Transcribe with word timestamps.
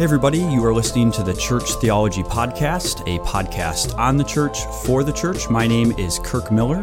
Hey, 0.00 0.04
everybody, 0.04 0.38
you 0.38 0.64
are 0.64 0.72
listening 0.72 1.12
to 1.12 1.22
the 1.22 1.34
Church 1.34 1.74
Theology 1.74 2.22
Podcast, 2.22 3.02
a 3.02 3.18
podcast 3.22 3.94
on 3.98 4.16
the 4.16 4.24
church 4.24 4.64
for 4.82 5.04
the 5.04 5.12
church. 5.12 5.50
My 5.50 5.66
name 5.66 5.92
is 5.98 6.18
Kirk 6.20 6.50
Miller, 6.50 6.82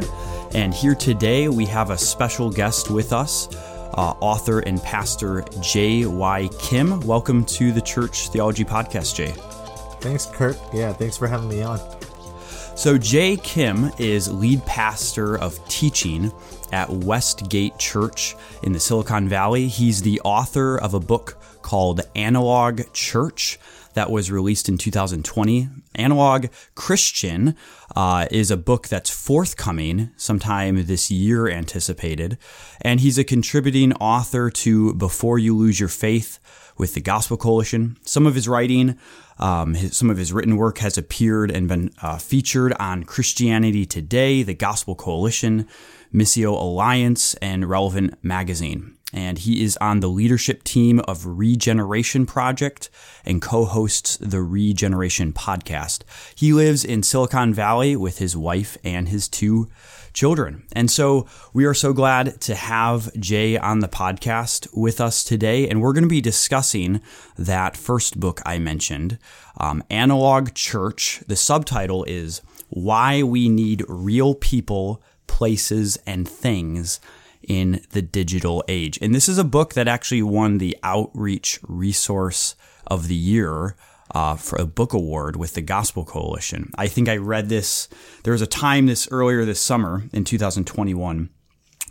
and 0.53 0.71
here 0.71 0.93
today 0.93 1.49
we 1.49 1.65
have 1.65 1.89
a 1.89 1.97
special 1.97 2.51
guest 2.51 2.91
with 2.91 3.11
us, 3.11 3.49
uh, 3.95 4.13
author 4.21 4.59
and 4.59 4.79
pastor 4.83 5.43
J.Y. 5.61 6.47
Kim. 6.59 6.99
Welcome 7.07 7.43
to 7.45 7.71
the 7.71 7.81
Church 7.81 8.29
Theology 8.29 8.63
Podcast, 8.63 9.15
Jay. 9.15 9.33
Thanks, 9.99 10.27
Kirk. 10.27 10.55
Yeah, 10.71 10.93
thanks 10.93 11.17
for 11.17 11.25
having 11.25 11.49
me 11.49 11.63
on. 11.63 11.79
So, 12.75 12.99
Jay 12.99 13.37
Kim 13.37 13.89
is 13.97 14.31
lead 14.31 14.63
pastor 14.67 15.39
of 15.39 15.57
teaching 15.67 16.31
at 16.71 16.87
Westgate 16.87 17.79
Church 17.79 18.35
in 18.61 18.73
the 18.73 18.79
Silicon 18.79 19.27
Valley. 19.27 19.67
He's 19.67 20.03
the 20.03 20.21
author 20.23 20.77
of 20.77 20.93
a 20.93 20.99
book 20.99 21.36
called 21.67 21.99
Analog 22.15 22.81
Church 22.93 23.59
that 23.93 24.09
was 24.09 24.31
released 24.31 24.69
in 24.69 24.77
2020. 24.77 25.67
Analog 25.95 26.45
Christian 26.75 27.57
uh, 27.93 28.25
is 28.31 28.49
a 28.49 28.55
book 28.55 28.87
that's 28.87 29.09
forthcoming 29.09 30.11
sometime 30.15 30.85
this 30.85 31.11
year, 31.11 31.49
anticipated. 31.49 32.37
And 32.79 33.01
he's 33.01 33.17
a 33.17 33.25
contributing 33.25 33.91
author 33.95 34.49
to 34.49 34.93
Before 34.93 35.37
You 35.37 35.57
Lose 35.57 35.77
Your 35.77 35.89
Faith 35.89 36.39
with 36.77 36.93
the 36.93 37.01
Gospel 37.01 37.35
Coalition. 37.35 37.97
Some 38.03 38.25
of 38.25 38.35
his 38.35 38.47
writing, 38.47 38.97
um, 39.37 39.73
his, 39.73 39.97
some 39.97 40.09
of 40.09 40.15
his 40.15 40.31
written 40.31 40.55
work 40.55 40.77
has 40.77 40.97
appeared 40.97 41.51
and 41.51 41.67
been 41.67 41.91
uh, 42.01 42.17
featured 42.17 42.71
on 42.79 43.03
Christianity 43.03 43.85
Today, 43.85 44.41
the 44.41 44.53
Gospel 44.53 44.95
Coalition, 44.95 45.67
Missio 46.13 46.53
Alliance, 46.53 47.33
and 47.41 47.69
Relevant 47.69 48.23
Magazine 48.23 48.96
and 49.13 49.39
he 49.39 49.63
is 49.63 49.77
on 49.77 50.01
the 50.01 50.09
leadership 50.09 50.63
team 50.63 50.99
of 51.07 51.25
Regeneration 51.25 52.25
Project 52.25 52.89
and 53.23 53.41
co 53.41 53.65
hosts 53.65 54.17
the 54.17 54.41
Regeneration 54.41 55.31
podcast. 55.31 56.01
He 56.35 56.51
lives 56.51 56.83
in 56.83 57.03
Silicon 57.03 57.53
Valley 57.53 57.95
with 57.95 58.17
his 58.17 58.35
wife 58.35 58.77
and 58.83 59.07
his 59.07 59.29
two 59.29 59.69
children. 60.13 60.63
And 60.73 60.91
so 60.91 61.25
we 61.53 61.65
are 61.65 61.73
so 61.73 61.93
glad 61.93 62.41
to 62.41 62.55
have 62.55 63.13
Jay 63.19 63.57
on 63.57 63.79
the 63.79 63.87
podcast 63.87 64.67
with 64.75 64.99
us 64.99 65.23
today. 65.23 65.69
And 65.69 65.81
we're 65.81 65.93
going 65.93 66.03
to 66.03 66.09
be 66.09 66.21
discussing 66.21 67.01
that 67.37 67.77
first 67.77 68.19
book 68.19 68.41
I 68.45 68.59
mentioned, 68.59 69.19
um, 69.57 69.83
Analog 69.89 70.53
Church. 70.53 71.23
The 71.27 71.35
subtitle 71.35 72.03
is 72.05 72.41
Why 72.69 73.23
We 73.23 73.47
Need 73.47 73.85
Real 73.87 74.35
People, 74.35 75.01
Places, 75.27 75.97
and 76.05 76.27
Things 76.27 76.99
in 77.47 77.81
the 77.91 78.01
digital 78.01 78.63
age. 78.67 78.99
And 79.01 79.15
this 79.15 79.27
is 79.27 79.37
a 79.37 79.43
book 79.43 79.73
that 79.73 79.87
actually 79.87 80.21
won 80.21 80.57
the 80.57 80.77
Outreach 80.83 81.59
Resource 81.63 82.55
of 82.85 83.07
the 83.07 83.15
Year 83.15 83.75
uh, 84.11 84.35
for 84.35 84.59
a 84.59 84.65
book 84.65 84.93
award 84.93 85.35
with 85.35 85.53
the 85.53 85.61
Gospel 85.61 86.05
Coalition. 86.05 86.71
I 86.77 86.87
think 86.87 87.09
I 87.09 87.17
read 87.17 87.49
this. 87.49 87.87
There 88.23 88.33
was 88.33 88.41
a 88.41 88.47
time 88.47 88.85
this 88.85 89.07
earlier 89.11 89.45
this 89.45 89.59
summer 89.59 90.03
in 90.13 90.23
2021 90.23 91.29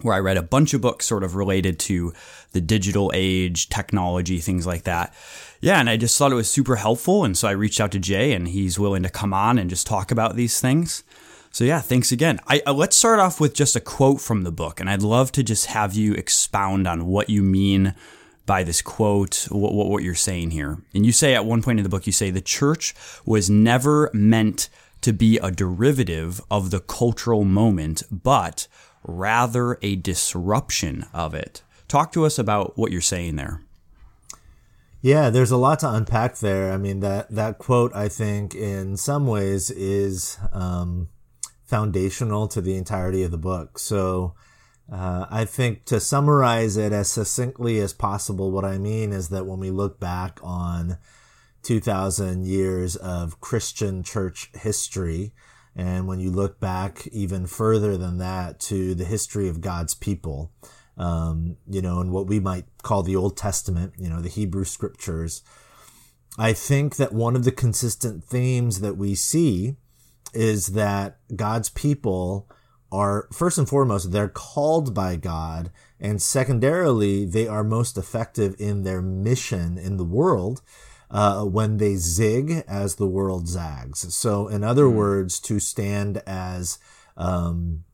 where 0.03 0.15
I 0.15 0.19
read 0.19 0.37
a 0.37 0.43
bunch 0.43 0.75
of 0.75 0.83
books 0.83 1.07
sort 1.07 1.25
of 1.25 1.37
related 1.37 1.79
to 1.81 2.13
the 2.53 2.61
digital 2.61 3.11
age, 3.15 3.69
technology, 3.69 4.41
things 4.41 4.67
like 4.67 4.83
that. 4.83 5.15
Yeah, 5.61 5.81
and 5.81 5.89
I 5.89 5.97
just 5.97 6.19
thought 6.19 6.33
it 6.33 6.37
was 6.37 6.51
super 6.51 6.77
helpful. 6.77 7.25
And 7.25 7.37
so 7.37 7.49
I 7.49 7.53
reached 7.53 7.81
out 7.81 7.93
to 7.93 7.99
Jay, 7.99 8.33
and 8.33 8.49
he's 8.49 8.79
willing 8.79 9.03
to 9.05 9.09
come 9.09 9.33
on 9.33 9.59
and 9.59 9.71
just 9.71 9.87
talk 9.87 10.11
about 10.11 10.37
these 10.37 10.61
things. 10.61 11.03
So 11.57 11.65
yeah, 11.65 11.81
thanks 11.81 12.13
again. 12.13 12.39
I, 12.47 12.61
uh, 12.67 12.75
let's 12.75 12.99
start 12.99 13.19
off 13.19 13.41
with 13.41 13.55
just 13.55 13.77
a 13.77 13.81
quote 13.81 14.21
from 14.21 14.43
the 14.43 14.53
book, 14.53 14.79
and 14.79 14.91
I'd 14.91 15.01
love 15.01 15.33
to 15.33 15.43
just 15.43 15.69
have 15.69 15.95
you 15.95 16.13
expound 16.13 16.87
on 16.87 17.07
what 17.07 17.31
you 17.31 17.43
mean 17.43 17.95
by 18.45 18.63
this 18.63 18.83
quote, 18.83 19.47
what, 19.49 19.73
what, 19.73 19.89
what 19.89 20.03
you're 20.03 20.15
saying 20.15 20.51
here. 20.51 20.83
And 20.93 21.07
you 21.07 21.13
say 21.13 21.35
at 21.35 21.47
one 21.47 21.63
point 21.63 21.79
in 21.79 21.83
the 21.83 21.89
book, 21.89 22.07
you 22.07 22.13
say 22.13 22.29
the 22.29 22.43
church 22.43 22.95
was 23.25 23.49
never 23.49 24.11
meant 24.13 24.69
to 25.01 25.15
be 25.15 25.39
a 25.39 25.51
derivative 25.51 26.43
of 26.51 26.71
the 26.71 26.81
cultural 26.81 27.45
moment, 27.45 28.03
but 28.11 28.69
rather 29.03 29.79
a 29.81 29.97
disruption 29.97 31.07
of 31.15 31.33
it. 31.33 31.63
Talk 31.89 32.13
to 32.13 32.27
us 32.27 32.39
about 32.39 32.77
what 32.77 32.93
you're 32.93 33.01
saying 33.01 33.37
there. 33.37 33.63
Yeah, 35.01 35.31
there's 35.31 35.53
a 35.53 35.57
lot 35.57 35.79
to 35.79 35.91
unpack 35.91 36.37
there. 36.37 36.71
I 36.71 36.77
mean 36.77 37.01
that 37.01 37.31
that 37.31 37.57
quote, 37.57 37.97
I 37.97 38.11
think, 38.11 38.55
in 38.55 38.99
some 38.99 39.27
ways 39.27 39.71
is 39.71 40.37
um, 40.53 41.09
foundational 41.67 42.49
to 42.49 42.61
the 42.61 42.77
entirety 42.77 43.23
of 43.23 43.31
the 43.31 43.39
book. 43.39 43.79
So 43.79 44.35
uh, 44.91 45.27
I 45.29 45.45
think 45.45 45.85
to 45.87 45.99
summarize 45.99 46.77
it 46.77 46.93
as 46.93 47.11
succinctly 47.11 47.79
as 47.81 47.93
possible, 47.93 48.51
what 48.51 48.65
I 48.65 48.79
mean 48.79 49.13
is 49.13 49.29
that 49.31 49.47
when 49.47 49.59
we 49.59 49.71
look 49.71 49.99
back 49.99 50.39
on 50.43 50.99
2,000 51.63 52.47
years 52.47 52.95
of 52.95 53.41
Christian 53.41 54.05
church 54.05 54.51
history, 54.55 55.33
and 55.75 56.07
when 56.07 56.21
you 56.21 56.31
look 56.31 56.61
back 56.61 57.07
even 57.09 57.47
further 57.47 57.97
than 57.97 58.19
that 58.19 58.61
to 58.61 58.95
the 58.95 59.05
history 59.05 59.49
of 59.49 59.61
God's 59.61 59.95
people, 59.95 60.53
um, 60.97 61.57
you 61.69 61.83
know, 61.83 62.01
and 62.01 62.13
what 62.13 62.29
we 62.29 62.41
might 62.41 62.65
call 62.83 63.03
the 63.03 63.17
Old 63.17 63.37
Testament, 63.37 63.93
you 63.99 64.09
know, 64.09 64.21
the 64.21 64.29
Hebrew 64.29 64.65
scriptures, 64.65 65.43
I 66.39 66.53
think 66.53 66.97
that 66.97 67.13
one 67.13 67.35
of 67.35 67.45
the 67.45 67.53
consistent 67.53 68.25
themes 68.25 68.81
that 68.81 68.97
we 68.97 69.15
see 69.15 69.77
is 70.33 70.69
that 70.69 71.19
God's 71.35 71.69
people 71.69 72.49
are 72.93 73.29
first 73.33 73.59
and 73.59 73.69
foremost 73.69 74.13
they're 74.13 74.29
called 74.29 74.95
by 74.95 75.17
God 75.17 75.71
and 75.99 76.23
secondarily 76.23 77.25
they 77.25 77.49
are 77.49 77.65
most 77.65 77.99
effective 77.99 78.55
in 78.59 78.83
their 78.83 79.03
mission 79.03 79.77
in 79.77 79.97
the 79.97 80.05
world 80.05 80.63
uh, 81.11 81.45
when 81.45 81.79
they 81.79 81.97
zig 81.97 82.65
as 82.69 82.95
the 82.95 83.07
world 83.07 83.49
zags 83.49 84.15
so 84.15 84.47
in 84.49 84.63
other 84.63 84.85
mm. 84.85 84.95
words 84.95 85.41
to 85.41 85.59
stand 85.59 86.23
as 86.27 86.79
um, 87.17 87.85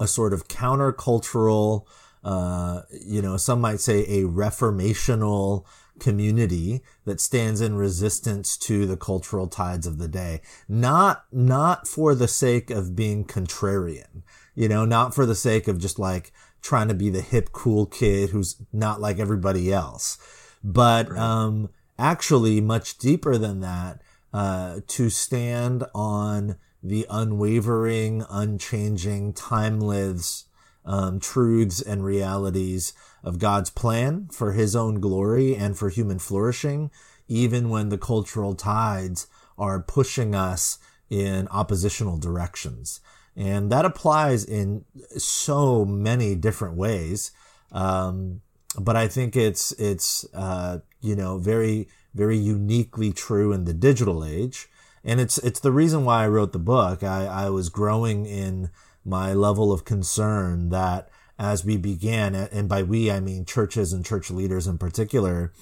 a 0.00 0.06
sort 0.06 0.32
of 0.32 0.48
countercultural 0.48 1.86
uh, 2.24 2.82
you 3.04 3.20
know 3.20 3.36
some 3.36 3.60
might 3.60 3.80
say 3.80 4.00
a 4.00 4.22
reformational 4.22 5.64
community 6.02 6.82
that 7.04 7.20
stands 7.20 7.60
in 7.60 7.76
resistance 7.76 8.56
to 8.56 8.86
the 8.86 8.96
cultural 8.96 9.46
tides 9.46 9.86
of 9.86 9.98
the 9.98 10.08
day. 10.08 10.40
Not, 10.68 11.24
not 11.30 11.86
for 11.86 12.14
the 12.14 12.28
sake 12.28 12.70
of 12.70 12.96
being 12.96 13.24
contrarian, 13.24 14.22
you 14.56 14.68
know, 14.68 14.84
not 14.84 15.14
for 15.14 15.24
the 15.24 15.36
sake 15.36 15.68
of 15.68 15.78
just 15.78 15.98
like 16.00 16.32
trying 16.60 16.88
to 16.88 16.94
be 16.94 17.08
the 17.08 17.20
hip, 17.20 17.52
cool 17.52 17.86
kid 17.86 18.30
who's 18.30 18.56
not 18.72 19.00
like 19.00 19.20
everybody 19.20 19.72
else, 19.72 20.18
but, 20.64 21.16
um, 21.16 21.70
actually 21.98 22.60
much 22.60 22.98
deeper 22.98 23.38
than 23.38 23.60
that, 23.60 24.02
uh, 24.34 24.80
to 24.88 25.08
stand 25.08 25.84
on 25.94 26.56
the 26.82 27.06
unwavering, 27.08 28.24
unchanging, 28.28 29.32
timeless, 29.32 30.46
um, 30.84 31.20
truths 31.20 31.80
and 31.80 32.04
realities 32.04 32.92
of 33.22 33.38
God's 33.38 33.70
plan 33.70 34.28
for 34.32 34.52
his 34.52 34.74
own 34.74 35.00
glory 35.00 35.54
and 35.54 35.76
for 35.78 35.88
human 35.88 36.18
flourishing, 36.18 36.90
even 37.28 37.68
when 37.68 37.88
the 37.88 37.98
cultural 37.98 38.54
tides 38.54 39.26
are 39.56 39.80
pushing 39.80 40.34
us 40.34 40.78
in 41.08 41.46
oppositional 41.48 42.18
directions. 42.18 43.00
And 43.36 43.70
that 43.70 43.84
applies 43.84 44.44
in 44.44 44.84
so 45.16 45.84
many 45.84 46.34
different 46.34 46.76
ways. 46.76 47.30
Um, 47.70 48.42
but 48.78 48.96
I 48.96 49.08
think 49.08 49.36
it's, 49.36 49.72
it's, 49.72 50.26
uh, 50.34 50.78
you 51.00 51.14
know, 51.14 51.38
very, 51.38 51.88
very 52.14 52.36
uniquely 52.36 53.12
true 53.12 53.52
in 53.52 53.64
the 53.64 53.74
digital 53.74 54.24
age. 54.24 54.68
And 55.04 55.20
it's, 55.20 55.38
it's 55.38 55.60
the 55.60 55.72
reason 55.72 56.04
why 56.04 56.24
I 56.24 56.28
wrote 56.28 56.52
the 56.52 56.58
book. 56.58 57.02
I, 57.02 57.26
I 57.26 57.50
was 57.50 57.68
growing 57.68 58.26
in 58.26 58.70
my 59.04 59.32
level 59.32 59.72
of 59.72 59.84
concern 59.84 60.70
that 60.70 61.08
as 61.38 61.64
we 61.64 61.76
began, 61.76 62.34
and 62.34 62.68
by 62.68 62.82
we, 62.82 63.10
I 63.10 63.20
mean 63.20 63.44
churches 63.44 63.92
and 63.92 64.04
church 64.04 64.30
leaders 64.30 64.66
in 64.66 64.78
particular, 64.78 65.52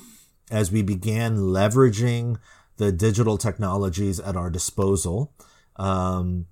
as 0.50 0.70
we 0.70 0.82
began 0.82 1.38
leveraging 1.38 2.38
the 2.76 2.92
digital 2.92 3.38
technologies 3.38 4.20
at 4.20 4.36
our 4.36 4.50
disposal, 4.50 5.32
um, 5.76 6.46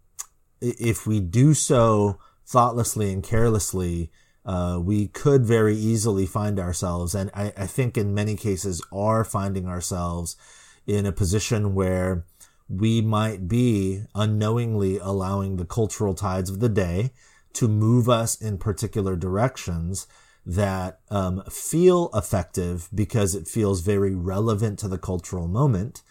if 0.61 1.07
we 1.07 1.21
do 1.21 1.55
so 1.55 2.19
thoughtlessly 2.47 3.13
and 3.13 3.23
carelessly, 3.23 4.11
uh, 4.47 4.81
we 4.83 5.09
could 5.09 5.45
very 5.45 5.77
easily 5.77 6.25
find 6.25 6.59
ourselves, 6.59 7.15
and 7.15 7.31
I, 7.35 7.53
I 7.57 7.67
think 7.67 7.99
in 7.99 8.15
many 8.15 8.35
cases 8.35 8.83
are 8.91 9.25
finding 9.25 9.67
ourselves 9.67 10.37
in 10.87 11.05
a 11.05 11.13
position 11.13 11.75
where 11.75 12.25
we 12.69 13.01
might 13.01 13.49
be 13.49 14.03
unknowingly 14.15 14.99
allowing 14.99 15.57
the 15.57 15.65
cultural 15.65 16.15
tides 16.15 16.51
of 16.51 16.61
the 16.61 16.69
day 16.69 17.13
to 17.55 17.67
move 17.67 18.09
us 18.09 18.41
in 18.41 18.59
particular 18.59 19.17
directions 19.17 20.07
that 20.45 21.01
um, 21.11 21.43
feel 21.51 22.11
effective 22.15 22.89
because 22.95 23.35
it 23.35 23.49
feels 23.49 23.81
very 23.81 24.15
relevant 24.15 24.79
to 24.79 24.89
the 24.89 24.99
cultural 24.99 25.49
moment, 25.49 26.03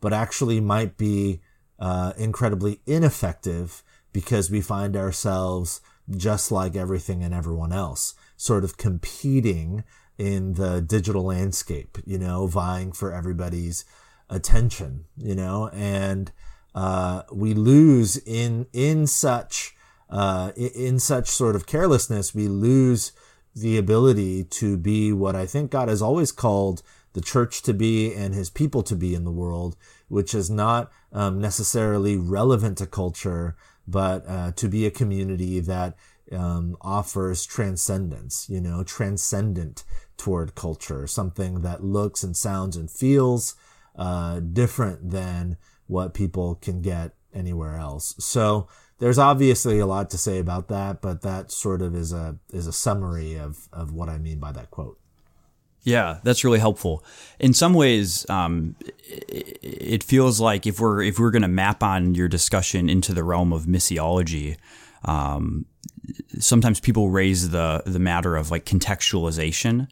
but 0.00 0.12
actually 0.12 0.60
might 0.60 0.96
be 0.96 1.40
uh, 1.78 2.12
incredibly 2.16 2.80
ineffective 2.86 3.82
because 4.12 4.50
we 4.50 4.60
find 4.60 4.96
ourselves 4.96 5.80
just 6.16 6.52
like 6.52 6.76
everything 6.76 7.22
and 7.22 7.34
everyone 7.34 7.72
else, 7.72 8.14
sort 8.36 8.64
of 8.64 8.76
competing 8.76 9.84
in 10.18 10.54
the 10.54 10.80
digital 10.80 11.24
landscape, 11.24 11.98
you 12.04 12.18
know, 12.18 12.46
vying 12.46 12.92
for 12.92 13.12
everybody's 13.12 13.84
attention, 14.30 15.04
you 15.16 15.34
know, 15.34 15.68
and 15.72 16.32
uh, 16.74 17.22
we 17.32 17.54
lose 17.54 18.16
in 18.16 18.66
in 18.72 19.06
such 19.06 19.74
uh, 20.10 20.52
in 20.56 20.98
such 20.98 21.28
sort 21.28 21.56
of 21.56 21.66
carelessness, 21.66 22.34
we 22.34 22.48
lose 22.48 23.12
the 23.54 23.78
ability 23.78 24.44
to 24.44 24.76
be 24.76 25.12
what 25.12 25.34
I 25.36 25.46
think 25.46 25.70
God 25.70 25.88
has 25.88 26.02
always 26.02 26.32
called 26.32 26.82
the 27.12 27.20
church 27.20 27.62
to 27.62 27.72
be 27.72 28.12
and 28.12 28.34
his 28.34 28.50
people 28.50 28.82
to 28.82 28.96
be 28.96 29.14
in 29.14 29.24
the 29.24 29.30
world, 29.30 29.76
which 30.08 30.34
is 30.34 30.50
not 30.50 30.90
um, 31.12 31.40
necessarily 31.40 32.16
relevant 32.16 32.78
to 32.78 32.86
culture, 32.86 33.56
but 33.86 34.24
uh, 34.28 34.52
to 34.52 34.68
be 34.68 34.84
a 34.84 34.90
community 34.90 35.60
that 35.60 35.96
um, 36.32 36.76
offers 36.80 37.46
transcendence, 37.46 38.48
you 38.48 38.60
know, 38.60 38.82
transcendent 38.82 39.84
toward 40.16 40.54
culture, 40.54 41.06
something 41.06 41.60
that 41.62 41.84
looks 41.84 42.22
and 42.22 42.36
sounds 42.36 42.76
and 42.76 42.90
feels 42.90 43.54
uh, 43.96 44.40
different 44.40 45.10
than 45.10 45.56
what 45.86 46.14
people 46.14 46.56
can 46.56 46.80
get 46.80 47.12
anywhere 47.32 47.76
else. 47.76 48.14
So 48.18 48.68
there's 48.98 49.18
obviously 49.18 49.78
a 49.78 49.86
lot 49.86 50.10
to 50.10 50.18
say 50.18 50.38
about 50.38 50.68
that, 50.68 51.02
but 51.02 51.22
that 51.22 51.50
sort 51.50 51.82
of 51.82 51.94
is 51.94 52.12
a 52.12 52.38
is 52.52 52.66
a 52.66 52.72
summary 52.72 53.34
of 53.34 53.68
of 53.72 53.92
what 53.92 54.08
I 54.08 54.18
mean 54.18 54.38
by 54.38 54.52
that 54.52 54.70
quote. 54.70 54.98
Yeah, 55.82 56.20
that's 56.22 56.44
really 56.44 56.60
helpful. 56.60 57.04
In 57.38 57.52
some 57.52 57.74
ways, 57.74 58.28
um, 58.30 58.74
it 59.06 60.02
feels 60.02 60.40
like 60.40 60.66
if 60.66 60.80
we're 60.80 61.02
if 61.02 61.18
we're 61.18 61.30
going 61.30 61.42
to 61.42 61.48
map 61.48 61.82
on 61.82 62.14
your 62.14 62.28
discussion 62.28 62.88
into 62.88 63.12
the 63.12 63.22
realm 63.22 63.52
of 63.52 63.64
missiology, 63.64 64.56
um, 65.04 65.66
sometimes 66.38 66.80
people 66.80 67.10
raise 67.10 67.50
the 67.50 67.82
the 67.84 67.98
matter 67.98 68.36
of 68.36 68.50
like 68.50 68.64
contextualization 68.64 69.88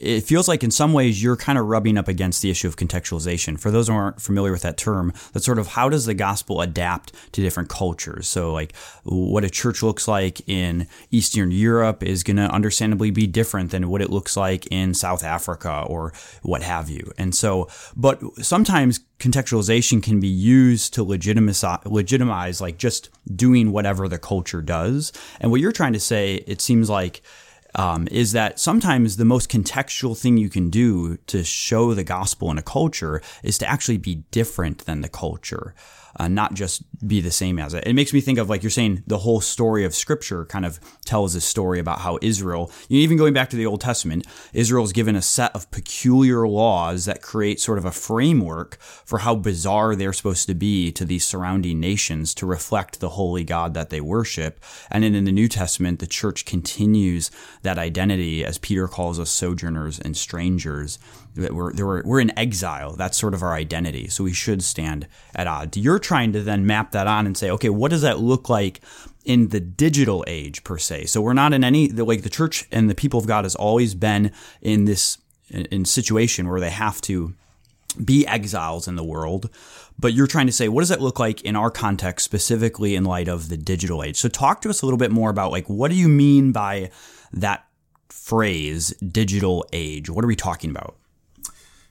it 0.00 0.22
feels 0.22 0.48
like 0.48 0.64
in 0.64 0.70
some 0.70 0.94
ways 0.94 1.22
you're 1.22 1.36
kind 1.36 1.58
of 1.58 1.66
rubbing 1.66 1.98
up 1.98 2.08
against 2.08 2.40
the 2.40 2.50
issue 2.50 2.66
of 2.66 2.76
contextualization. 2.76 3.60
For 3.60 3.70
those 3.70 3.88
who 3.88 3.94
aren't 3.94 4.20
familiar 4.20 4.50
with 4.50 4.62
that 4.62 4.78
term, 4.78 5.12
that's 5.32 5.44
sort 5.44 5.58
of 5.58 5.68
how 5.68 5.90
does 5.90 6.06
the 6.06 6.14
gospel 6.14 6.62
adapt 6.62 7.12
to 7.32 7.42
different 7.42 7.68
cultures? 7.68 8.26
So, 8.26 8.50
like 8.50 8.74
what 9.04 9.44
a 9.44 9.50
church 9.50 9.82
looks 9.82 10.08
like 10.08 10.48
in 10.48 10.88
Eastern 11.10 11.50
Europe 11.50 12.02
is 12.02 12.22
going 12.22 12.38
to 12.38 12.50
understandably 12.50 13.10
be 13.10 13.26
different 13.26 13.72
than 13.72 13.90
what 13.90 14.00
it 14.00 14.08
looks 14.08 14.38
like 14.38 14.66
in 14.68 14.94
South 14.94 15.22
Africa 15.22 15.84
or 15.86 16.14
what 16.42 16.62
have 16.62 16.88
you. 16.88 17.12
And 17.18 17.34
so, 17.34 17.68
but 17.94 18.22
sometimes 18.42 19.00
contextualization 19.18 20.02
can 20.02 20.18
be 20.18 20.28
used 20.28 20.94
to 20.94 21.04
legitimize, 21.04 21.62
legitimize 21.84 22.60
like 22.62 22.78
just 22.78 23.10
doing 23.36 23.70
whatever 23.70 24.08
the 24.08 24.18
culture 24.18 24.62
does. 24.62 25.12
And 25.40 25.50
what 25.50 25.60
you're 25.60 25.72
trying 25.72 25.92
to 25.92 26.00
say, 26.00 26.36
it 26.46 26.62
seems 26.62 26.88
like, 26.88 27.20
um, 27.74 28.08
is 28.10 28.32
that 28.32 28.58
sometimes 28.58 29.16
the 29.16 29.24
most 29.24 29.50
contextual 29.50 30.18
thing 30.18 30.36
you 30.36 30.48
can 30.48 30.70
do 30.70 31.16
to 31.26 31.44
show 31.44 31.94
the 31.94 32.04
gospel 32.04 32.50
in 32.50 32.58
a 32.58 32.62
culture 32.62 33.22
is 33.42 33.58
to 33.58 33.68
actually 33.68 33.98
be 33.98 34.16
different 34.30 34.86
than 34.86 35.00
the 35.00 35.08
culture 35.08 35.74
uh, 36.18 36.28
not 36.28 36.54
just 36.54 36.82
be 37.06 37.20
the 37.20 37.30
same 37.30 37.58
as 37.58 37.74
it. 37.74 37.86
It 37.86 37.94
makes 37.94 38.12
me 38.12 38.20
think 38.20 38.38
of 38.38 38.48
like 38.48 38.62
you're 38.62 38.70
saying 38.70 39.02
the 39.06 39.18
whole 39.18 39.40
story 39.40 39.84
of 39.84 39.94
Scripture 39.94 40.44
kind 40.44 40.64
of 40.64 40.80
tells 41.04 41.34
a 41.34 41.40
story 41.40 41.78
about 41.78 42.00
how 42.00 42.18
Israel, 42.22 42.70
even 42.88 43.16
going 43.16 43.32
back 43.32 43.50
to 43.50 43.56
the 43.56 43.66
Old 43.66 43.80
Testament, 43.80 44.26
Israel 44.52 44.84
is 44.84 44.92
given 44.92 45.16
a 45.16 45.22
set 45.22 45.54
of 45.54 45.70
peculiar 45.70 46.46
laws 46.46 47.04
that 47.04 47.22
create 47.22 47.60
sort 47.60 47.78
of 47.78 47.84
a 47.84 47.90
framework 47.90 48.78
for 48.80 49.20
how 49.20 49.34
bizarre 49.34 49.94
they're 49.94 50.12
supposed 50.12 50.46
to 50.48 50.54
be 50.54 50.92
to 50.92 51.04
these 51.04 51.26
surrounding 51.26 51.80
nations 51.80 52.34
to 52.34 52.46
reflect 52.46 53.00
the 53.00 53.10
holy 53.10 53.44
God 53.44 53.74
that 53.74 53.90
they 53.90 54.00
worship. 54.00 54.62
And 54.90 55.04
then 55.04 55.14
in 55.14 55.24
the 55.24 55.32
New 55.32 55.48
Testament, 55.48 55.98
the 55.98 56.06
church 56.06 56.44
continues 56.44 57.30
that 57.62 57.78
identity 57.78 58.44
as 58.44 58.58
Peter 58.58 58.88
calls 58.88 59.18
us 59.18 59.30
sojourners 59.30 59.98
and 59.98 60.16
strangers 60.16 60.98
we're, 61.40 61.72
we're, 61.74 62.02
we're 62.04 62.20
in 62.20 62.38
exile. 62.38 62.94
That's 62.96 63.18
sort 63.18 63.34
of 63.34 63.42
our 63.42 63.54
identity. 63.54 64.08
So 64.08 64.24
we 64.24 64.32
should 64.32 64.62
stand 64.62 65.08
at 65.34 65.46
odds. 65.46 65.76
You're 65.76 65.98
trying 65.98 66.32
to 66.34 66.42
then 66.42 66.66
map 66.66 66.92
that 66.92 67.06
on 67.06 67.26
and 67.26 67.36
say, 67.36 67.50
okay, 67.50 67.70
what 67.70 67.90
does 67.90 68.02
that 68.02 68.20
look 68.20 68.48
like 68.48 68.80
in 69.24 69.48
the 69.48 69.60
digital 69.60 70.24
age 70.26 70.64
per 70.64 70.78
se? 70.78 71.06
So 71.06 71.20
we're 71.20 71.32
not 71.32 71.52
in 71.52 71.64
any, 71.64 71.88
like 71.88 72.22
the 72.22 72.30
church 72.30 72.66
and 72.70 72.88
the 72.88 72.94
people 72.94 73.20
of 73.20 73.26
God 73.26 73.44
has 73.44 73.54
always 73.54 73.94
been 73.94 74.32
in 74.60 74.84
this 74.84 75.18
in 75.50 75.84
situation 75.84 76.48
where 76.48 76.60
they 76.60 76.70
have 76.70 77.00
to 77.00 77.34
be 78.04 78.24
exiles 78.26 78.86
in 78.86 78.94
the 78.94 79.02
world. 79.04 79.50
But 79.98 80.14
you're 80.14 80.28
trying 80.28 80.46
to 80.46 80.52
say, 80.52 80.68
what 80.68 80.80
does 80.80 80.90
that 80.90 81.00
look 81.00 81.18
like 81.18 81.42
in 81.42 81.56
our 81.56 81.70
context, 81.70 82.24
specifically 82.24 82.94
in 82.94 83.04
light 83.04 83.28
of 83.28 83.48
the 83.48 83.56
digital 83.56 84.02
age? 84.04 84.16
So 84.16 84.28
talk 84.28 84.62
to 84.62 84.70
us 84.70 84.80
a 84.80 84.86
little 84.86 84.96
bit 84.96 85.10
more 85.10 85.28
about 85.28 85.50
like, 85.50 85.68
what 85.68 85.90
do 85.90 85.96
you 85.96 86.08
mean 86.08 86.52
by 86.52 86.90
that 87.32 87.66
phrase, 88.08 88.90
digital 88.98 89.66
age? 89.72 90.08
What 90.08 90.24
are 90.24 90.28
we 90.28 90.36
talking 90.36 90.70
about? 90.70 90.96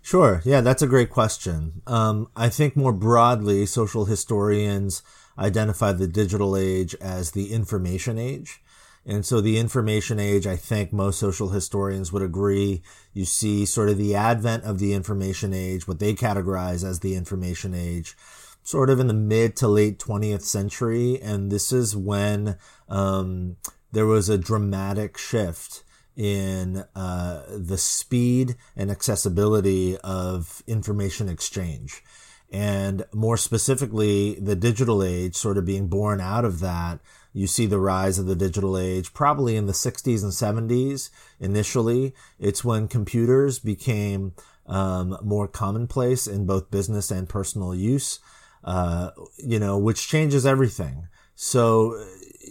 Sure. 0.01 0.41
Yeah, 0.43 0.61
that's 0.61 0.81
a 0.81 0.87
great 0.87 1.09
question. 1.09 1.81
Um, 1.85 2.29
I 2.35 2.49
think 2.49 2.75
more 2.75 2.93
broadly, 2.93 3.65
social 3.65 4.05
historians 4.05 5.03
identify 5.37 5.91
the 5.91 6.07
digital 6.07 6.57
age 6.57 6.95
as 6.95 7.31
the 7.31 7.51
information 7.51 8.17
age. 8.17 8.61
And 9.05 9.25
so 9.25 9.41
the 9.41 9.57
information 9.57 10.19
age, 10.19 10.45
I 10.45 10.55
think 10.55 10.91
most 10.91 11.19
social 11.19 11.49
historians 11.49 12.11
would 12.11 12.21
agree. 12.21 12.83
You 13.13 13.25
see 13.25 13.65
sort 13.65 13.89
of 13.89 13.97
the 13.97 14.15
advent 14.15 14.65
of 14.65 14.79
the 14.79 14.93
information 14.93 15.53
age, 15.53 15.87
what 15.87 15.99
they 15.99 16.13
categorize 16.13 16.87
as 16.87 16.99
the 16.99 17.15
information 17.15 17.73
age, 17.73 18.15
sort 18.61 18.89
of 18.89 18.99
in 18.99 19.07
the 19.07 19.13
mid 19.13 19.55
to 19.57 19.67
late 19.67 19.99
20th 19.99 20.43
century. 20.43 21.19
And 21.21 21.51
this 21.51 21.71
is 21.71 21.95
when 21.95 22.57
um, 22.87 23.55
there 23.91 24.05
was 24.05 24.29
a 24.29 24.37
dramatic 24.37 25.17
shift 25.17 25.83
in 26.19 26.83
uh, 26.95 27.43
the 27.47 27.77
speed 27.77 28.57
and 28.75 28.91
accessibility 28.91 29.97
of 29.99 30.61
information 30.67 31.29
exchange. 31.29 32.03
And 32.51 33.05
more 33.13 33.37
specifically, 33.37 34.35
the 34.35 34.57
digital 34.57 35.01
age 35.01 35.35
sort 35.35 35.57
of 35.57 35.63
being 35.63 35.87
born 35.87 36.19
out 36.19 36.43
of 36.43 36.59
that. 36.59 36.99
You 37.31 37.47
see 37.47 37.67
the 37.67 37.79
rise 37.79 38.19
of 38.19 38.25
the 38.25 38.35
digital 38.35 38.77
age 38.77 39.13
probably 39.13 39.55
in 39.55 39.67
the 39.67 39.71
60s 39.71 40.21
and 40.21 40.33
70s 40.69 41.09
initially. 41.39 42.13
It's 42.37 42.65
when 42.65 42.89
computers 42.89 43.57
became 43.57 44.33
um, 44.65 45.17
more 45.23 45.47
commonplace 45.47 46.27
in 46.27 46.45
both 46.45 46.69
business 46.69 47.11
and 47.11 47.29
personal 47.29 47.73
use, 47.73 48.19
uh, 48.65 49.11
you 49.37 49.57
know, 49.57 49.77
which 49.77 50.09
changes 50.09 50.45
everything. 50.45 51.07
So 51.35 51.93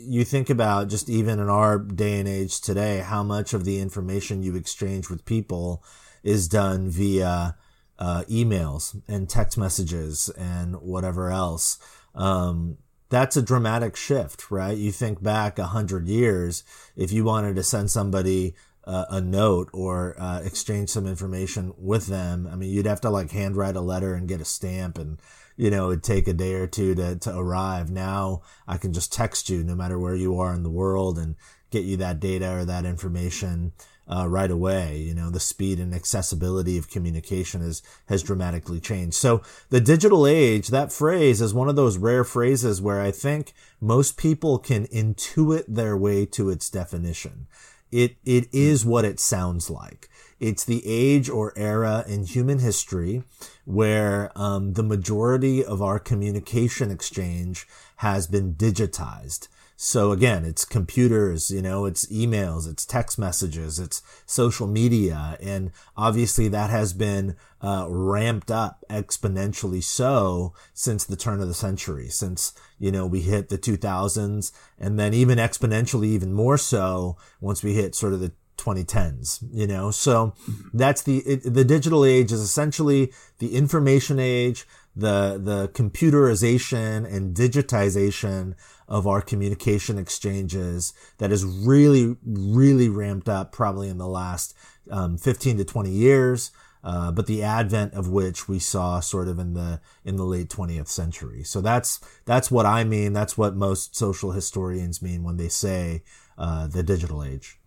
you 0.06 0.24
think 0.24 0.50
about 0.50 0.88
just 0.88 1.08
even 1.08 1.38
in 1.38 1.48
our 1.48 1.78
day 1.78 2.18
and 2.18 2.28
age 2.28 2.60
today, 2.60 2.98
how 2.98 3.22
much 3.22 3.52
of 3.52 3.64
the 3.64 3.80
information 3.80 4.42
you 4.42 4.56
exchange 4.56 5.10
with 5.10 5.24
people 5.24 5.82
is 6.22 6.48
done 6.48 6.90
via 6.90 7.56
uh, 7.98 8.24
emails 8.30 9.00
and 9.08 9.28
text 9.28 9.58
messages 9.58 10.28
and 10.30 10.80
whatever 10.80 11.30
else. 11.30 11.78
Um, 12.14 12.78
that's 13.10 13.36
a 13.36 13.42
dramatic 13.42 13.96
shift, 13.96 14.50
right? 14.50 14.76
You 14.76 14.92
think 14.92 15.22
back 15.22 15.58
a 15.58 15.64
hundred 15.64 16.08
years, 16.08 16.62
if 16.96 17.12
you 17.12 17.24
wanted 17.24 17.56
to 17.56 17.62
send 17.62 17.90
somebody 17.90 18.54
uh, 18.84 19.06
a 19.10 19.20
note 19.20 19.70
or 19.72 20.14
uh, 20.18 20.40
exchange 20.42 20.90
some 20.90 21.06
information 21.06 21.72
with 21.76 22.06
them, 22.06 22.48
I 22.50 22.56
mean, 22.56 22.70
you'd 22.70 22.86
have 22.86 23.00
to 23.02 23.10
like 23.10 23.30
handwrite 23.30 23.76
a 23.76 23.80
letter 23.80 24.14
and 24.14 24.28
get 24.28 24.40
a 24.40 24.44
stamp 24.44 24.98
and 24.98 25.20
you 25.58 25.70
know, 25.70 25.90
it'd 25.90 26.04
take 26.04 26.28
a 26.28 26.32
day 26.32 26.54
or 26.54 26.66
two 26.66 26.94
to, 26.94 27.16
to 27.16 27.36
arrive. 27.36 27.90
Now 27.90 28.42
I 28.66 28.78
can 28.78 28.92
just 28.92 29.12
text 29.12 29.50
you 29.50 29.62
no 29.64 29.74
matter 29.74 29.98
where 29.98 30.14
you 30.14 30.38
are 30.38 30.54
in 30.54 30.62
the 30.62 30.70
world 30.70 31.18
and 31.18 31.34
get 31.70 31.84
you 31.84 31.98
that 31.98 32.20
data 32.20 32.50
or 32.50 32.64
that 32.64 32.86
information 32.86 33.72
uh, 34.08 34.26
right 34.28 34.50
away. 34.50 34.98
You 34.98 35.14
know, 35.14 35.30
the 35.30 35.40
speed 35.40 35.80
and 35.80 35.92
accessibility 35.92 36.78
of 36.78 36.88
communication 36.88 37.60
is, 37.60 37.82
has 38.06 38.22
dramatically 38.22 38.78
changed. 38.80 39.16
So 39.16 39.42
the 39.68 39.80
digital 39.80 40.26
age, 40.26 40.68
that 40.68 40.92
phrase 40.92 41.42
is 41.42 41.52
one 41.52 41.68
of 41.68 41.76
those 41.76 41.98
rare 41.98 42.24
phrases 42.24 42.80
where 42.80 43.00
I 43.00 43.10
think 43.10 43.52
most 43.80 44.16
people 44.16 44.58
can 44.58 44.86
intuit 44.86 45.64
their 45.66 45.96
way 45.96 46.24
to 46.26 46.50
its 46.50 46.70
definition. 46.70 47.48
It, 47.90 48.16
it 48.24 48.48
is 48.52 48.84
what 48.84 49.04
it 49.04 49.18
sounds 49.18 49.68
like. 49.68 50.08
It's 50.40 50.64
the 50.64 50.82
age 50.86 51.28
or 51.28 51.52
era 51.56 52.04
in 52.06 52.24
human 52.24 52.60
history 52.60 53.24
where 53.68 54.32
um, 54.34 54.72
the 54.72 54.82
majority 54.82 55.62
of 55.62 55.82
our 55.82 55.98
communication 55.98 56.90
exchange 56.90 57.66
has 57.96 58.26
been 58.26 58.54
digitized. 58.54 59.48
So 59.76 60.10
again, 60.10 60.46
it's 60.46 60.64
computers, 60.64 61.50
you 61.50 61.60
know, 61.60 61.84
it's 61.84 62.06
emails, 62.06 62.66
it's 62.66 62.86
text 62.86 63.18
messages, 63.18 63.78
it's 63.78 64.00
social 64.24 64.66
media. 64.66 65.36
And 65.42 65.70
obviously 65.98 66.48
that 66.48 66.70
has 66.70 66.94
been 66.94 67.36
uh, 67.60 67.86
ramped 67.90 68.50
up 68.50 68.82
exponentially 68.88 69.82
so 69.82 70.54
since 70.72 71.04
the 71.04 71.14
turn 71.14 71.42
of 71.42 71.48
the 71.48 71.52
century, 71.52 72.08
since, 72.08 72.54
you 72.78 72.90
know, 72.90 73.06
we 73.06 73.20
hit 73.20 73.50
the 73.50 73.58
2000s 73.58 74.50
and 74.78 74.98
then 74.98 75.12
even 75.12 75.36
exponentially 75.36 76.06
even 76.06 76.32
more 76.32 76.56
so 76.56 77.18
once 77.38 77.62
we 77.62 77.74
hit 77.74 77.94
sort 77.94 78.14
of 78.14 78.20
the 78.20 78.32
2010s 78.58 79.44
you 79.52 79.66
know? 79.66 79.90
So 79.90 80.34
that's 80.74 81.02
the 81.02 81.18
it, 81.18 81.54
the 81.54 81.64
digital 81.64 82.04
age 82.04 82.32
is 82.32 82.40
essentially 82.40 83.12
the 83.38 83.54
information 83.54 84.18
age 84.18 84.66
the 84.94 85.40
the 85.42 85.68
computerization 85.68 87.10
and 87.10 87.34
digitization 87.34 88.54
of 88.88 89.06
our 89.06 89.22
communication 89.22 89.98
exchanges 89.98 90.92
that 91.18 91.30
is 91.30 91.44
really 91.44 92.16
really 92.24 92.88
ramped 92.88 93.28
up 93.28 93.52
probably 93.52 93.88
in 93.88 93.98
the 93.98 94.08
last 94.08 94.54
um, 94.90 95.16
15 95.16 95.58
to 95.58 95.64
20 95.64 95.90
years 95.90 96.50
uh, 96.84 97.10
but 97.10 97.26
the 97.26 97.42
advent 97.42 97.92
of 97.94 98.08
which 98.08 98.48
we 98.48 98.58
saw 98.58 99.00
sort 99.00 99.28
of 99.28 99.38
in 99.38 99.54
the 99.54 99.80
in 100.04 100.16
the 100.16 100.24
late 100.24 100.48
20th 100.48 100.88
century. 100.88 101.42
So 101.42 101.60
that's 101.60 102.00
that's 102.24 102.50
what 102.50 102.66
i 102.66 102.84
mean. 102.84 103.12
That's 103.12 103.36
what 103.36 103.56
most 103.56 103.96
social 103.96 104.32
historians 104.32 105.02
mean 105.02 105.24
when 105.24 105.36
they 105.36 105.48
say 105.48 106.02
uh, 106.36 106.68
the 106.68 106.82
digital 106.82 107.24
age 107.24 107.57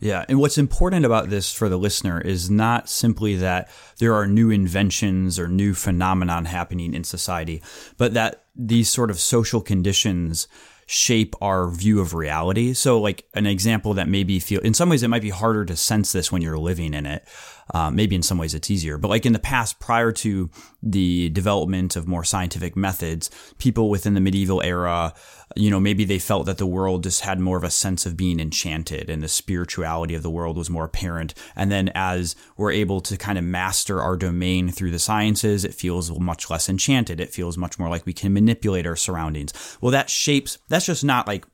yeah. 0.00 0.24
And 0.28 0.38
what's 0.38 0.58
important 0.58 1.04
about 1.04 1.28
this 1.28 1.52
for 1.52 1.68
the 1.68 1.76
listener 1.76 2.20
is 2.20 2.48
not 2.48 2.88
simply 2.88 3.36
that 3.36 3.68
there 3.98 4.14
are 4.14 4.26
new 4.26 4.50
inventions 4.50 5.38
or 5.38 5.48
new 5.48 5.74
phenomenon 5.74 6.44
happening 6.44 6.94
in 6.94 7.04
society, 7.04 7.62
but 7.96 8.14
that 8.14 8.44
these 8.54 8.88
sort 8.88 9.10
of 9.10 9.18
social 9.18 9.60
conditions 9.60 10.46
shape 10.86 11.34
our 11.42 11.68
view 11.68 12.00
of 12.00 12.14
reality. 12.14 12.72
So 12.72 12.98
like 12.98 13.26
an 13.34 13.46
example 13.46 13.92
that 13.94 14.08
maybe 14.08 14.38
feel, 14.38 14.60
in 14.62 14.72
some 14.72 14.88
ways 14.88 15.02
it 15.02 15.08
might 15.08 15.20
be 15.20 15.30
harder 15.30 15.64
to 15.66 15.76
sense 15.76 16.12
this 16.12 16.32
when 16.32 16.40
you're 16.40 16.58
living 16.58 16.94
in 16.94 17.04
it. 17.04 17.26
Uh, 17.74 17.90
maybe 17.90 18.16
in 18.16 18.22
some 18.22 18.38
ways 18.38 18.54
it's 18.54 18.70
easier, 18.70 18.98
but 18.98 19.08
like 19.08 19.26
in 19.26 19.32
the 19.32 19.38
past, 19.38 19.78
prior 19.78 20.10
to 20.10 20.50
the 20.82 21.28
development 21.30 21.96
of 21.96 22.08
more 22.08 22.24
scientific 22.24 22.76
methods, 22.76 23.30
people 23.58 23.90
within 23.90 24.14
the 24.14 24.20
medieval 24.20 24.62
era, 24.62 25.12
you 25.56 25.70
know, 25.70 25.80
maybe 25.80 26.04
they 26.04 26.18
felt 26.18 26.46
that 26.46 26.58
the 26.58 26.66
world 26.66 27.02
just 27.02 27.22
had 27.22 27.40
more 27.40 27.56
of 27.56 27.64
a 27.64 27.70
sense 27.70 28.06
of 28.06 28.16
being 28.16 28.40
enchanted 28.40 29.10
and 29.10 29.22
the 29.22 29.28
spirituality 29.28 30.14
of 30.14 30.22
the 30.22 30.30
world 30.30 30.56
was 30.56 30.70
more 30.70 30.84
apparent. 30.84 31.34
And 31.56 31.70
then 31.70 31.90
as 31.94 32.36
we're 32.56 32.72
able 32.72 33.00
to 33.02 33.16
kind 33.16 33.38
of 33.38 33.44
master 33.44 34.00
our 34.00 34.16
domain 34.16 34.70
through 34.70 34.90
the 34.90 34.98
sciences, 34.98 35.64
it 35.64 35.74
feels 35.74 36.10
much 36.18 36.50
less 36.50 36.68
enchanted. 36.68 37.20
It 37.20 37.32
feels 37.32 37.58
much 37.58 37.78
more 37.78 37.88
like 37.88 38.06
we 38.06 38.12
can 38.12 38.32
manipulate 38.32 38.86
our 38.86 38.96
surroundings. 38.96 39.52
Well, 39.80 39.92
that 39.92 40.10
shapes, 40.10 40.58
that's 40.68 40.86
just 40.86 41.04
not 41.04 41.26
like 41.26 41.44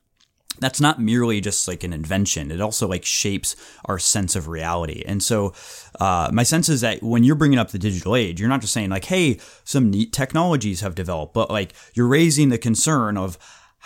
that's 0.59 0.81
not 0.81 0.99
merely 0.99 1.41
just 1.41 1.67
like 1.67 1.83
an 1.83 1.93
invention. 1.93 2.51
It 2.51 2.61
also 2.61 2.87
like 2.87 3.05
shapes 3.05 3.55
our 3.85 3.99
sense 3.99 4.35
of 4.35 4.47
reality. 4.47 5.03
And 5.05 5.21
so, 5.21 5.53
uh, 5.99 6.29
my 6.31 6.43
sense 6.43 6.69
is 6.69 6.81
that 6.81 7.01
when 7.03 7.23
you're 7.23 7.35
bringing 7.35 7.59
up 7.59 7.71
the 7.71 7.79
digital 7.79 8.15
age, 8.15 8.39
you're 8.39 8.49
not 8.49 8.61
just 8.61 8.73
saying 8.73 8.89
like, 8.89 9.05
"Hey, 9.05 9.39
some 9.63 9.89
neat 9.89 10.13
technologies 10.13 10.81
have 10.81 10.95
developed," 10.95 11.33
but 11.33 11.49
like 11.49 11.73
you're 11.93 12.07
raising 12.07 12.49
the 12.49 12.57
concern 12.57 13.17
of 13.17 13.37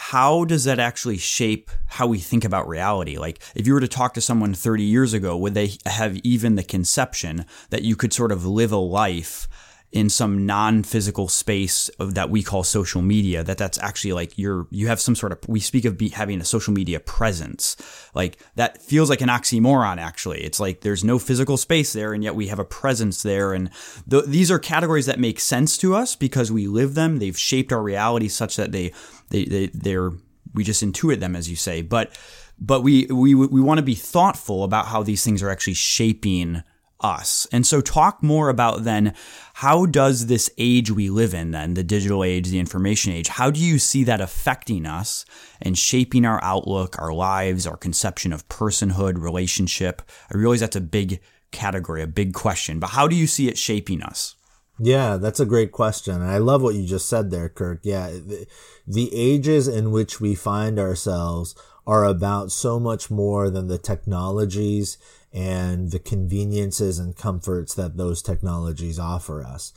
how 0.02 0.46
does 0.46 0.64
that 0.64 0.80
actually 0.80 1.18
shape 1.18 1.70
how 1.88 2.08
we 2.08 2.20
think 2.20 2.46
about 2.46 2.70
reality? 2.70 3.18
Like, 3.18 3.42
if 3.54 3.68
you 3.68 3.74
were 3.74 3.82
to 3.82 3.88
talk 3.88 4.14
to 4.14 4.22
someone 4.22 4.54
30 4.54 4.82
years 4.82 5.12
ago, 5.14 5.36
would 5.36 5.56
they 5.56 5.74
have 5.86 6.16
even 6.24 6.56
the 6.56 6.64
conception 6.64 7.46
that 7.70 7.82
you 7.82 7.98
could 7.98 8.14
sort 8.14 8.32
of 8.32 8.46
live 8.46 8.72
a 8.72 8.78
life 8.78 9.50
in 9.92 10.08
some 10.08 10.46
non-physical 10.46 11.28
space 11.28 11.90
that 12.00 12.30
we 12.30 12.44
call 12.44 12.64
social 12.64 13.02
media 13.02 13.44
that 13.44 13.58
that's 13.58 13.80
actually 13.80 14.14
like 14.14 14.38
you're 14.38 14.68
you 14.70 14.88
have 14.88 15.02
some 15.02 15.16
sort 15.16 15.32
of 15.32 15.40
we 15.48 15.60
speak 15.60 15.84
of 15.84 15.98
be, 15.98 16.10
having 16.10 16.40
a 16.40 16.46
social 16.46 16.74
media 16.74 17.00
presence. 17.00 17.76
Like 18.14 18.38
that 18.56 18.82
feels 18.84 19.10
like 19.10 19.22
an 19.22 19.30
oxymoron 19.30 19.98
actually. 19.98 20.42
It's 20.42 20.60
like 20.60 20.82
there's 20.82 21.04
no 21.04 21.18
physical 21.18 21.58
space 21.58 21.94
there 21.94 22.14
and 22.14 22.24
yet 22.24 22.36
we 22.36 22.48
have 22.48 22.60
a 22.60 22.66
presence 22.66 23.24
there 23.24 23.54
and 23.54 23.72
th- 24.10 24.26
these 24.26 24.52
are 24.52 24.60
categories 24.60 25.08
that 25.08 25.20
make 25.20 25.40
sense 25.40 25.78
to 25.80 25.96
us 25.96 26.16
because 26.16 26.52
we 26.52 26.68
live 26.68 26.94
them. 26.94 27.18
They've 27.18 27.38
shaped 27.38 27.74
our 27.74 27.82
reality 27.82 28.28
such 28.28 28.58
that 28.58 28.72
they 28.72 28.94
they, 29.30 29.46
they 29.46 29.68
they're 29.68 30.12
we 30.54 30.64
just 30.64 30.84
intuit 30.84 31.20
them 31.20 31.36
as 31.36 31.50
you 31.50 31.56
say. 31.56 31.82
But 31.82 32.16
but 32.60 32.82
we 32.82 33.06
we 33.08 33.34
we 33.34 33.62
want 33.62 33.80
to 33.80 33.84
be 33.84 33.96
thoughtful 33.96 34.64
about 34.64 34.86
how 34.88 35.02
these 35.02 35.24
things 35.24 35.42
are 35.42 35.50
actually 35.50 35.74
shaping 35.74 36.62
us. 37.02 37.48
And 37.52 37.66
so 37.66 37.82
talk 37.82 38.22
more 38.22 38.50
about 38.50 38.84
then 38.84 39.14
how 39.56 39.86
does 39.86 40.28
this 40.28 40.50
age 40.58 40.92
we 40.92 41.10
live 41.10 41.34
in 41.34 41.52
then, 41.52 41.74
the 41.74 41.84
digital 41.84 42.24
age, 42.24 42.50
the 42.50 42.60
information 42.60 43.14
age, 43.14 43.28
how 43.28 43.50
do 43.52 43.60
you 43.60 43.80
see 43.80 44.04
that 44.04 44.22
affecting 44.22 44.86
us 44.86 45.26
and 45.62 45.78
shaping 45.78 46.26
our 46.26 46.44
outlook, 46.44 47.00
our 47.00 47.14
lives, 47.14 47.66
our 47.66 47.78
conception 47.78 48.34
of 48.34 48.48
personhood, 48.50 49.22
relationship? 49.22 50.02
I 50.34 50.38
realize 50.38 50.60
that's 50.60 50.76
a 50.76 50.82
big 50.82 51.22
category, 51.52 52.02
a 52.02 52.08
big 52.08 52.34
question, 52.34 52.80
but 52.80 52.92
how 52.92 53.08
do 53.08 53.16
you 53.16 53.28
see 53.28 53.48
it 53.48 53.58
shaping 53.58 54.02
us? 54.02 54.36
Yeah, 54.82 55.18
that's 55.18 55.42
a 55.42 55.46
great 55.46 55.74
question. 55.74 56.16
And 56.16 56.32
I 56.32 56.38
love 56.38 56.62
what 56.62 56.76
you 56.76 56.86
just 56.86 57.10
said 57.10 57.32
there, 57.32 57.50
Kirk. 57.50 57.82
Yeah, 57.84 58.08
the, 58.12 58.48
the 58.88 59.10
ages 59.14 59.68
in 59.68 59.92
which 59.92 60.22
we 60.22 60.36
find 60.36 60.80
ourselves 60.80 61.54
are 61.86 62.06
about 62.06 62.52
so 62.52 62.80
much 62.80 63.12
more 63.12 63.50
than 63.50 63.68
the 63.68 63.78
technologies 63.78 64.98
and 65.34 65.92
the 65.92 66.00
conveniences 66.00 67.00
and 67.00 67.16
comforts 67.16 67.74
that 67.76 67.98
those 67.98 68.22
technologies 68.22 69.00
offer 69.00 69.44
us. 69.44 69.74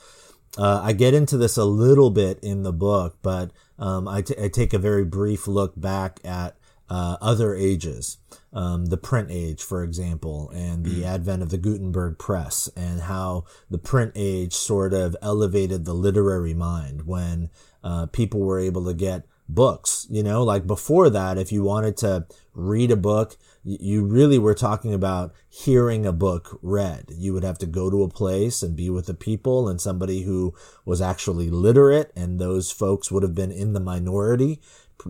Uh, 0.59 0.81
I 0.83 0.93
get 0.93 1.15
into 1.15 1.37
this 1.37 1.57
a 1.57 1.65
little 1.65 2.11
bit 2.11 2.39
in 2.43 2.63
the 2.63 2.73
book, 2.73 3.19
but 3.23 3.51
um, 3.79 4.07
I, 4.07 4.23
t- 4.23 4.35
I 4.43 4.49
take 4.49 4.73
a 4.75 4.79
very 4.79 5.05
brief 5.05 5.47
look 5.47 5.73
back 5.81 6.21
at 6.25 6.57
uh, 6.91 7.17
other 7.23 7.55
ages, 7.55 8.19
um, 8.53 8.87
the 8.87 8.99
print 8.99 9.29
age, 9.31 9.63
for 9.63 9.83
example, 9.83 10.51
and 10.51 10.85
the 10.85 11.03
mm. 11.03 11.07
advent 11.07 11.43
of 11.43 11.49
the 11.49 11.57
Gutenberg 11.57 12.19
press, 12.19 12.69
and 12.77 13.03
how 13.03 13.45
the 13.71 13.79
print 13.79 14.13
age 14.15 14.53
sort 14.53 14.93
of 14.93 15.17
elevated 15.23 15.87
the 15.87 15.95
literary 15.95 16.53
mind 16.53 17.07
when 17.07 17.49
uh, 17.83 18.07
people 18.07 18.41
were 18.41 18.61
able 18.61 18.85
to 18.85 18.93
get 18.93 19.25
books. 19.49 20.07
You 20.11 20.23
know, 20.23 20.45
like 20.45 20.67
before 20.67 21.09
that, 21.09 21.39
if 21.39 21.51
you 21.51 21.63
wanted 21.63 21.97
to 21.99 22.27
read 22.53 22.91
a 22.91 22.97
book, 22.97 23.39
you 23.65 24.05
really 24.05 24.39
were 24.39 24.55
talking 24.55 24.93
about 24.93 25.33
hearing 25.49 26.05
a 26.05 26.13
book 26.13 26.59
read. 26.63 27.07
You 27.11 27.33
would 27.33 27.45
have 27.45 27.59
to 27.59 27.67
go 27.67 27.91
to 27.91 28.03
a 28.03 28.09
place 28.09 28.63
and 28.63 28.75
be 28.75 28.91
with 28.91 29.07
the 29.07 29.15
people 29.15 29.69
and 29.69 29.81
somebody 29.81 30.23
who 30.23 30.55
was 30.85 31.01
actually 31.01 31.49
literate, 31.49 32.11
and 32.17 32.39
those 32.39 32.73
folks 32.73 33.11
would 33.11 33.23
have 33.23 33.35
been 33.35 33.53
in 33.53 33.73
the 33.73 33.81
minority 33.81 34.61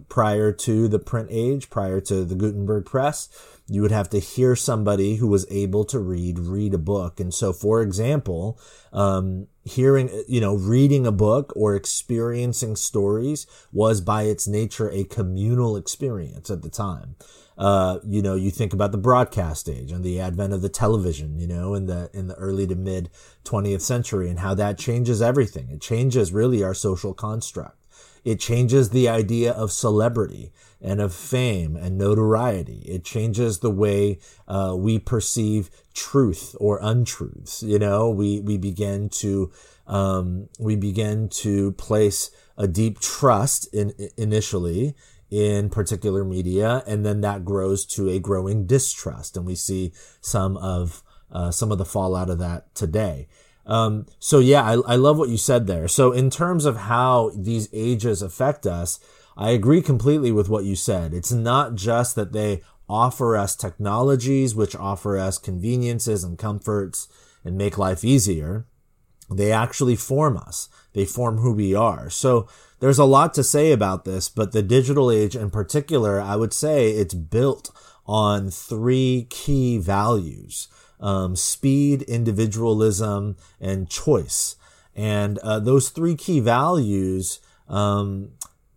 prior 0.09 0.53
to 0.53 0.89
the 0.89 0.99
print 0.99 1.29
age, 1.31 1.71
prior 1.71 2.01
to 2.01 2.25
the 2.25 2.35
Gutenberg 2.35 2.85
press. 2.85 3.29
You 3.69 3.83
would 3.83 3.91
have 3.91 4.11
to 4.11 4.19
hear 4.19 4.55
somebody 4.55 5.17
who 5.17 5.29
was 5.29 5.47
able 5.51 5.85
to 5.87 5.99
read, 5.99 6.39
read 6.39 6.75
a 6.75 6.79
book. 6.79 7.21
And 7.21 7.33
so, 7.33 7.53
for 7.53 7.81
example, 7.81 8.59
um, 8.93 9.47
hearing, 9.65 10.11
you 10.29 10.41
know, 10.41 10.55
reading 10.55 11.07
a 11.07 11.13
book 11.13 11.53
or 11.55 11.75
experiencing 11.75 12.77
stories 12.77 13.47
was 13.73 14.01
by 14.01 14.25
its 14.25 14.47
nature 14.47 14.91
a 14.91 15.05
communal 15.05 15.77
experience 15.77 16.51
at 16.51 16.63
the 16.63 16.71
time. 16.71 17.17
Uh, 17.57 17.99
you 18.05 18.23
know, 18.23 18.35
you 18.35 18.51
think 18.51 18.73
about 18.73 18.93
the 18.93 18.99
broadcast 18.99 19.69
age 19.69 19.93
and 19.93 20.03
the 20.03 20.19
advent 20.19 20.53
of 20.53 20.63
the 20.63 20.69
television, 20.69 21.39
you 21.39 21.47
know, 21.47 21.75
in 21.75 21.87
the 21.87 22.11
in 22.13 22.27
the 22.27 22.35
early 22.35 22.67
to 22.67 22.75
mid 22.75 23.11
20th 23.45 23.83
century 23.83 24.29
and 24.29 24.41
how 24.41 24.55
that 24.55 24.79
changes 24.79 25.21
everything. 25.21 25.69
It 25.69 25.81
changes 25.81 26.33
really 26.33 26.65
our 26.65 26.75
social 26.75 27.15
construct. 27.15 27.79
It 28.25 28.41
changes 28.41 28.91
the 28.91 29.09
idea 29.09 29.53
of 29.53 29.73
celebrity 29.73 30.53
and 30.83 31.01
of 31.01 31.15
fame 31.15 31.77
and 31.77 31.97
notoriety. 31.97 32.83
It 32.87 33.05
changes 33.05 33.61
the 33.61 33.71
way 33.71 34.19
uh, 34.49 34.75
we 34.77 34.99
perceive 34.99 35.71
truth 35.95 36.57
or 36.59 36.79
untruths. 36.83 37.63
You 37.63 37.79
know, 37.79 38.11
we 38.11 38.41
we 38.41 38.59
begin 38.59 39.09
to 39.11 39.53
um, 39.87 40.49
we 40.59 40.77
begin 40.77 41.29
to 41.29 41.73
place 41.73 42.31
a 42.57 42.67
deep 42.67 43.01
trust 43.01 43.73
in 43.73 43.93
initially 44.17 44.95
in 45.31 45.71
particular 45.71 46.25
media, 46.25 46.83
and 46.87 47.07
then 47.07 47.23
that 47.23 47.45
grows 47.45 47.87
to 47.87 48.11
a 48.11 48.19
growing 48.19 48.67
distrust, 48.67 49.37
and 49.37 49.47
we 49.47 49.55
see 49.55 49.93
some 50.21 50.57
of 50.59 51.03
uh, 51.31 51.51
some 51.51 51.73
of 51.73 51.79
the 51.79 51.85
fallout 51.85 52.29
of 52.29 52.39
that 52.39 52.75
today. 52.75 53.29
Um, 53.65 54.07
so 54.19 54.41
yeah, 54.41 54.63
I, 54.63 54.73
I 54.87 54.97
love 54.97 55.19
what 55.19 55.29
you 55.29 55.37
said 55.37 55.67
there. 55.67 55.89
So 55.89 56.13
in 56.13 56.31
terms 56.31 56.65
of 56.65 56.77
how 56.77 57.31
these 57.35 57.69
ages 57.73 58.21
affect 58.21 58.67
us, 58.67 58.99
I 59.37 59.51
agree 59.51 59.83
completely 59.83 60.33
with 60.33 60.49
what 60.49 60.65
you 60.65 60.77
said. 60.77 61.15
It's 61.15 61.33
not 61.33 61.75
just 61.75 62.15
that 62.17 62.33
they 62.33 62.63
offer 62.89 63.37
us 63.37 63.57
technologies 63.57 64.55
which 64.55 64.77
offer 64.77 65.17
us 65.17 65.39
conveniences 65.39 66.25
and 66.25 66.39
comforts 66.39 67.09
and 67.45 67.57
make 67.57 67.79
life 67.79 68.05
easier. 68.05 68.67
They 69.31 69.51
actually 69.51 69.97
form 69.97 70.37
us. 70.37 70.69
They 70.93 71.07
form 71.07 71.39
who 71.39 71.53
we 71.53 71.75
are. 71.75 72.11
So 72.11 72.47
there's 72.81 72.99
a 72.99 73.05
lot 73.05 73.33
to 73.35 73.45
say 73.45 73.73
about 73.73 74.05
this, 74.05 74.29
but 74.29 74.53
the 74.53 74.63
digital 74.63 75.11
age 75.11 75.35
in 75.35 75.51
particular, 75.51 76.21
I 76.21 76.37
would 76.37 76.53
say 76.53 76.91
it's 76.91 77.15
built 77.15 77.71
on 78.07 78.51
three 78.51 79.27
key 79.31 79.79
values. 79.79 80.69
Um, 81.01 81.35
speed, 81.35 82.03
individualism, 82.03 83.37
and 83.61 83.89
choice. 83.89 84.55
And 84.95 85.39
uh, 85.39 85.59
those 85.59 85.89
three 85.89 86.15
key 86.15 86.39
values, 86.39 87.41
um, 87.69 88.33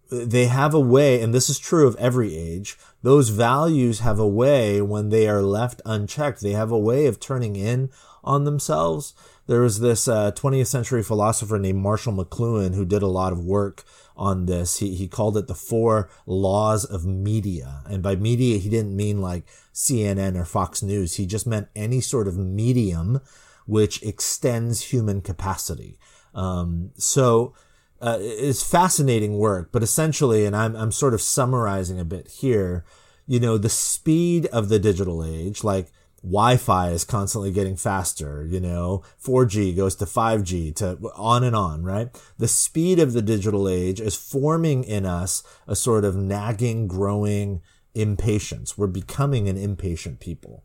they 0.10 0.46
have 0.46 0.74
a 0.74 0.80
way, 0.80 1.22
and 1.22 1.34
this 1.34 1.50
is 1.50 1.60
true 1.60 1.88
of 1.88 1.96
every 1.96 2.36
age, 2.36 2.78
those 3.04 3.30
values 3.30 4.00
have 4.00 4.20
a 4.20 4.28
way 4.28 4.82
when 4.82 5.10
they 5.10 5.28
are 5.28 5.42
left 5.42 5.82
unchecked, 5.86 6.42
they 6.42 6.52
have 6.52 6.72
a 6.72 6.80
way 6.80 7.06
of 7.06 7.20
turning 7.20 7.56
in 7.56 7.90
on 8.24 8.44
themselves 8.44 9.14
there 9.48 9.62
was 9.62 9.80
this 9.80 10.08
uh, 10.08 10.32
20th 10.32 10.68
century 10.68 11.04
philosopher 11.04 11.60
named 11.60 11.80
Marshall 11.80 12.14
McLuhan 12.14 12.74
who 12.74 12.86
did 12.86 13.04
a 13.04 13.08
lot 13.08 13.32
of 13.32 13.46
work 13.46 13.84
on 14.18 14.46
this. 14.46 14.78
He, 14.78 14.96
he 14.96 15.08
called 15.08 15.38
it 15.38 15.48
the 15.48 15.56
four 15.56 16.10
laws 16.26 16.84
of 16.84 17.06
media. 17.06 17.84
And 17.86 18.02
by 18.02 18.16
media, 18.16 18.58
he 18.58 18.70
didn't 18.70 18.96
mean 18.96 19.22
like 19.22 19.46
CNN 19.74 20.36
or 20.36 20.46
Fox 20.46 20.82
News. 20.82 21.16
He 21.16 21.26
just 21.26 21.46
meant 21.46 21.68
any 21.76 22.02
sort 22.02 22.28
of 22.28 22.38
medium 22.38 23.22
which 23.68 24.02
extends 24.02 24.82
human 24.82 25.22
capacity. 25.22 26.00
Um, 26.34 26.92
so 26.98 27.54
uh, 28.02 28.18
it's 28.20 28.64
fascinating 28.64 29.38
work, 29.38 29.70
but 29.72 29.84
essentially, 29.84 30.46
and 30.46 30.56
I'm, 30.56 30.76
I'm 30.76 30.92
sort 30.92 31.14
of 31.14 31.22
summarizing 31.22 32.00
a 32.00 32.06
bit 32.06 32.28
here, 32.28 32.84
you 33.26 33.40
know, 33.40 33.58
the 33.58 33.70
speed 33.70 34.48
of 34.48 34.70
the 34.70 34.80
digital 34.80 35.24
age, 35.24 35.64
like 35.64 35.92
Wi-Fi 36.22 36.90
is 36.90 37.04
constantly 37.04 37.52
getting 37.52 37.76
faster, 37.76 38.46
you 38.46 38.60
know, 38.60 39.04
4G 39.24 39.76
goes 39.76 39.96
to 39.96 40.06
5G 40.06 40.76
to 40.78 40.98
on 41.16 41.44
and 41.44 41.56
on, 41.56 41.84
right? 41.84 42.10
The 42.38 42.48
speed 42.48 43.00
of 43.00 43.14
the 43.14 43.22
digital 43.22 43.70
age 43.70 44.02
is 44.02 44.16
forming 44.16 44.84
in 44.84 45.06
us 45.06 45.44
a 45.68 45.76
sort 45.76 46.04
of 46.04 46.16
nagging, 46.16 46.88
growing 46.88 47.62
impatience. 47.94 48.78
We're 48.78 48.88
becoming 48.88 49.48
an 49.48 49.58
impatient 49.58 50.20
people. 50.20 50.64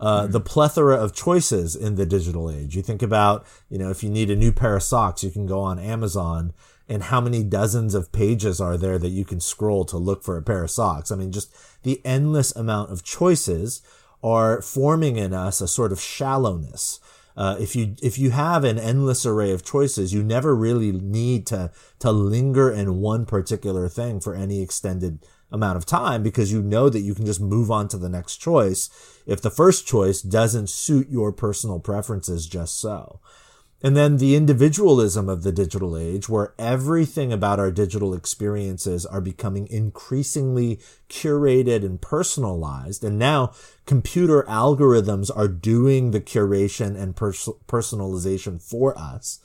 Uh, 0.00 0.26
the 0.26 0.40
plethora 0.40 0.96
of 0.96 1.14
choices 1.14 1.74
in 1.74 1.94
the 1.94 2.04
digital 2.04 2.50
age. 2.50 2.76
You 2.76 2.82
think 2.82 3.00
about, 3.00 3.46
you 3.70 3.78
know, 3.78 3.90
if 3.90 4.02
you 4.02 4.10
need 4.10 4.30
a 4.30 4.36
new 4.36 4.52
pair 4.52 4.76
of 4.76 4.82
socks, 4.82 5.24
you 5.24 5.30
can 5.30 5.46
go 5.46 5.60
on 5.60 5.78
Amazon 5.78 6.52
and 6.88 7.04
how 7.04 7.20
many 7.20 7.42
dozens 7.42 7.94
of 7.94 8.12
pages 8.12 8.60
are 8.60 8.76
there 8.76 8.98
that 8.98 9.08
you 9.08 9.24
can 9.24 9.40
scroll 9.40 9.84
to 9.86 9.96
look 9.96 10.22
for 10.22 10.36
a 10.36 10.42
pair 10.42 10.64
of 10.64 10.70
socks? 10.70 11.10
I 11.10 11.16
mean, 11.16 11.32
just 11.32 11.54
the 11.82 12.00
endless 12.04 12.54
amount 12.54 12.90
of 12.90 13.02
choices 13.02 13.82
are 14.22 14.60
forming 14.60 15.16
in 15.16 15.32
us 15.32 15.60
a 15.60 15.68
sort 15.68 15.92
of 15.92 16.00
shallowness. 16.00 17.00
Uh, 17.36 17.56
if 17.58 17.74
you 17.74 17.96
if 18.00 18.16
you 18.16 18.30
have 18.30 18.62
an 18.62 18.78
endless 18.78 19.26
array 19.26 19.50
of 19.50 19.64
choices, 19.64 20.14
you 20.14 20.22
never 20.22 20.54
really 20.54 20.92
need 20.92 21.46
to 21.48 21.70
to 21.98 22.12
linger 22.12 22.70
in 22.70 23.00
one 23.00 23.26
particular 23.26 23.88
thing 23.88 24.20
for 24.20 24.34
any 24.34 24.62
extended 24.62 25.26
amount 25.50 25.76
of 25.76 25.86
time 25.86 26.22
because 26.22 26.52
you 26.52 26.62
know 26.62 26.88
that 26.88 27.00
you 27.00 27.14
can 27.14 27.26
just 27.26 27.40
move 27.40 27.70
on 27.70 27.88
to 27.88 27.96
the 27.96 28.08
next 28.08 28.36
choice 28.36 28.88
if 29.26 29.40
the 29.40 29.50
first 29.50 29.86
choice 29.86 30.20
doesn't 30.20 30.68
suit 30.68 31.08
your 31.08 31.32
personal 31.32 31.80
preferences 31.80 32.46
just 32.46 32.78
so. 32.80 33.20
And 33.84 33.94
then 33.94 34.16
the 34.16 34.34
individualism 34.34 35.28
of 35.28 35.42
the 35.42 35.52
digital 35.52 35.94
age, 35.94 36.26
where 36.26 36.54
everything 36.58 37.34
about 37.34 37.60
our 37.60 37.70
digital 37.70 38.14
experiences 38.14 39.04
are 39.04 39.20
becoming 39.20 39.66
increasingly 39.68 40.80
curated 41.10 41.84
and 41.84 42.00
personalized. 42.00 43.04
And 43.04 43.18
now 43.18 43.52
computer 43.84 44.42
algorithms 44.44 45.30
are 45.36 45.48
doing 45.48 46.12
the 46.12 46.20
curation 46.22 46.96
and 46.96 47.14
pers- 47.14 47.50
personalization 47.68 48.62
for 48.62 48.98
us. 48.98 49.40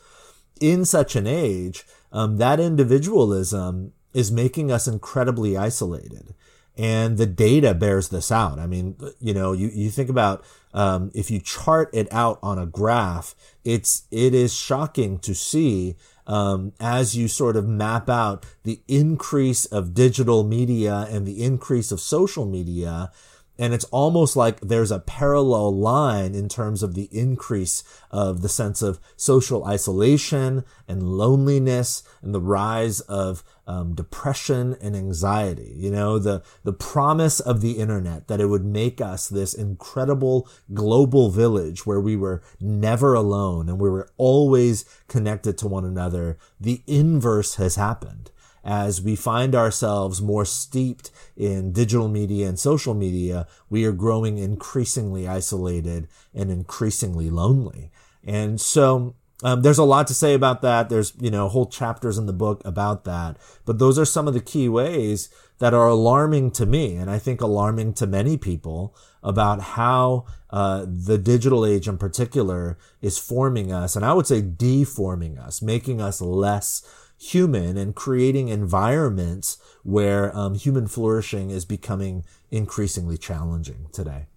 In 0.62 0.86
such 0.86 1.18
an 1.18 1.28
age, 1.28 1.84
um, 2.14 2.38
that 2.38 2.62
individualism 2.62 3.92
is 4.14 4.32
making 4.32 4.72
us 4.72 4.88
incredibly 4.88 5.58
isolated. 5.58 6.34
And 6.80 7.18
the 7.18 7.26
data 7.26 7.74
bears 7.74 8.08
this 8.08 8.32
out. 8.32 8.58
I 8.58 8.66
mean, 8.66 8.96
you 9.20 9.34
know, 9.34 9.52
you, 9.52 9.68
you 9.68 9.90
think 9.90 10.10
about 10.10 10.46
um, 10.74 11.12
if 11.14 11.30
you 11.30 11.42
chart 11.42 11.90
it 11.92 12.08
out 12.10 12.40
on 12.42 12.58
a 12.58 12.66
graph, 12.66 13.36
it's 13.66 14.04
it 14.12 14.34
is 14.34 14.54
shocking 14.54 15.20
to 15.20 15.36
see 15.36 15.98
um, 16.26 16.72
as 16.80 17.18
you 17.18 17.28
sort 17.28 17.58
of 17.58 17.68
map 17.68 18.10
out 18.10 18.46
the 18.64 18.80
increase 18.88 19.66
of 19.66 19.94
digital 19.94 20.46
media 20.46 21.06
and 21.10 21.26
the 21.26 21.44
increase 21.44 21.92
of 21.92 22.00
social 22.00 22.46
media 22.46 23.12
and 23.60 23.74
it's 23.74 23.84
almost 23.86 24.38
like 24.38 24.62
there's 24.62 24.90
a 24.90 25.00
parallel 25.00 25.76
line 25.76 26.34
in 26.34 26.48
terms 26.48 26.82
of 26.82 26.96
the 26.96 27.10
increase 27.12 27.84
of 28.10 28.42
the 28.42 28.48
sense 28.48 28.82
of 28.82 29.02
social 29.18 29.66
isolation 29.66 30.64
and 30.88 31.04
loneliness 31.04 32.02
and 32.22 32.34
the 32.34 32.40
rise 32.40 33.02
of 33.02 33.44
um, 33.68 33.94
depression 33.94 34.78
and 34.82 34.96
anxiety. 34.96 35.74
You 35.76 35.92
know, 35.92 36.18
the, 36.18 36.42
the 36.64 36.72
promise 36.72 37.42
of 37.42 37.60
the 37.60 37.74
internet 37.74 38.30
that 38.30 38.40
it 38.40 38.48
would 38.48 38.64
make 38.64 39.02
us 39.02 39.28
this 39.28 39.54
incredible 39.54 40.48
global 40.74 41.30
village 41.30 41.86
where 41.86 42.00
we 42.00 42.16
were 42.16 42.42
never 42.62 43.14
alone 43.14 43.68
and 43.68 43.78
we 43.78 43.90
were 43.90 44.10
always 44.18 44.86
connected 45.10 45.58
to 45.58 45.68
one 45.68 45.84
another. 45.84 46.38
The 46.62 46.82
inverse 46.88 47.56
has 47.56 47.76
happened 47.76 48.32
as 48.64 49.02
we 49.02 49.16
find 49.16 49.56
ourselves 49.56 50.22
more 50.22 50.46
steeped 50.46 51.12
in 51.36 51.72
digital 51.72 52.08
media 52.08 52.48
and 52.48 52.60
social 52.60 52.94
media, 52.94 53.48
we 53.70 53.86
are 53.86 53.92
growing 53.92 54.38
increasingly 54.38 55.28
isolated 55.28 56.08
and 56.34 56.52
increasingly 56.52 57.30
lonely. 57.30 57.92
And 58.24 58.60
so 58.60 59.16
um, 59.44 59.62
there's 59.62 59.78
a 59.78 59.84
lot 59.84 60.08
to 60.08 60.14
say 60.14 60.34
about 60.34 60.62
that. 60.62 60.90
There's, 60.90 61.14
you 61.20 61.32
know, 61.32 61.48
whole 61.48 61.68
chapters 61.68 62.18
in 62.18 62.26
the 62.26 62.34
book 62.34 62.62
about 62.66 63.06
that. 63.06 63.38
But 63.66 63.80
those 63.80 63.98
are 63.98 64.06
some 64.06 64.28
of 64.28 64.34
the 64.34 64.42
key 64.42 64.68
ways 64.68 65.30
that 65.60 65.74
are 65.74 65.88
alarming 65.88 66.52
to 66.52 66.66
me, 66.66 66.96
and 66.96 67.10
I 67.10 67.20
think 67.20 67.42
alarming 67.42 67.94
to 67.96 68.08
many 68.08 68.38
people 68.38 68.96
about 69.22 69.62
how 69.62 70.26
uh, 70.50 70.86
the 70.88 71.18
digital 71.18 71.66
age 71.66 71.88
in 71.88 71.98
particular 71.98 72.78
is 73.02 73.18
forming 73.18 73.72
us, 73.72 73.96
and 73.96 74.06
I 74.06 74.14
would 74.14 74.26
say 74.26 74.42
deforming 74.42 75.38
us, 75.38 75.62
making 75.62 76.02
us 76.02 76.22
less 76.22 76.82
human 77.20 77.78
and 77.78 77.94
creating 77.96 78.48
environments 78.48 79.58
where 79.84 80.36
um, 80.36 80.56
human 80.56 80.88
flourishing 80.88 81.50
is 81.52 81.66
becoming 81.66 82.24
increasingly 82.50 83.18
challenging 83.18 83.88
today. 83.92 84.28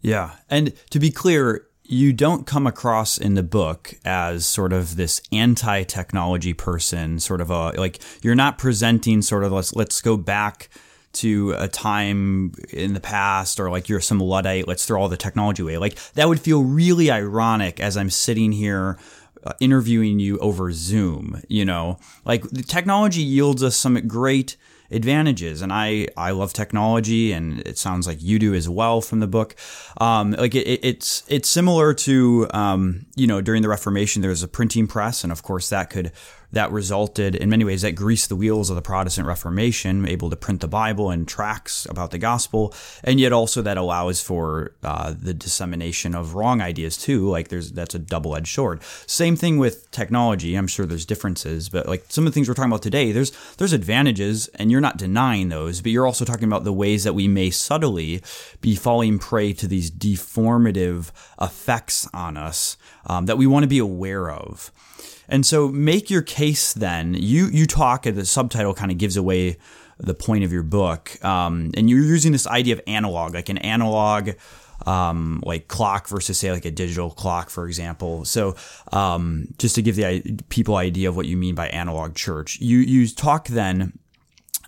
Yeah. 0.00 0.36
And 0.48 0.72
to 0.90 1.00
be 1.00 1.10
clear, 1.10 1.66
you 1.84 2.12
don't 2.12 2.46
come 2.46 2.66
across 2.66 3.18
in 3.18 3.34
the 3.34 3.42
book 3.42 3.94
as 4.04 4.46
sort 4.46 4.72
of 4.72 4.94
this 4.94 5.20
anti-technology 5.32 6.54
person, 6.54 7.18
sort 7.18 7.40
of 7.40 7.50
a 7.50 7.70
like 7.70 8.00
you're 8.22 8.36
not 8.36 8.58
presenting 8.58 9.20
sort 9.22 9.42
of 9.42 9.50
let's 9.50 9.74
let's 9.74 10.00
go 10.00 10.16
back 10.16 10.68
to 11.12 11.52
a 11.58 11.66
time 11.66 12.52
in 12.72 12.94
the 12.94 13.00
past 13.00 13.58
or 13.58 13.68
like 13.68 13.88
you're 13.88 14.00
some 14.00 14.20
luddite 14.20 14.68
let's 14.68 14.86
throw 14.86 15.00
all 15.00 15.08
the 15.08 15.16
technology 15.16 15.60
away 15.60 15.76
like 15.76 15.98
that 16.12 16.28
would 16.28 16.38
feel 16.38 16.62
really 16.62 17.10
ironic 17.10 17.80
as 17.80 17.96
i'm 17.96 18.08
sitting 18.08 18.52
here 18.52 18.96
uh, 19.44 19.52
interviewing 19.60 20.18
you 20.18 20.38
over 20.38 20.72
Zoom. 20.72 21.42
You 21.48 21.64
know, 21.64 21.98
like 22.24 22.42
the 22.50 22.62
technology 22.62 23.22
yields 23.22 23.62
us 23.62 23.76
some 23.76 23.94
great 24.06 24.56
advantages, 24.90 25.62
and 25.62 25.72
I 25.72 26.08
I 26.16 26.32
love 26.32 26.52
technology, 26.52 27.32
and 27.32 27.60
it 27.60 27.78
sounds 27.78 28.06
like 28.06 28.22
you 28.22 28.38
do 28.38 28.54
as 28.54 28.68
well 28.68 29.00
from 29.00 29.20
the 29.20 29.26
book. 29.26 29.56
Um, 30.00 30.32
like 30.32 30.54
it, 30.54 30.80
it's 30.84 31.22
it's 31.28 31.48
similar 31.48 31.94
to 31.94 32.48
um, 32.52 33.06
you 33.16 33.26
know 33.26 33.40
during 33.40 33.62
the 33.62 33.68
Reformation 33.68 34.22
there 34.22 34.30
was 34.30 34.42
a 34.42 34.48
printing 34.48 34.86
press, 34.86 35.22
and 35.22 35.32
of 35.32 35.42
course 35.42 35.68
that 35.70 35.90
could 35.90 36.12
that 36.52 36.70
resulted 36.72 37.34
in 37.34 37.48
many 37.48 37.64
ways 37.64 37.82
that 37.82 37.92
greased 37.92 38.28
the 38.28 38.36
wheels 38.36 38.70
of 38.70 38.76
the 38.76 38.82
Protestant 38.82 39.26
Reformation, 39.26 40.06
able 40.08 40.30
to 40.30 40.36
print 40.36 40.60
the 40.60 40.68
Bible 40.68 41.10
and 41.10 41.26
tracts 41.26 41.86
about 41.86 42.10
the 42.10 42.18
gospel, 42.18 42.74
and 43.04 43.20
yet 43.20 43.32
also 43.32 43.62
that 43.62 43.76
allows 43.76 44.20
for 44.20 44.72
uh, 44.82 45.14
the 45.18 45.34
dissemination 45.34 46.14
of 46.14 46.34
wrong 46.34 46.60
ideas 46.60 46.96
too. 46.96 47.28
Like 47.28 47.48
there's 47.48 47.72
that's 47.72 47.94
a 47.94 47.98
double 47.98 48.36
edged 48.36 48.54
sword. 48.54 48.82
Same 49.06 49.36
thing 49.36 49.58
with 49.58 49.90
technology. 49.90 50.54
I'm 50.54 50.66
sure 50.66 50.86
there's 50.86 51.06
differences, 51.06 51.68
but 51.68 51.86
like 51.86 52.04
some 52.08 52.26
of 52.26 52.32
the 52.32 52.34
things 52.34 52.48
we're 52.48 52.54
talking 52.54 52.70
about 52.70 52.82
today, 52.82 53.12
there's 53.12 53.32
there's 53.56 53.72
advantages, 53.72 54.48
and 54.56 54.70
you're 54.70 54.80
not 54.80 54.96
denying 54.96 55.48
those, 55.48 55.80
but 55.80 55.92
you're 55.92 56.06
also 56.06 56.24
talking 56.24 56.44
about 56.44 56.64
the 56.64 56.72
ways 56.72 57.04
that 57.04 57.14
we 57.14 57.28
may 57.28 57.50
subtly 57.50 58.22
be 58.60 58.74
falling 58.74 59.18
prey 59.18 59.52
to 59.52 59.66
these 59.66 59.90
deformative 59.90 61.10
effects 61.40 62.08
on 62.12 62.36
us 62.36 62.76
um, 63.06 63.26
that 63.26 63.38
we 63.38 63.46
want 63.46 63.62
to 63.62 63.68
be 63.68 63.78
aware 63.78 64.30
of. 64.30 64.70
And 65.30 65.46
so 65.46 65.68
make 65.68 66.10
your 66.10 66.22
case 66.22 66.74
then. 66.74 67.14
You 67.14 67.46
you 67.46 67.66
talk 67.66 68.04
and 68.04 68.16
the 68.16 68.26
subtitle 68.26 68.74
kind 68.74 68.90
of 68.90 68.98
gives 68.98 69.16
away 69.16 69.56
the 69.98 70.14
point 70.14 70.44
of 70.44 70.52
your 70.52 70.62
book. 70.62 71.22
Um, 71.24 71.70
and 71.76 71.88
you're 71.88 72.00
using 72.00 72.32
this 72.32 72.46
idea 72.46 72.74
of 72.74 72.80
analog, 72.86 73.34
like 73.34 73.48
an 73.48 73.58
analog 73.58 74.30
um, 74.86 75.42
like 75.44 75.68
clock 75.68 76.08
versus 76.08 76.38
say 76.38 76.50
like 76.52 76.64
a 76.64 76.70
digital 76.70 77.10
clock, 77.10 77.50
for 77.50 77.66
example. 77.66 78.24
So 78.24 78.56
um, 78.92 79.48
just 79.58 79.74
to 79.74 79.82
give 79.82 79.96
the 79.96 80.42
people 80.48 80.76
idea 80.76 81.08
of 81.08 81.16
what 81.16 81.26
you 81.26 81.36
mean 81.36 81.54
by 81.54 81.68
analog 81.68 82.14
church, 82.14 82.58
you 82.60 82.78
you 82.78 83.08
talk 83.08 83.48
then 83.48 83.98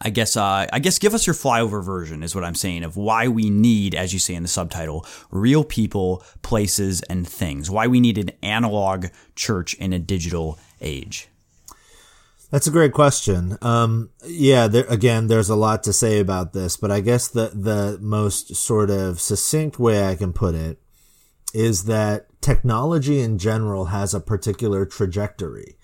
I 0.03 0.11
guess 0.11 0.37
uh, 0.37 0.67
I 0.73 0.79
guess 0.81 0.99
give 0.99 1.15
us 1.15 1.27
your 1.27 1.35
flyover 1.35 1.83
version 1.83 2.23
is 2.23 2.35
what 2.35 2.45
I'm 2.45 2.57
saying 2.57 2.83
of 2.83 2.97
why 2.97 3.29
we 3.29 3.51
need, 3.51 3.95
as 3.95 4.13
you 4.13 4.19
say 4.19 4.35
in 4.35 4.43
the 4.43 4.49
subtitle, 4.49 5.07
real 5.31 5.65
people, 5.65 6.25
places, 6.43 7.03
and 7.03 7.27
things. 7.27 7.71
Why 7.71 7.87
we 7.87 8.01
need 8.01 8.19
an 8.19 8.33
analog 8.43 9.07
church 9.37 9.75
in 9.75 9.93
a 9.93 9.99
digital 9.99 10.59
age. 10.81 11.29
That's 12.51 12.67
a 12.67 12.73
great 12.73 12.93
question. 12.93 13.57
Um, 13.63 14.11
yeah, 14.27 14.67
there, 14.67 14.85
again, 14.89 15.29
there's 15.29 15.49
a 15.49 15.57
lot 15.57 15.83
to 15.85 15.93
say 15.93 16.19
about 16.19 16.53
this, 16.53 16.77
but 16.77 16.91
I 16.91 17.01
guess 17.01 17.29
the 17.29 17.53
the 17.55 17.99
most 18.01 18.57
sort 18.57 18.91
of 18.91 19.21
succinct 19.21 19.79
way 19.79 20.07
I 20.07 20.17
can 20.17 20.33
put 20.33 20.55
it 20.55 20.79
is 21.55 21.85
that 21.85 22.27
technology 22.41 23.21
in 23.21 23.39
general 23.39 23.87
has 23.87 24.15
a 24.15 24.21
particular 24.21 24.85
trajectory. 24.85 25.77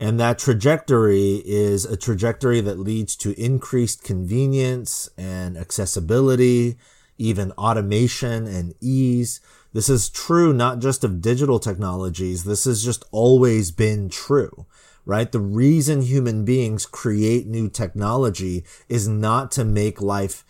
And 0.00 0.18
that 0.18 0.38
trajectory 0.38 1.42
is 1.44 1.84
a 1.84 1.96
trajectory 1.96 2.60
that 2.60 2.78
leads 2.78 3.14
to 3.16 3.40
increased 3.40 4.02
convenience 4.02 5.08
and 5.16 5.56
accessibility, 5.56 6.76
even 7.16 7.52
automation 7.52 8.46
and 8.46 8.74
ease. 8.80 9.40
This 9.72 9.88
is 9.88 10.08
true 10.08 10.52
not 10.52 10.80
just 10.80 11.04
of 11.04 11.20
digital 11.20 11.58
technologies. 11.58 12.44
This 12.44 12.64
has 12.64 12.84
just 12.84 13.04
always 13.12 13.70
been 13.70 14.08
true, 14.08 14.66
right? 15.06 15.30
The 15.30 15.40
reason 15.40 16.02
human 16.02 16.44
beings 16.44 16.86
create 16.86 17.46
new 17.46 17.68
technology 17.68 18.64
is 18.88 19.06
not 19.06 19.52
to 19.52 19.64
make 19.64 20.00
life 20.00 20.44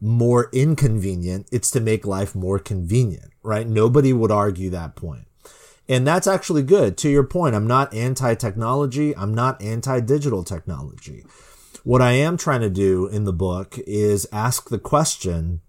more 0.00 0.48
inconvenient. 0.52 1.48
It's 1.52 1.70
to 1.72 1.80
make 1.80 2.06
life 2.06 2.34
more 2.34 2.58
convenient, 2.58 3.32
right? 3.42 3.66
Nobody 3.66 4.12
would 4.12 4.30
argue 4.30 4.70
that 4.70 4.96
point. 4.96 5.26
And 5.88 6.06
that's 6.06 6.26
actually 6.26 6.62
good. 6.62 6.96
To 6.98 7.08
your 7.08 7.24
point, 7.24 7.54
I'm 7.54 7.66
not 7.66 7.94
anti 7.94 8.34
technology. 8.34 9.16
I'm 9.16 9.34
not 9.34 9.60
anti 9.62 10.00
digital 10.00 10.42
technology. 10.42 11.24
What 11.84 12.02
I 12.02 12.12
am 12.12 12.36
trying 12.36 12.62
to 12.62 12.70
do 12.70 13.06
in 13.06 13.24
the 13.24 13.32
book 13.32 13.78
is 13.86 14.26
ask 14.32 14.68
the 14.68 14.78
question, 14.78 15.60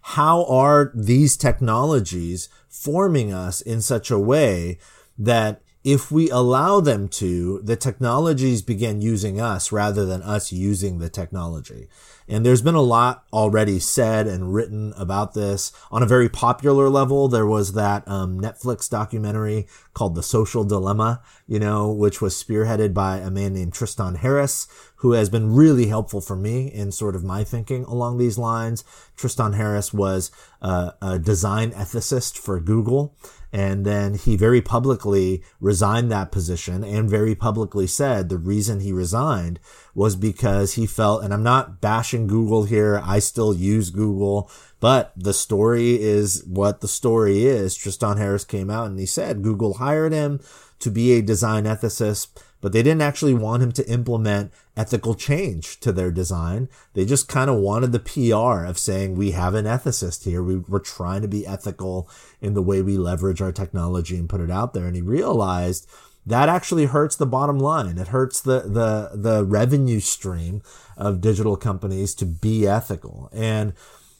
how 0.00 0.46
are 0.46 0.90
these 0.94 1.36
technologies 1.36 2.48
forming 2.68 3.32
us 3.32 3.60
in 3.60 3.82
such 3.82 4.10
a 4.10 4.18
way 4.18 4.78
that 5.18 5.60
if 5.84 6.10
we 6.10 6.30
allow 6.30 6.80
them 6.80 7.08
to, 7.08 7.60
the 7.62 7.76
technologies 7.76 8.62
begin 8.62 9.00
using 9.00 9.40
us 9.40 9.70
rather 9.70 10.04
than 10.04 10.22
us 10.22 10.52
using 10.52 10.98
the 10.98 11.08
technology. 11.08 11.88
And 12.28 12.44
there's 12.44 12.60
been 12.60 12.74
a 12.74 12.82
lot 12.82 13.24
already 13.32 13.78
said 13.78 14.26
and 14.26 14.52
written 14.52 14.92
about 14.98 15.32
this 15.32 15.72
on 15.90 16.02
a 16.02 16.06
very 16.06 16.28
popular 16.28 16.90
level. 16.90 17.28
There 17.28 17.46
was 17.46 17.72
that 17.72 18.06
um, 18.06 18.38
Netflix 18.38 18.88
documentary 18.88 19.66
called 19.94 20.14
The 20.14 20.22
Social 20.22 20.62
Dilemma, 20.62 21.22
you 21.46 21.58
know, 21.58 21.90
which 21.90 22.20
was 22.20 22.34
spearheaded 22.34 22.92
by 22.92 23.16
a 23.18 23.30
man 23.30 23.54
named 23.54 23.72
Tristan 23.72 24.16
Harris, 24.16 24.68
who 24.96 25.12
has 25.12 25.30
been 25.30 25.54
really 25.54 25.86
helpful 25.86 26.20
for 26.20 26.36
me 26.36 26.66
in 26.66 26.92
sort 26.92 27.16
of 27.16 27.24
my 27.24 27.44
thinking 27.44 27.84
along 27.84 28.18
these 28.18 28.36
lines. 28.36 28.84
Tristan 29.16 29.54
Harris 29.54 29.94
was 29.94 30.30
uh, 30.60 30.92
a 31.00 31.18
design 31.18 31.70
ethicist 31.70 32.36
for 32.36 32.60
Google. 32.60 33.16
And 33.52 33.86
then 33.86 34.14
he 34.14 34.36
very 34.36 34.60
publicly 34.60 35.42
resigned 35.60 36.10
that 36.10 36.30
position 36.30 36.84
and 36.84 37.08
very 37.08 37.34
publicly 37.34 37.86
said 37.86 38.28
the 38.28 38.36
reason 38.36 38.80
he 38.80 38.92
resigned 38.92 39.58
was 39.94 40.16
because 40.16 40.74
he 40.74 40.86
felt, 40.86 41.24
and 41.24 41.32
I'm 41.32 41.42
not 41.42 41.80
bashing 41.80 42.26
Google 42.26 42.64
here. 42.64 43.00
I 43.02 43.20
still 43.20 43.54
use 43.54 43.90
Google, 43.90 44.50
but 44.80 45.12
the 45.16 45.32
story 45.32 46.00
is 46.00 46.44
what 46.44 46.80
the 46.80 46.88
story 46.88 47.46
is. 47.46 47.74
Tristan 47.74 48.18
Harris 48.18 48.44
came 48.44 48.70
out 48.70 48.86
and 48.86 48.98
he 48.98 49.06
said 49.06 49.42
Google 49.42 49.74
hired 49.74 50.12
him 50.12 50.40
to 50.80 50.90
be 50.90 51.12
a 51.12 51.22
design 51.22 51.64
ethicist 51.64 52.28
but 52.60 52.72
they 52.72 52.82
didn't 52.82 53.02
actually 53.02 53.34
want 53.34 53.62
him 53.62 53.72
to 53.72 53.88
implement 53.88 54.52
ethical 54.76 55.14
change 55.14 55.78
to 55.80 55.92
their 55.92 56.10
design. 56.10 56.68
They 56.94 57.04
just 57.04 57.28
kind 57.28 57.48
of 57.48 57.56
wanted 57.56 57.92
the 57.92 58.00
PR 58.00 58.64
of 58.64 58.78
saying, 58.78 59.16
we 59.16 59.32
have 59.32 59.54
an 59.54 59.64
ethicist 59.64 60.24
here. 60.24 60.42
We, 60.42 60.56
we're 60.56 60.80
trying 60.80 61.22
to 61.22 61.28
be 61.28 61.46
ethical 61.46 62.08
in 62.40 62.54
the 62.54 62.62
way 62.62 62.82
we 62.82 62.96
leverage 62.96 63.40
our 63.40 63.52
technology 63.52 64.16
and 64.16 64.28
put 64.28 64.40
it 64.40 64.50
out 64.50 64.74
there. 64.74 64.86
And 64.86 64.96
he 64.96 65.02
realized 65.02 65.88
that 66.26 66.48
actually 66.48 66.86
hurts 66.86 67.16
the 67.16 67.26
bottom 67.26 67.58
line. 67.58 67.96
It 67.96 68.08
hurts 68.08 68.40
the, 68.40 68.60
the, 68.60 69.12
the 69.14 69.44
revenue 69.44 70.00
stream 70.00 70.62
of 70.96 71.20
digital 71.20 71.56
companies 71.56 72.14
to 72.16 72.26
be 72.26 72.66
ethical. 72.66 73.30
And 73.32 73.72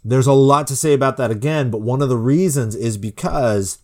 there's 0.04 0.26
a 0.26 0.32
lot 0.32 0.66
to 0.68 0.76
say 0.76 0.94
about 0.94 1.16
that 1.18 1.30
again, 1.30 1.70
but 1.70 1.82
one 1.82 2.00
of 2.00 2.08
the 2.08 2.16
reasons 2.16 2.74
is 2.74 2.96
because 2.96 3.78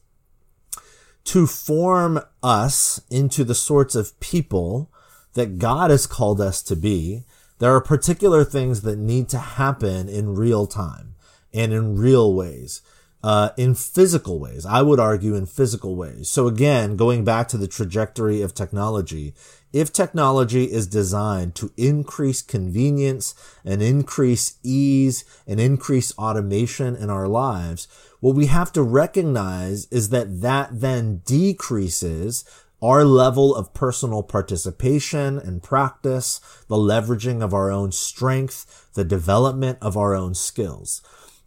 to 1.24 1.46
form 1.46 2.20
us 2.42 3.00
into 3.10 3.44
the 3.44 3.54
sorts 3.54 3.94
of 3.94 4.18
people 4.20 4.90
that 5.34 5.58
God 5.58 5.90
has 5.90 6.06
called 6.06 6.40
us 6.40 6.62
to 6.62 6.76
be, 6.76 7.24
there 7.58 7.74
are 7.74 7.80
particular 7.80 8.44
things 8.44 8.82
that 8.82 8.98
need 8.98 9.28
to 9.30 9.38
happen 9.38 10.08
in 10.08 10.34
real 10.34 10.66
time 10.66 11.14
and 11.52 11.72
in 11.72 11.96
real 11.96 12.34
ways. 12.34 12.82
Uh, 13.22 13.48
in 13.56 13.74
physical 13.74 14.38
ways. 14.38 14.66
I 14.66 14.82
would 14.82 15.00
argue 15.00 15.34
in 15.34 15.46
physical 15.46 15.96
ways. 15.96 16.28
So 16.28 16.46
again, 16.46 16.94
going 16.94 17.24
back 17.24 17.48
to 17.48 17.56
the 17.56 17.66
trajectory 17.66 18.42
of 18.42 18.52
technology, 18.52 19.32
if 19.72 19.90
technology 19.90 20.64
is 20.70 20.86
designed 20.86 21.54
to 21.54 21.72
increase 21.78 22.42
convenience 22.42 23.34
and 23.64 23.80
increase 23.80 24.58
ease 24.62 25.24
and 25.46 25.58
increase 25.58 26.12
automation 26.18 26.94
in 26.94 27.08
our 27.08 27.26
lives, 27.26 27.88
what 28.24 28.34
we 28.36 28.46
have 28.46 28.72
to 28.72 28.82
recognize 28.82 29.84
is 29.88 30.08
that 30.08 30.40
that 30.40 30.80
then 30.80 31.20
decreases 31.26 32.42
our 32.80 33.04
level 33.04 33.54
of 33.54 33.74
personal 33.74 34.22
participation 34.22 35.38
and 35.38 35.62
practice, 35.62 36.40
the 36.66 36.74
leveraging 36.74 37.42
of 37.42 37.52
our 37.52 37.70
own 37.70 37.92
strength, 37.92 38.88
the 38.94 39.04
development 39.04 39.76
of 39.82 39.98
our 39.98 40.14
own 40.14 40.34
skills. 40.34 41.02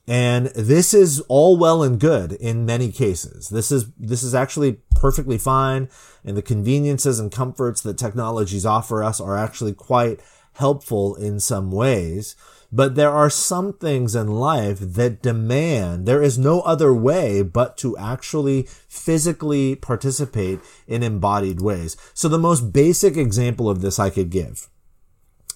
And 0.08 0.50
this 0.50 0.94
is 0.94 1.20
all 1.22 1.58
well 1.58 1.82
and 1.82 2.00
good 2.00 2.34
in 2.34 2.64
many 2.64 2.92
cases. 2.92 3.50
This 3.50 3.72
is, 3.72 3.92
this 3.98 4.22
is 4.22 4.36
actually 4.36 4.74
perfectly 4.92 5.40
fine. 5.40 5.90
And 6.24 6.38
the 6.38 6.44
conveniences 6.44 7.20
and 7.20 7.32
comforts 7.32 7.82
that 7.82 7.98
technologies 7.98 8.68
offer 8.68 9.04
us 9.04 9.20
are 9.20 9.36
actually 9.36 9.74
quite 9.74 10.20
helpful 10.58 11.16
in 11.16 11.40
some 11.40 11.72
ways. 11.72 12.36
But 12.72 12.96
there 12.96 13.12
are 13.12 13.30
some 13.30 13.74
things 13.74 14.14
in 14.14 14.28
life 14.28 14.80
that 14.80 15.22
demand, 15.22 16.06
there 16.06 16.22
is 16.22 16.38
no 16.38 16.62
other 16.62 16.94
way 16.94 17.42
but 17.42 17.78
to 17.78 17.98
actually 17.98 18.68
physically 18.90 19.76
participate 19.76 20.60
in 20.86 21.02
embodied 21.02 21.62
ways. 21.62 21.96
So 22.14 22.28
the 22.28 22.38
most 22.38 22.74
basic 22.74 23.16
example 23.16 23.70
of 23.70 23.82
this 23.82 24.00
I 24.00 24.10
could 24.10 24.30
give 24.30 24.70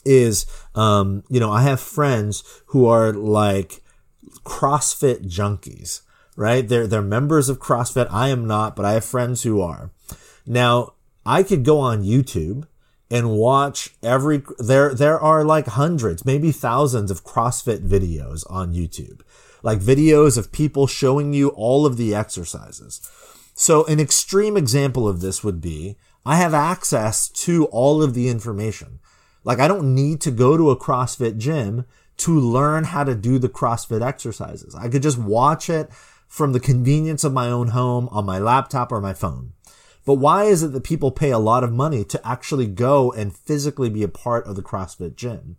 is, 0.06 0.46
um, 0.74 1.24
you 1.30 1.40
know, 1.40 1.52
I 1.52 1.64
have 1.64 1.82
friends 1.82 2.44
who 2.68 2.88
are 2.88 3.12
like 3.12 3.82
CrossFit 4.46 5.26
junkies, 5.26 6.02
right? 6.38 6.68
They're, 6.68 6.88
they're 6.88 7.02
members 7.02 7.50
of 7.50 7.60
CrossFit. 7.60 8.08
I 8.10 8.30
am 8.30 8.48
not, 8.48 8.76
but 8.76 8.86
I 8.86 8.94
have 8.94 9.06
friends 9.06 9.44
who 9.44 9.60
are. 9.60 9.92
Now, 10.46 10.94
I 11.26 11.44
could 11.44 11.66
go 11.66 11.80
on 11.80 12.04
YouTube 12.04 12.66
and 13.12 13.30
watch 13.30 13.90
every 14.02 14.42
there 14.58 14.96
there 14.96 15.20
are 15.20 15.44
like 15.44 15.68
hundreds 15.68 16.26
maybe 16.26 16.52
thousands 16.52 17.12
of 17.12 17.26
crossfit 17.26 17.88
videos 17.88 18.50
on 18.50 18.74
youtube. 18.74 19.22
Like 19.62 19.80
videos 19.80 20.38
of 20.38 20.52
people 20.52 20.88
showing 20.88 21.34
you 21.34 21.50
all 21.50 21.86
of 21.86 21.98
the 21.98 22.16
exercises. 22.16 23.08
So 23.54 23.86
an 23.86 24.00
extreme 24.00 24.58
example 24.58 25.08
of 25.08 25.22
this 25.22 25.44
would 25.44 25.62
be 25.62 25.98
i 26.26 26.38
have 26.38 26.54
access 26.54 27.28
to 27.30 27.66
all 27.66 28.02
of 28.02 28.14
the 28.14 28.30
information. 28.30 29.00
Like 29.44 29.60
i 29.60 29.68
don't 29.68 29.94
need 29.94 30.22
to 30.22 30.32
go 30.32 30.56
to 30.56 30.72
a 30.72 30.80
crossfit 30.80 31.38
gym 31.38 31.86
to 32.18 32.40
learn 32.40 32.86
how 32.86 33.04
to 33.04 33.16
do 33.16 33.40
the 33.40 33.50
crossfit 33.50 34.06
exercises. 34.06 34.74
I 34.74 34.88
could 34.88 35.04
just 35.04 35.18
watch 35.18 35.70
it 35.70 35.90
from 36.28 36.54
the 36.54 36.60
convenience 36.60 37.26
of 37.26 37.34
my 37.34 37.48
own 37.48 37.70
home 37.70 38.08
on 38.10 38.26
my 38.26 38.40
laptop 38.40 38.92
or 38.92 39.02
my 39.02 39.14
phone 39.14 39.52
but 40.06 40.16
why 40.16 40.46
is 40.46 40.64
it 40.64 40.72
that 40.74 40.84
people 40.84 41.12
pay 41.12 41.32
a 41.32 41.40
lot 41.40 41.64
of 41.64 41.72
money 41.72 42.04
to 42.06 42.28
actually 42.28 42.68
go 42.68 43.12
and 43.12 43.36
physically 43.36 43.90
be 43.90 44.04
a 44.04 44.08
part 44.08 44.46
of 44.48 44.56
the 44.56 44.64
CrossFit 44.64 45.16
gym? 45.16 45.58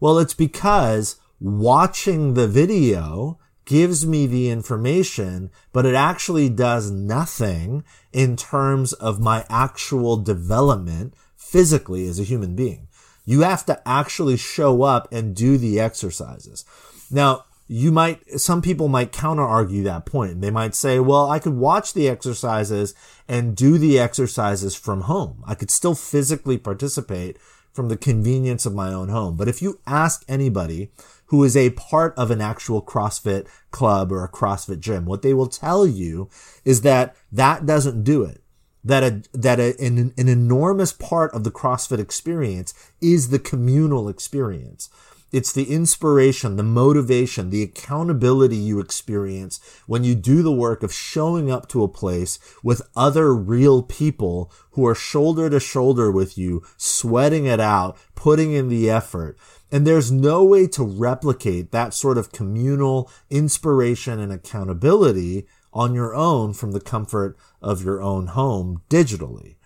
Well, 0.00 0.18
it's 0.18 0.34
because 0.34 1.16
watching 1.40 2.34
the 2.34 2.48
video 2.48 3.38
gives 3.64 4.06
me 4.06 4.26
the 4.26 4.48
information, 4.50 5.50
but 5.72 5.84
it 5.84 5.94
actually 5.94 6.48
does 6.48 6.90
nothing 6.90 7.84
in 8.12 8.36
terms 8.36 8.92
of 8.94 9.20
my 9.20 9.44
actual 9.50 10.16
development 10.16 11.14
physically 11.36 12.08
as 12.08 12.18
a 12.18 12.24
human 12.24 12.54
being. 12.54 12.88
You 13.24 13.42
have 13.42 13.66
to 13.66 13.86
actually 13.86 14.38
show 14.38 14.82
up 14.82 15.06
and 15.12 15.36
do 15.36 15.58
the 15.58 15.78
exercises. 15.80 16.64
Now, 17.10 17.44
you 17.68 17.92
might, 17.92 18.40
some 18.40 18.62
people 18.62 18.88
might 18.88 19.12
counter 19.12 19.42
argue 19.42 19.82
that 19.82 20.06
point. 20.06 20.40
They 20.40 20.50
might 20.50 20.74
say, 20.74 20.98
well, 20.98 21.30
I 21.30 21.38
could 21.38 21.54
watch 21.54 21.92
the 21.92 22.08
exercises 22.08 22.94
and 23.28 23.54
do 23.54 23.76
the 23.76 23.98
exercises 23.98 24.74
from 24.74 25.02
home. 25.02 25.44
I 25.46 25.54
could 25.54 25.70
still 25.70 25.94
physically 25.94 26.56
participate 26.56 27.36
from 27.72 27.88
the 27.88 27.96
convenience 27.96 28.64
of 28.64 28.74
my 28.74 28.92
own 28.92 29.10
home. 29.10 29.36
But 29.36 29.48
if 29.48 29.60
you 29.60 29.80
ask 29.86 30.24
anybody 30.26 30.90
who 31.26 31.44
is 31.44 31.56
a 31.56 31.70
part 31.70 32.14
of 32.16 32.30
an 32.30 32.40
actual 32.40 32.80
CrossFit 32.80 33.46
club 33.70 34.10
or 34.10 34.24
a 34.24 34.30
CrossFit 34.30 34.80
gym, 34.80 35.04
what 35.04 35.20
they 35.20 35.34
will 35.34 35.46
tell 35.46 35.86
you 35.86 36.30
is 36.64 36.80
that 36.80 37.14
that 37.30 37.66
doesn't 37.66 38.02
do 38.02 38.22
it. 38.22 38.42
That 38.82 39.02
a, 39.02 39.22
that 39.32 39.60
a, 39.60 39.76
an, 39.78 40.14
an 40.16 40.28
enormous 40.28 40.92
part 40.94 41.34
of 41.34 41.44
the 41.44 41.50
CrossFit 41.50 41.98
experience 41.98 42.72
is 43.02 43.28
the 43.28 43.38
communal 43.38 44.08
experience. 44.08 44.88
It's 45.30 45.52
the 45.52 45.70
inspiration, 45.70 46.56
the 46.56 46.62
motivation, 46.62 47.50
the 47.50 47.62
accountability 47.62 48.56
you 48.56 48.80
experience 48.80 49.60
when 49.86 50.02
you 50.02 50.14
do 50.14 50.42
the 50.42 50.52
work 50.52 50.82
of 50.82 50.92
showing 50.92 51.50
up 51.50 51.68
to 51.68 51.82
a 51.82 51.88
place 51.88 52.38
with 52.62 52.88
other 52.96 53.34
real 53.34 53.82
people 53.82 54.50
who 54.70 54.86
are 54.86 54.94
shoulder 54.94 55.50
to 55.50 55.60
shoulder 55.60 56.10
with 56.10 56.38
you, 56.38 56.62
sweating 56.76 57.44
it 57.44 57.60
out, 57.60 57.98
putting 58.14 58.52
in 58.52 58.68
the 58.68 58.88
effort. 58.88 59.36
And 59.70 59.86
there's 59.86 60.10
no 60.10 60.42
way 60.44 60.66
to 60.68 60.82
replicate 60.82 61.72
that 61.72 61.92
sort 61.92 62.16
of 62.16 62.32
communal 62.32 63.10
inspiration 63.28 64.18
and 64.18 64.32
accountability 64.32 65.46
on 65.74 65.94
your 65.94 66.14
own 66.14 66.54
from 66.54 66.72
the 66.72 66.80
comfort 66.80 67.36
of 67.60 67.84
your 67.84 68.00
own 68.00 68.28
home 68.28 68.80
digitally. 68.88 69.56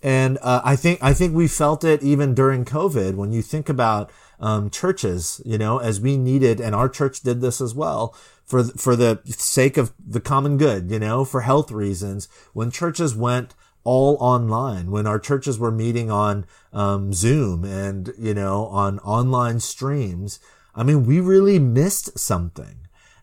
And 0.00 0.38
uh, 0.42 0.60
I 0.64 0.76
think 0.76 1.02
I 1.02 1.12
think 1.12 1.34
we 1.34 1.48
felt 1.48 1.82
it 1.82 2.02
even 2.04 2.34
during 2.34 2.64
COVID. 2.64 3.16
When 3.16 3.32
you 3.32 3.42
think 3.42 3.68
about 3.68 4.12
um, 4.40 4.70
churches, 4.70 5.40
you 5.44 5.58
know, 5.58 5.78
as 5.78 6.00
we 6.00 6.16
needed, 6.16 6.60
and 6.60 6.74
our 6.74 6.88
church 6.88 7.20
did 7.20 7.40
this 7.40 7.60
as 7.60 7.74
well 7.74 8.14
for 8.44 8.64
for 8.64 8.96
the 8.96 9.20
sake 9.26 9.76
of 9.76 9.92
the 9.98 10.20
common 10.20 10.56
good, 10.58 10.90
you 10.90 10.98
know, 10.98 11.24
for 11.24 11.42
health 11.42 11.70
reasons. 11.70 12.28
When 12.52 12.70
churches 12.70 13.14
went 13.14 13.54
all 13.84 14.16
online, 14.20 14.90
when 14.90 15.06
our 15.06 15.18
churches 15.18 15.58
were 15.58 15.70
meeting 15.70 16.10
on 16.10 16.44
um, 16.72 17.12
Zoom 17.12 17.64
and 17.64 18.12
you 18.18 18.34
know 18.34 18.66
on 18.66 18.98
online 19.00 19.60
streams, 19.60 20.40
I 20.74 20.82
mean, 20.82 21.06
we 21.06 21.20
really 21.20 21.58
missed 21.58 22.18
something. 22.18 22.76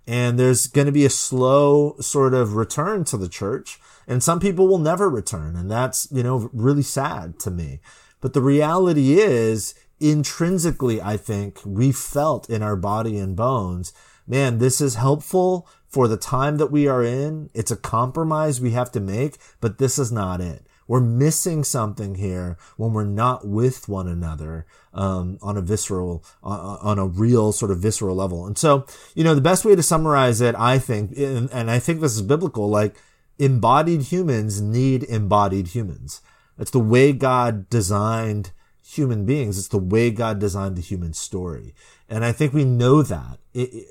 and 0.08 0.38
there's 0.40 0.68
going 0.68 0.86
to 0.86 0.92
be 0.92 1.06
a 1.06 1.10
slow 1.10 1.96
sort 2.00 2.34
of 2.34 2.56
return 2.56 3.04
to 3.06 3.18
the 3.18 3.30
church. 3.30 3.80
And 4.08 4.22
some 4.22 4.40
people 4.40 4.68
will 4.68 4.78
never 4.78 5.10
return. 5.10 5.56
And 5.56 5.70
that's, 5.70 6.08
you 6.12 6.22
know, 6.22 6.50
really 6.54 6.84
sad 6.84 7.40
to 7.40 7.52
me. 7.52 7.80
But 8.22 8.34
the 8.34 8.42
reality 8.42 9.20
is 9.20 9.74
intrinsically, 10.00 11.02
I 11.02 11.18
think 11.18 11.60
we 11.66 11.92
felt 11.92 12.50
in 12.50 12.62
our 12.62 12.76
body 12.76 13.18
and 13.18 13.36
bones, 13.36 13.94
man, 14.28 14.58
this 14.58 14.82
is 14.82 14.96
helpful 14.96 15.68
for 15.88 16.08
the 16.08 16.18
time 16.18 16.58
that 16.58 16.72
we 16.72 16.88
are 16.88 17.04
in. 17.04 17.50
It's 17.54 17.72
a 17.72 17.78
compromise 17.78 18.60
we 18.60 18.72
have 18.72 18.92
to 18.94 19.00
make, 19.00 19.38
but 19.62 19.78
this 19.78 19.98
is 19.98 20.12
not 20.12 20.42
it. 20.42 20.68
We're 20.88 21.00
missing 21.00 21.64
something 21.64 22.16
here 22.16 22.58
when 22.78 22.94
we're 22.94 23.06
not 23.06 23.48
with 23.48 23.90
one 23.90 24.08
another 24.08 24.68
um, 24.94 25.40
on 25.42 25.58
a 25.58 25.62
visceral, 25.62 26.24
uh, 26.44 26.78
on 26.82 27.00
a 27.00 27.08
real 27.08 27.52
sort 27.52 27.72
of 27.72 27.80
visceral 27.80 28.16
level. 28.16 28.46
And 28.46 28.58
so, 28.58 28.86
you 29.16 29.24
know, 29.24 29.34
the 29.34 29.42
best 29.42 29.66
way 29.66 29.76
to 29.76 29.82
summarize 29.82 30.42
it, 30.42 30.54
I 30.56 30.78
think, 30.78 31.18
and, 31.18 31.72
I 31.72 31.80
think 31.80 32.02
this 32.02 32.16
is 32.16 32.22
biblical, 32.22 32.70
like 32.70 32.96
embodied 33.40 34.04
humans 34.04 34.62
need 34.62 35.04
embodied 35.04 35.70
humans. 35.70 36.22
It's 36.60 36.72
the 36.72 36.80
way 36.80 37.14
God 37.14 37.70
designed 37.70 38.52
human 38.96 39.26
beings. 39.26 39.58
It's 39.58 39.68
the 39.68 39.78
way 39.78 40.12
God 40.12 40.40
designed 40.40 40.76
the 40.76 40.82
human 40.82 41.14
story. 41.14 41.74
And 42.10 42.24
I 42.24 42.32
think 42.32 42.54
we 42.54 42.66
know 42.66 43.02
that 43.02 43.40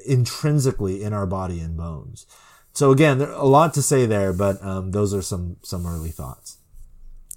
intrinsically 0.06 1.02
in 1.02 1.12
our 1.12 1.26
body 1.26 1.60
and 1.60 1.76
bones. 1.76 2.26
So 2.72 2.90
again, 2.90 3.18
there, 3.18 3.30
a 3.30 3.44
lot 3.44 3.72
to 3.74 3.82
say 3.82 4.04
there, 4.06 4.32
but 4.32 4.62
um, 4.64 4.90
those 4.90 5.14
are 5.14 5.22
some 5.22 5.56
some 5.62 5.86
early 5.86 6.10
thoughts. 6.10 6.58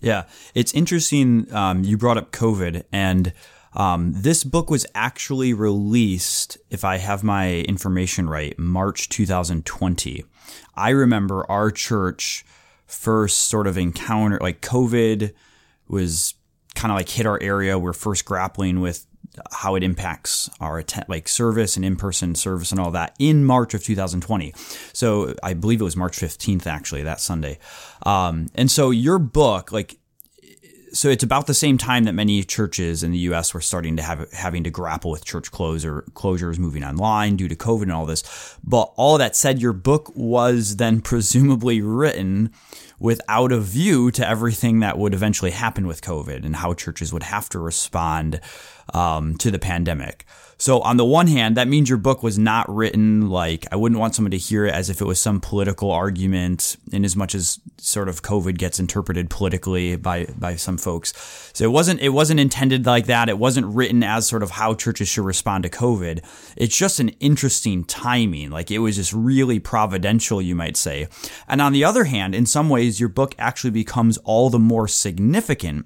Yeah, 0.02 0.24
it's 0.56 0.74
interesting. 0.74 1.52
Um, 1.54 1.84
you 1.84 1.98
brought 1.98 2.18
up 2.18 2.32
COVID, 2.32 2.84
and 2.92 3.34
um, 3.74 4.14
this 4.16 4.44
book 4.44 4.70
was 4.70 4.86
actually 4.96 5.54
released, 5.54 6.58
if 6.70 6.84
I 6.84 6.98
have 6.98 7.24
my 7.24 7.60
information 7.62 8.28
right, 8.30 8.58
March 8.58 9.10
2020. 9.10 10.26
I 10.76 10.90
remember 10.90 11.50
our 11.50 11.70
church 11.70 12.44
first 12.88 13.38
sort 13.44 13.68
of 13.68 13.78
encounter 13.78 14.40
like 14.42 14.62
COVID 14.62 15.34
was 15.88 16.34
kind 16.78 16.92
of 16.92 16.96
like 16.96 17.10
hit 17.10 17.26
our 17.26 17.42
area. 17.42 17.78
We're 17.78 17.94
first 17.94 18.24
grappling 18.24 18.80
with 18.80 19.06
how 19.52 19.76
it 19.76 19.84
impacts 19.84 20.50
our 20.60 20.84
like 21.08 21.28
service 21.28 21.76
and 21.76 21.86
in-person 21.86 22.36
service 22.36 22.72
and 22.72 22.80
all 22.80 22.92
that 22.92 23.16
in 23.20 23.44
March 23.44 23.74
of 23.74 23.84
2020. 23.84 24.54
So 24.94 25.36
I 25.44 25.54
believe 25.54 25.82
it 25.82 25.84
was 25.84 25.96
March 25.96 26.18
15th 26.18 26.66
actually 26.66 27.04
that 27.04 27.20
Sunday. 27.20 27.60
Um, 28.06 28.48
and 28.56 28.72
so 28.72 28.92
your 28.92 29.20
book 29.20 29.72
like 29.72 29.98
so 30.94 31.10
it's 31.10 31.24
about 31.24 31.48
the 31.48 31.54
same 31.54 31.78
time 31.78 32.06
that 32.06 32.13
many 32.13 32.44
churches 32.44 33.04
in 33.04 33.12
the 33.12 33.18
U.S. 33.20 33.54
were 33.54 33.62
starting 33.62 33.98
to 33.98 34.02
have 34.02 34.32
having 34.32 34.63
to 34.63 34.70
grapple 34.70 35.12
with 35.12 35.26
church 35.26 35.52
closure 35.52 36.04
closures, 36.13 36.58
moving 36.58 36.84
online 36.84 37.36
due 37.36 37.48
to 37.48 37.56
COVID 37.56 37.84
and 37.84 37.92
all 37.92 38.06
this. 38.06 38.58
But 38.63 38.94
all 38.96 39.18
that 39.18 39.36
said, 39.36 39.62
your 39.62 39.74
book 39.74 40.12
was 40.16 40.78
then 40.78 41.02
presumably 41.12 41.82
written 41.82 42.52
without 43.00 43.52
a 43.52 43.60
view 43.60 44.12
to 44.12 44.28
everything 44.28 44.80
that 44.80 44.98
would 44.98 45.14
eventually 45.14 45.52
happen 45.52 45.86
with 45.88 46.02
COVID 46.02 46.46
and 46.46 46.56
how 46.56 46.74
churches 46.74 47.14
would 47.14 47.24
have 47.24 47.50
to 47.50 47.60
respond 47.60 48.40
um, 48.93 49.36
to 49.38 49.52
the 49.52 49.60
pandemic. 49.60 50.26
So 50.60 50.82
on 50.82 50.97
the 50.97 51.06
one 51.06 51.28
hand, 51.28 51.56
that 51.58 51.67
means 51.67 51.88
your 51.88 52.00
book 52.00 52.23
was 52.23 52.39
not 52.39 52.67
written 52.67 53.30
like 53.30 53.67
I 53.71 53.76
wouldn't 53.76 54.00
want 54.00 54.15
someone 54.15 54.32
to 54.32 54.38
hear 54.38 54.65
it 54.65 54.73
as 54.73 54.89
if 54.89 55.02
it 55.02 55.06
was 55.06 55.19
some 55.19 55.39
political 55.39 55.91
argument 55.91 56.78
in 56.91 57.06
as 57.06 57.15
much 57.15 57.36
as 57.36 57.60
sort 57.78 58.10
of 58.10 58.23
COVID 58.23 58.58
gets 58.58 58.80
interpreted 58.80 59.30
politically 59.30 59.95
by 59.97 60.26
by 60.38 60.56
some 60.56 60.78
folks. 60.78 61.13
So 61.54 61.63
it 61.63 61.71
wasn't 61.71 62.02
it 62.02 62.10
wasn't 62.10 62.39
intended 62.39 62.88
like 62.88 63.06
that. 63.06 63.30
It 63.30 63.38
wasn't 63.38 63.67
written 63.67 64.02
as 64.02 64.28
sort 64.28 64.41
of 64.41 64.52
how 64.52 64.73
churches 64.73 65.08
should 65.08 65.26
respond 65.26 65.63
to 65.63 65.69
COVID. 65.69 66.26
It's 66.58 66.76
just 66.76 67.00
an 67.00 67.10
interesting 67.19 67.84
timing. 67.84 68.50
Like 68.50 68.71
it 68.71 68.80
was 68.80 68.95
just 68.95 69.13
really 69.13 69.60
providential, 69.60 70.41
you 70.41 70.56
might 70.56 70.76
say. 70.76 71.08
And 71.47 71.62
on 71.62 71.71
the 71.71 71.84
other 71.84 72.06
hand, 72.06 72.34
in 72.34 72.47
some 72.47 72.67
ways 72.67 73.00
your 73.00 73.10
book 73.10 73.36
actually 73.38 73.71
becomes 73.71 74.17
all 74.19 74.50
the 74.50 74.60
more 74.60 74.88
significant 74.88 75.86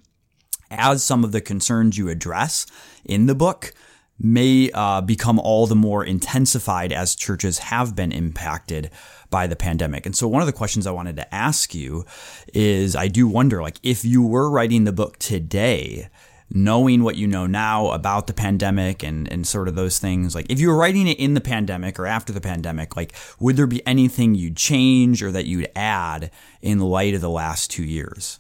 as 0.72 1.04
some 1.04 1.24
of 1.24 1.32
the 1.32 1.42
concerns 1.42 1.98
you 1.98 2.10
address 2.10 2.66
in 3.06 3.28
the 3.28 3.36
book 3.36 3.74
may 4.20 4.70
uh, 4.74 5.02
become 5.02 5.40
all 5.40 5.68
the 5.68 5.76
more 5.76 6.04
intensified 6.04 6.92
as 6.92 7.16
churches 7.16 7.58
have 7.60 7.96
been 7.96 8.12
impacted 8.12 8.90
by 9.30 9.48
the 9.48 9.56
pandemic. 9.56 10.06
And 10.06 10.16
so 10.16 10.28
one 10.28 10.42
of 10.42 10.46
the 10.46 10.54
questions 10.54 10.86
I 10.86 10.92
wanted 10.92 11.16
to 11.16 11.34
ask 11.34 11.74
you 11.74 12.06
is 12.54 12.96
I 12.96 13.08
do 13.08 13.28
wonder 13.28 13.62
like 13.62 13.78
if 13.82 14.06
you 14.06 14.26
were 14.26 14.50
writing 14.50 14.84
the 14.84 14.92
book 14.92 15.18
today, 15.18 16.10
knowing 16.54 17.02
what 17.02 17.16
you 17.16 17.26
know 17.28 17.48
now 17.48 17.92
about 17.92 18.28
the 18.28 18.34
pandemic 18.34 19.04
and, 19.04 19.32
and 19.32 19.48
sort 19.48 19.70
of 19.70 19.76
those 19.76 20.00
things, 20.00 20.36
like 20.36 20.52
if 20.52 20.60
you 20.60 20.68
were 20.68 20.78
writing 20.78 21.08
it 21.08 21.18
in 21.18 21.34
the 21.34 21.42
pandemic 21.42 21.98
or 21.98 22.06
after 22.06 22.34
the 22.34 22.42
pandemic, 22.42 22.96
like 22.96 23.14
would 23.40 23.56
there 23.56 23.68
be 23.68 23.86
anything 23.88 24.36
you'd 24.36 24.58
change 24.58 25.24
or 25.24 25.32
that 25.32 25.46
you'd 25.46 25.72
add 25.76 26.30
in 26.62 26.80
light 26.80 27.16
of 27.16 27.22
the 27.22 27.30
last 27.30 27.72
two 27.72 27.86
years? 27.86 28.40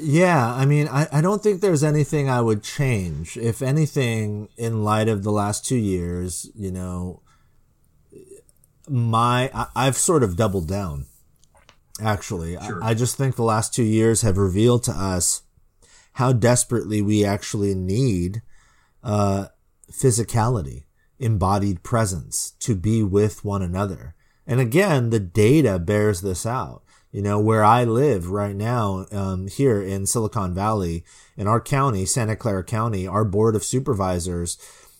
Yeah, 0.00 0.54
I 0.54 0.64
mean, 0.64 0.88
I, 0.88 1.08
I 1.12 1.20
don't 1.20 1.42
think 1.42 1.60
there's 1.60 1.84
anything 1.84 2.28
I 2.28 2.40
would 2.40 2.62
change. 2.62 3.36
If 3.36 3.62
anything, 3.62 4.48
in 4.56 4.84
light 4.84 5.08
of 5.08 5.22
the 5.22 5.32
last 5.32 5.64
two 5.64 5.76
years, 5.76 6.50
you 6.54 6.70
know, 6.70 7.22
my 8.88 9.50
I, 9.54 9.66
I've 9.74 9.96
sort 9.96 10.22
of 10.22 10.36
doubled 10.36 10.68
down. 10.68 11.06
Actually, 12.00 12.56
sure. 12.64 12.82
I, 12.82 12.90
I 12.90 12.94
just 12.94 13.16
think 13.16 13.34
the 13.34 13.42
last 13.42 13.74
two 13.74 13.82
years 13.82 14.22
have 14.22 14.38
revealed 14.38 14.84
to 14.84 14.92
us 14.92 15.42
how 16.14 16.32
desperately 16.32 17.02
we 17.02 17.24
actually 17.24 17.74
need 17.74 18.42
uh, 19.02 19.46
physicality, 19.90 20.84
embodied 21.18 21.82
presence 21.82 22.52
to 22.60 22.74
be 22.74 23.02
with 23.02 23.44
one 23.44 23.62
another. 23.62 24.14
And 24.46 24.60
again, 24.60 25.10
the 25.10 25.20
data 25.20 25.78
bears 25.78 26.20
this 26.20 26.46
out 26.46 26.82
you 27.10 27.22
know, 27.22 27.40
where 27.40 27.64
I 27.64 27.84
live 27.84 28.30
right 28.30 28.54
now, 28.54 29.06
um, 29.12 29.48
here 29.48 29.82
in 29.82 30.06
Silicon 30.06 30.54
Valley, 30.54 31.04
in 31.36 31.46
our 31.46 31.60
county, 31.60 32.04
Santa 32.04 32.36
Clara 32.36 32.64
County, 32.64 33.06
our 33.06 33.24
board 33.24 33.56
of 33.56 33.64
supervisors 33.64 34.58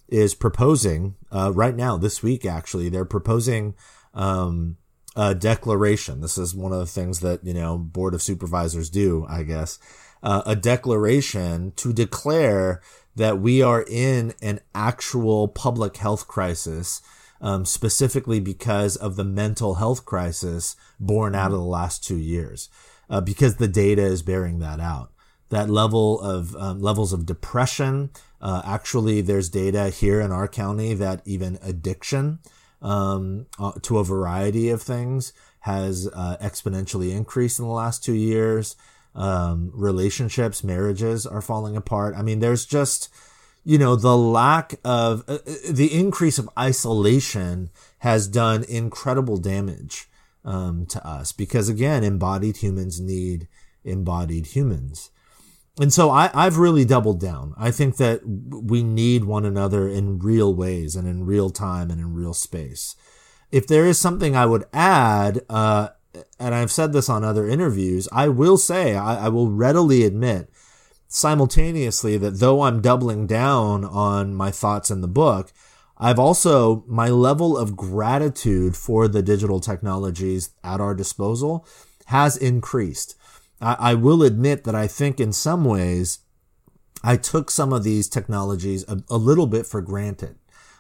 is 0.09 0.35
proposing, 0.35 1.16
uh, 1.31 1.53
right 1.55 1.77
now, 1.77 1.99
this 1.99 2.23
week, 2.23 2.47
actually, 2.47 2.88
they're 2.88 3.05
proposing, 3.05 3.75
um, 4.14 4.77
a 5.16 5.35
declaration. 5.35 6.21
This 6.21 6.38
is 6.38 6.55
one 6.55 6.73
of 6.73 6.79
the 6.79 6.87
things 6.87 7.21
that, 7.21 7.44
you 7.44 7.53
know, 7.53 7.77
board 7.77 8.14
of 8.14 8.23
supervisors 8.23 8.88
do, 8.88 9.27
I 9.29 9.42
guess, 9.42 9.79
uh, 10.23 10.42
a 10.47 10.57
declaration 10.57 11.73
to 11.77 11.92
declare 11.92 12.81
that 13.16 13.40
we 13.40 13.61
are 13.61 13.85
in 13.88 14.33
an 14.40 14.61
actual 14.75 15.49
public 15.49 15.97
health 15.97 16.29
crisis 16.29 17.03
um, 17.40 17.64
specifically 17.64 18.40
because 18.40 18.96
of 18.96 19.16
the 19.16 19.24
mental 19.24 19.77
health 19.77 20.05
crisis 20.05 20.77
born 20.98 21.35
out 21.35 21.53
of 21.53 21.59
the 21.59 21.64
last 21.64 22.05
two 22.05 22.16
years, 22.16 22.68
uh, 23.09 23.20
because 23.20 23.57
the 23.57 23.68
data 23.68 24.03
is 24.03 24.22
bearing 24.22 24.59
that 24.59 24.81
out. 24.81 25.12
That 25.51 25.70
level 25.70 26.20
of 26.20 26.55
um, 26.57 26.81
levels 26.81 27.12
of 27.12 27.24
depression. 27.24 28.11
Uh, 28.40 28.62
actually, 28.64 29.20
there's 29.20 29.48
data 29.48 29.88
here 29.88 30.20
in 30.20 30.31
our 30.31 30.46
county 30.46 30.94
that 30.94 31.22
even 31.24 31.59
addiction 31.62 32.40
um, 32.83 33.46
uh, 33.59 33.72
to 33.83 33.98
a 33.98 34.05
variety 34.05 34.68
of 34.68 34.83
things 34.83 35.33
has 35.61 36.09
uh, 36.14 36.37
exponentially 36.40 37.14
increased 37.14 37.59
in 37.59 37.64
the 37.64 37.70
last 37.70 38.05
two 38.05 38.14
years. 38.14 38.77
Um, 39.14 39.72
relationships, 39.74 40.62
marriages 40.62 41.27
are 41.27 41.40
falling 41.40 41.77
apart. 41.77 42.14
I 42.16 42.22
mean, 42.22 42.40
there's 42.40 42.66
just 42.66 43.09
you 43.68 43.76
know, 43.76 43.96
the 43.96 44.16
lack 44.16 44.76
of 44.83 45.24
uh, 45.28 45.35
uh, 45.46 45.52
the 45.68 45.92
increase 45.92 46.38
of 46.38 46.48
isolation 46.59 47.68
has 47.98 48.26
done 48.26 48.64
incredible 48.64 49.37
damage 49.37 50.09
um, 50.42 50.87
to 50.87 51.07
us 51.07 51.33
because 51.33 51.68
again, 51.68 52.02
embodied 52.02 52.57
humans 52.57 52.98
need 52.98 53.46
embodied 53.85 54.46
humans. 54.46 55.11
And 55.78 55.92
so 55.92 56.09
I, 56.09 56.31
I've 56.33 56.57
really 56.57 56.87
doubled 56.87 57.20
down. 57.20 57.52
I 57.59 57.70
think 57.70 57.98
that 57.98 58.22
we 58.24 58.83
need 58.83 59.24
one 59.24 59.44
another 59.44 59.87
in 59.87 60.18
real 60.18 60.54
ways 60.54 60.96
and 60.96 61.07
in 61.07 61.26
real 61.26 61.50
time 61.50 61.90
and 61.90 62.00
in 62.00 62.14
real 62.14 62.33
space. 62.33 62.96
If 63.52 63.66
there 63.66 63.85
is 63.85 63.98
something 63.98 64.35
I 64.35 64.46
would 64.46 64.64
add, 64.72 65.42
uh, 65.50 65.90
and 66.40 66.54
I've 66.54 66.72
said 66.72 66.94
this 66.94 67.11
on 67.11 67.22
other 67.22 67.46
interviews, 67.46 68.09
I 68.12 68.28
will 68.28 68.57
say, 68.57 68.96
I, 68.96 69.26
I 69.26 69.28
will 69.28 69.50
readily 69.50 70.04
admit 70.04 70.50
simultaneously 71.09 72.16
that 72.18 72.38
though 72.38 72.62
I'm 72.62 72.81
doubling 72.81 73.27
down 73.27 73.85
on 73.85 74.35
my 74.35 74.51
thoughts 74.51 74.90
in 74.90 75.01
the 75.01 75.09
book, 75.09 75.53
I've 75.97 76.18
also, 76.18 76.85
my 76.87 77.09
level 77.09 77.57
of 77.57 77.77
gratitude 77.77 78.77
for 78.77 79.09
the 79.09 79.23
digital 79.23 79.59
technologies 79.59 80.51
at 80.62 80.81
our 80.81 80.94
disposal 80.94 81.66
has 82.07 82.37
increased. 82.37 83.16
I, 83.61 83.77
I 83.79 83.94
will 83.94 84.23
admit 84.23 84.64
that 84.64 84.77
I 84.77 84.87
think 84.87 85.18
in 85.18 85.33
some 85.33 85.64
ways 85.64 86.21
I 87.03 87.16
took 87.16 87.51
some 87.51 87.73
of 87.73 87.85
these 87.85 88.09
technologies 88.09 88.85
a, 88.87 89.03
a 89.11 89.16
little 89.16 89.47
bit 89.47 89.66
for 89.66 89.81
granted. 89.81 90.37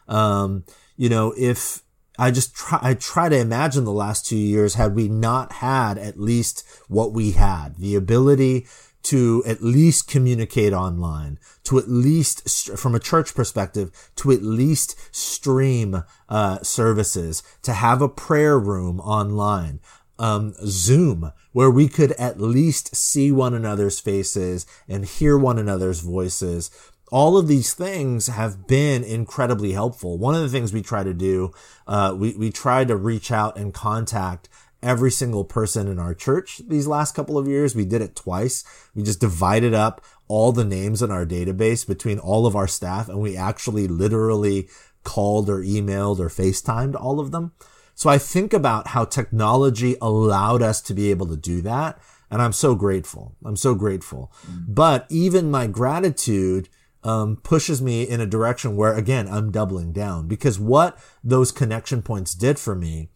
Um, 0.06 0.64
you 0.96 1.08
know, 1.08 1.34
if 1.36 1.82
I 2.18 2.30
just 2.30 2.54
try, 2.54 2.78
I 2.82 2.94
try 2.94 3.28
to 3.28 3.38
imagine 3.38 3.84
the 3.84 3.92
last 3.92 4.26
two 4.26 4.36
years 4.36 4.74
had 4.74 4.94
we 4.94 5.08
not 5.08 5.54
had 5.54 5.98
at 5.98 6.18
least 6.18 6.64
what 6.88 7.12
we 7.12 7.32
had, 7.32 7.76
the 7.76 7.94
ability 7.94 8.66
to 9.08 9.42
at 9.46 9.62
least 9.62 10.06
communicate 10.06 10.74
online, 10.74 11.38
to 11.64 11.78
at 11.78 11.88
least, 11.88 12.76
from 12.76 12.94
a 12.94 13.00
church 13.00 13.34
perspective, 13.34 13.90
to 14.16 14.30
at 14.30 14.42
least 14.42 14.96
stream 15.16 16.02
uh, 16.28 16.58
services, 16.62 17.42
to 17.62 17.72
have 17.72 18.02
a 18.02 18.08
prayer 18.08 18.58
room 18.58 19.00
online, 19.00 19.80
um, 20.18 20.54
Zoom, 20.66 21.32
where 21.52 21.70
we 21.70 21.88
could 21.88 22.12
at 22.12 22.38
least 22.38 22.94
see 22.94 23.32
one 23.32 23.54
another's 23.54 23.98
faces 23.98 24.66
and 24.86 25.06
hear 25.06 25.38
one 25.38 25.58
another's 25.58 26.00
voices. 26.00 26.70
All 27.10 27.38
of 27.38 27.48
these 27.48 27.72
things 27.72 28.26
have 28.26 28.66
been 28.66 29.02
incredibly 29.02 29.72
helpful. 29.72 30.18
One 30.18 30.34
of 30.34 30.42
the 30.42 30.50
things 30.50 30.74
we 30.74 30.82
try 30.82 31.02
to 31.02 31.14
do, 31.14 31.52
uh, 31.86 32.14
we, 32.14 32.34
we 32.34 32.50
try 32.50 32.84
to 32.84 32.94
reach 32.94 33.32
out 33.32 33.56
and 33.56 33.72
contact 33.72 34.50
every 34.82 35.10
single 35.10 35.44
person 35.44 35.88
in 35.88 35.98
our 35.98 36.14
church 36.14 36.60
these 36.68 36.86
last 36.86 37.14
couple 37.14 37.36
of 37.36 37.48
years. 37.48 37.74
We 37.74 37.84
did 37.84 38.02
it 38.02 38.14
twice. 38.14 38.64
We 38.94 39.02
just 39.02 39.20
divided 39.20 39.74
up 39.74 40.04
all 40.28 40.52
the 40.52 40.64
names 40.64 41.02
in 41.02 41.10
our 41.10 41.26
database 41.26 41.86
between 41.86 42.18
all 42.18 42.46
of 42.46 42.54
our 42.54 42.68
staff 42.68 43.08
and 43.08 43.20
we 43.20 43.36
actually 43.36 43.88
literally 43.88 44.68
called 45.04 45.48
or 45.48 45.58
emailed 45.58 46.18
or 46.20 46.28
FaceTimed 46.28 46.94
all 46.94 47.18
of 47.18 47.30
them. 47.30 47.52
So 47.94 48.08
I 48.08 48.18
think 48.18 48.52
about 48.52 48.88
how 48.88 49.04
technology 49.04 49.96
allowed 50.00 50.62
us 50.62 50.80
to 50.82 50.94
be 50.94 51.10
able 51.10 51.26
to 51.28 51.36
do 51.36 51.60
that. 51.62 51.98
And 52.30 52.40
I'm 52.42 52.52
so 52.52 52.74
grateful. 52.74 53.34
I'm 53.44 53.56
so 53.56 53.74
grateful. 53.74 54.30
Mm-hmm. 54.46 54.72
But 54.72 55.06
even 55.08 55.50
my 55.50 55.66
gratitude 55.66 56.68
um, 57.02 57.36
pushes 57.36 57.80
me 57.80 58.02
in 58.02 58.20
a 58.20 58.26
direction 58.26 58.76
where, 58.76 58.94
again, 58.94 59.26
I'm 59.28 59.50
doubling 59.50 59.92
down 59.92 60.28
because 60.28 60.60
what 60.60 60.98
those 61.24 61.50
connection 61.50 62.02
points 62.02 62.34
did 62.34 62.58
for 62.58 62.74
me 62.74 63.08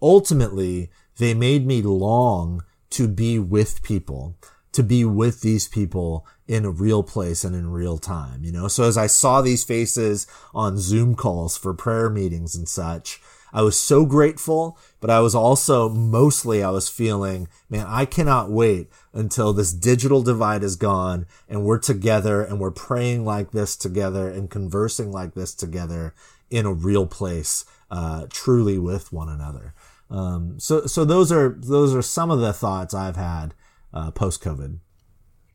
ultimately 0.00 0.90
they 1.18 1.34
made 1.34 1.66
me 1.66 1.82
long 1.82 2.62
to 2.90 3.08
be 3.08 3.38
with 3.38 3.82
people, 3.82 4.36
to 4.72 4.82
be 4.82 5.04
with 5.04 5.40
these 5.40 5.68
people 5.68 6.26
in 6.46 6.64
a 6.64 6.70
real 6.70 7.02
place 7.02 7.44
and 7.44 7.54
in 7.54 7.70
real 7.70 7.98
time, 7.98 8.44
you 8.44 8.52
know? 8.52 8.68
So 8.68 8.84
as 8.84 8.96
I 8.96 9.06
saw 9.06 9.40
these 9.40 9.64
faces 9.64 10.26
on 10.54 10.78
Zoom 10.78 11.14
calls 11.14 11.56
for 11.56 11.74
prayer 11.74 12.10
meetings 12.10 12.54
and 12.54 12.68
such, 12.68 13.20
I 13.52 13.62
was 13.62 13.78
so 13.78 14.04
grateful, 14.04 14.78
but 15.00 15.08
I 15.08 15.20
was 15.20 15.34
also 15.34 15.88
mostly, 15.88 16.62
I 16.62 16.70
was 16.70 16.90
feeling, 16.90 17.48
man, 17.70 17.86
I 17.88 18.04
cannot 18.04 18.50
wait 18.50 18.90
until 19.14 19.52
this 19.52 19.72
digital 19.72 20.22
divide 20.22 20.62
is 20.62 20.76
gone 20.76 21.26
and 21.48 21.64
we're 21.64 21.78
together 21.78 22.42
and 22.42 22.60
we're 22.60 22.70
praying 22.70 23.24
like 23.24 23.52
this 23.52 23.76
together 23.76 24.28
and 24.28 24.50
conversing 24.50 25.10
like 25.10 25.34
this 25.34 25.54
together 25.54 26.14
in 26.50 26.66
a 26.66 26.72
real 26.72 27.06
place, 27.06 27.64
uh, 27.90 28.26
truly 28.28 28.78
with 28.78 29.12
one 29.12 29.28
another. 29.28 29.74
Um, 30.10 30.58
so 30.60 30.86
so 30.86 31.04
those 31.04 31.32
are 31.32 31.56
those 31.58 31.94
are 31.94 32.02
some 32.02 32.30
of 32.30 32.40
the 32.40 32.52
thoughts 32.52 32.94
I've 32.94 33.16
had 33.16 33.54
uh, 33.92 34.10
post 34.10 34.42
COVID. 34.42 34.78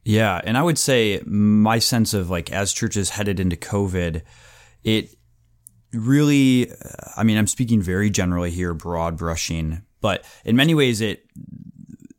Yeah, 0.04 0.42
and 0.44 0.58
I 0.58 0.64
would 0.64 0.80
say 0.80 1.22
my 1.26 1.80
sense 1.80 2.14
of 2.14 2.30
like 2.30 2.52
as 2.52 2.74
churches 2.74 3.12
headed 3.12 3.40
into 3.40 3.56
COVID, 3.56 4.24
it 4.84 5.16
really, 5.94 6.72
I 7.16 7.24
mean, 7.24 7.38
I'm 7.38 7.48
speaking 7.48 7.82
very 7.82 8.10
generally 8.10 8.52
here, 8.52 8.74
broad 8.74 9.18
brushing, 9.18 9.84
but 10.00 10.26
in 10.44 10.56
many 10.56 10.74
ways 10.74 11.02
it 11.02 11.26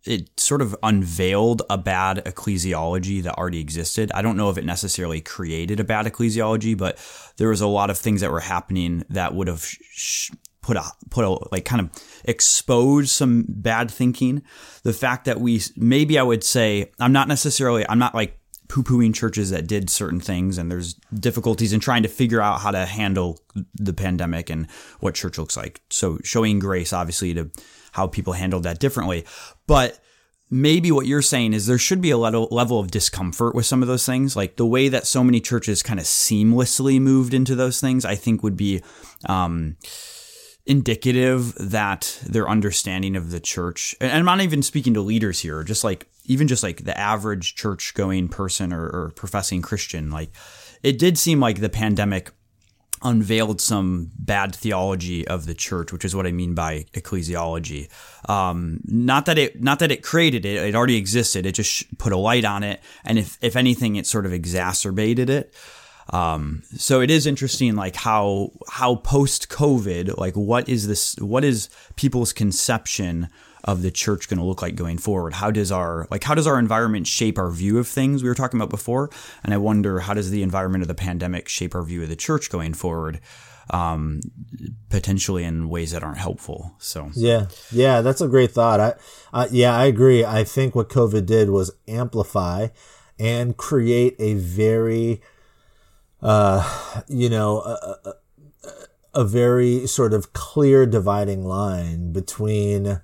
it 0.04 0.28
sort 0.38 0.60
of 0.60 0.74
unveiled 0.82 1.62
a 1.70 1.78
bad 1.78 2.24
ecclesiology 2.24 3.22
that 3.22 3.38
already 3.38 3.60
existed. 3.60 4.10
I 4.12 4.22
don't 4.22 4.36
know 4.36 4.50
if 4.50 4.58
it 4.58 4.64
necessarily 4.64 5.20
created 5.20 5.78
a 5.78 5.84
bad 5.84 6.06
ecclesiology, 6.06 6.76
but 6.76 6.98
there 7.36 7.50
was 7.50 7.60
a 7.60 7.68
lot 7.68 7.88
of 7.88 7.98
things 7.98 8.20
that 8.20 8.32
were 8.32 8.40
happening 8.40 9.04
that 9.10 9.34
would 9.34 9.46
have 9.46 9.64
sh- 9.64 10.30
put 10.62 10.76
a 10.76 10.84
put 11.10 11.24
a 11.24 11.38
like 11.50 11.64
kind 11.64 11.80
of 11.80 11.90
expose 12.24 13.12
some 13.12 13.44
bad 13.48 13.90
thinking. 13.90 14.42
The 14.84 14.92
fact 14.92 15.26
that 15.26 15.40
we 15.40 15.60
maybe 15.76 16.18
I 16.18 16.22
would 16.22 16.44
say 16.44 16.90
I'm 16.98 17.12
not 17.12 17.28
necessarily 17.28 17.86
I'm 17.88 17.98
not 17.98 18.14
like 18.14 18.38
poo 18.68 18.82
pooing 18.82 19.14
churches 19.14 19.50
that 19.50 19.66
did 19.66 19.90
certain 19.90 20.20
things 20.20 20.56
and 20.56 20.70
there's 20.70 20.94
difficulties 21.12 21.74
in 21.74 21.80
trying 21.80 22.02
to 22.04 22.08
figure 22.08 22.40
out 22.40 22.60
how 22.60 22.70
to 22.70 22.86
handle 22.86 23.38
the 23.74 23.92
pandemic 23.92 24.48
and 24.48 24.70
what 25.00 25.14
church 25.14 25.36
looks 25.36 25.56
like. 25.56 25.82
So 25.90 26.18
showing 26.24 26.58
grace 26.58 26.92
obviously 26.92 27.34
to 27.34 27.50
how 27.92 28.06
people 28.06 28.32
handled 28.32 28.62
that 28.62 28.78
differently. 28.78 29.26
But 29.66 29.98
maybe 30.50 30.92
what 30.92 31.06
you're 31.06 31.22
saying 31.22 31.54
is 31.54 31.66
there 31.66 31.78
should 31.78 32.00
be 32.00 32.10
a 32.10 32.16
level 32.16 32.78
of 32.78 32.90
discomfort 32.90 33.54
with 33.54 33.66
some 33.66 33.82
of 33.82 33.88
those 33.88 34.06
things. 34.06 34.36
Like 34.36 34.56
the 34.56 34.66
way 34.66 34.88
that 34.88 35.06
so 35.06 35.24
many 35.24 35.40
churches 35.40 35.82
kind 35.82 35.98
of 35.98 36.06
seamlessly 36.06 37.00
moved 37.00 37.34
into 37.34 37.54
those 37.54 37.80
things, 37.80 38.04
I 38.04 38.14
think 38.14 38.42
would 38.42 38.56
be 38.56 38.82
um, 39.26 39.76
indicative 40.66 41.54
that 41.54 42.20
their 42.24 42.48
understanding 42.48 43.16
of 43.16 43.30
the 43.30 43.40
church, 43.40 43.94
and 44.00 44.12
I'm 44.12 44.24
not 44.24 44.40
even 44.40 44.62
speaking 44.62 44.94
to 44.94 45.00
leaders 45.00 45.40
here, 45.40 45.62
just 45.64 45.84
like 45.84 46.06
even 46.24 46.48
just 46.48 46.62
like 46.62 46.84
the 46.84 46.96
average 46.98 47.54
church 47.54 47.94
going 47.94 48.28
person 48.28 48.72
or, 48.72 48.84
or 48.84 49.12
professing 49.16 49.62
Christian, 49.62 50.10
like 50.10 50.30
it 50.82 50.98
did 50.98 51.18
seem 51.18 51.40
like 51.40 51.60
the 51.60 51.68
pandemic 51.68 52.30
unveiled 53.04 53.60
some 53.60 54.10
bad 54.16 54.54
theology 54.54 55.26
of 55.26 55.46
the 55.46 55.54
church, 55.54 55.92
which 55.92 56.04
is 56.04 56.14
what 56.14 56.26
I 56.26 56.32
mean 56.32 56.54
by 56.54 56.86
ecclesiology. 56.92 57.88
Um, 58.28 58.80
not 58.84 59.26
that 59.26 59.38
it, 59.38 59.60
not 59.60 59.80
that 59.80 59.90
it 59.90 60.02
created 60.02 60.44
it; 60.44 60.56
it 60.62 60.74
already 60.74 60.96
existed. 60.96 61.46
It 61.46 61.52
just 61.52 61.98
put 61.98 62.12
a 62.12 62.16
light 62.16 62.44
on 62.44 62.62
it, 62.62 62.80
and 63.04 63.18
if 63.18 63.38
if 63.42 63.56
anything, 63.56 63.96
it 63.96 64.06
sort 64.06 64.26
of 64.26 64.32
exacerbated 64.32 65.28
it. 65.28 65.54
Um, 66.10 66.62
so 66.76 67.00
it 67.00 67.10
is 67.10 67.26
interesting, 67.26 67.76
like 67.76 67.96
how 67.96 68.52
how 68.68 68.96
post 68.96 69.48
COVID, 69.48 70.18
like 70.18 70.34
what 70.34 70.68
is 70.68 70.86
this? 70.86 71.16
What 71.16 71.44
is 71.44 71.68
people's 71.96 72.32
conception 72.32 73.28
of 73.64 73.82
the 73.82 73.90
church 73.90 74.28
going 74.28 74.38
to 74.38 74.44
look 74.44 74.62
like 74.62 74.74
going 74.74 74.98
forward? 74.98 75.34
How 75.34 75.50
does 75.50 75.70
our 75.70 76.06
like 76.10 76.24
how 76.24 76.34
does 76.34 76.46
our 76.46 76.58
environment 76.58 77.06
shape 77.06 77.38
our 77.38 77.50
view 77.50 77.78
of 77.78 77.86
things 77.86 78.22
we 78.22 78.28
were 78.28 78.34
talking 78.34 78.58
about 78.58 78.70
before? 78.70 79.10
And 79.44 79.54
I 79.54 79.58
wonder 79.58 80.00
how 80.00 80.14
does 80.14 80.30
the 80.30 80.42
environment 80.42 80.82
of 80.82 80.88
the 80.88 80.94
pandemic 80.94 81.48
shape 81.48 81.74
our 81.74 81.82
view 81.82 82.02
of 82.02 82.08
the 82.08 82.16
church 82.16 82.50
going 82.50 82.74
forward? 82.74 83.20
Um, 83.70 84.20
potentially 84.90 85.44
in 85.44 85.68
ways 85.68 85.92
that 85.92 86.02
aren't 86.02 86.18
helpful. 86.18 86.74
So 86.78 87.10
yeah, 87.14 87.46
yeah, 87.70 88.00
that's 88.00 88.20
a 88.20 88.28
great 88.28 88.50
thought. 88.50 88.80
I, 88.80 88.94
I 89.32 89.46
yeah, 89.52 89.74
I 89.74 89.84
agree. 89.84 90.24
I 90.24 90.42
think 90.42 90.74
what 90.74 90.88
COVID 90.88 91.24
did 91.26 91.48
was 91.48 91.70
amplify 91.86 92.68
and 93.18 93.56
create 93.56 94.16
a 94.18 94.34
very 94.34 95.22
uh, 96.22 97.02
you 97.08 97.28
know, 97.28 97.60
a, 97.60 97.98
a, 98.04 98.14
a, 99.14 99.24
very 99.24 99.86
sort 99.86 100.14
of 100.14 100.32
clear 100.32 100.86
dividing 100.86 101.44
line 101.44 102.12
between 102.12 103.00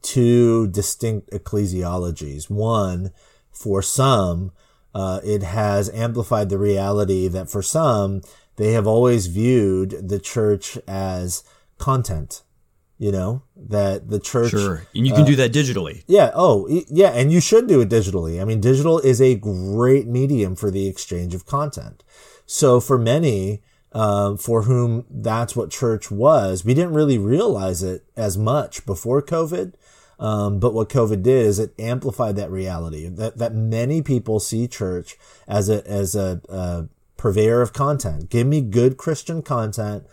two 0.00 0.68
distinct 0.68 1.30
ecclesiologies. 1.30 2.48
One, 2.48 3.12
for 3.50 3.82
some, 3.82 4.52
uh, 4.94 5.20
it 5.22 5.42
has 5.42 5.90
amplified 5.90 6.48
the 6.48 6.58
reality 6.58 7.28
that 7.28 7.50
for 7.50 7.62
some, 7.62 8.22
they 8.56 8.72
have 8.72 8.86
always 8.86 9.26
viewed 9.26 10.08
the 10.08 10.18
church 10.18 10.78
as 10.88 11.44
content. 11.78 12.42
You 12.98 13.10
know 13.10 13.42
that 13.56 14.10
the 14.10 14.20
church, 14.20 14.50
sure, 14.50 14.86
and 14.94 15.04
you 15.04 15.12
can 15.12 15.22
uh, 15.22 15.26
do 15.26 15.34
that 15.34 15.52
digitally. 15.52 16.04
Yeah. 16.06 16.30
Oh, 16.34 16.68
yeah, 16.88 17.08
and 17.08 17.32
you 17.32 17.40
should 17.40 17.66
do 17.66 17.80
it 17.80 17.88
digitally. 17.88 18.40
I 18.40 18.44
mean, 18.44 18.60
digital 18.60 19.00
is 19.00 19.20
a 19.20 19.34
great 19.34 20.06
medium 20.06 20.54
for 20.54 20.70
the 20.70 20.86
exchange 20.86 21.34
of 21.34 21.44
content. 21.44 22.04
So 22.52 22.80
for 22.80 22.98
many, 22.98 23.62
uh, 23.92 24.36
for 24.36 24.64
whom 24.64 25.06
that's 25.08 25.56
what 25.56 25.70
church 25.70 26.10
was, 26.10 26.66
we 26.66 26.74
didn't 26.74 26.92
really 26.92 27.16
realize 27.16 27.82
it 27.82 28.04
as 28.14 28.36
much 28.36 28.84
before 28.84 29.22
COVID. 29.22 29.72
Um, 30.18 30.60
but 30.60 30.74
what 30.74 30.90
COVID 30.90 31.22
did 31.22 31.46
is 31.46 31.58
it 31.58 31.72
amplified 31.78 32.36
that 32.36 32.50
reality 32.50 33.08
that, 33.08 33.38
that 33.38 33.54
many 33.54 34.02
people 34.02 34.38
see 34.38 34.68
church 34.68 35.16
as 35.48 35.70
a, 35.70 35.82
as 35.88 36.14
a, 36.14 36.42
a 36.50 36.88
purveyor 37.16 37.62
of 37.62 37.72
content. 37.72 38.28
Give 38.28 38.46
me 38.46 38.60
good 38.60 38.98
Christian 38.98 39.40
content, 39.40 40.04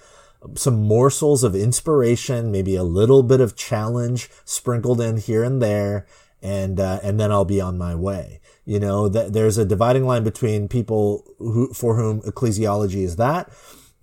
some 0.56 0.82
morsels 0.82 1.44
of 1.44 1.56
inspiration, 1.56 2.54
maybe 2.54 2.78
a 2.78 2.84
little 2.84 3.22
bit 3.22 3.42
of 3.42 3.58
challenge 3.58 4.30
sprinkled 4.46 5.02
in 5.02 5.18
here 5.18 5.44
and 5.44 5.62
there, 5.62 6.08
and, 6.42 6.80
uh, 6.80 7.02
and 7.04 7.20
then 7.20 7.34
I'll 7.34 7.44
be 7.44 7.60
on 7.60 7.78
my 7.78 7.96
way. 7.96 8.40
You 8.70 8.80
know, 8.80 9.10
that 9.10 9.34
there's 9.34 9.58
a 9.58 9.66
dividing 9.66 10.06
line 10.06 10.24
between 10.24 10.68
people 10.68 11.04
who, 11.40 11.74
for 11.74 11.96
whom 11.96 12.22
ecclesiology 12.22 13.04
is 13.04 13.16
that, 13.16 13.50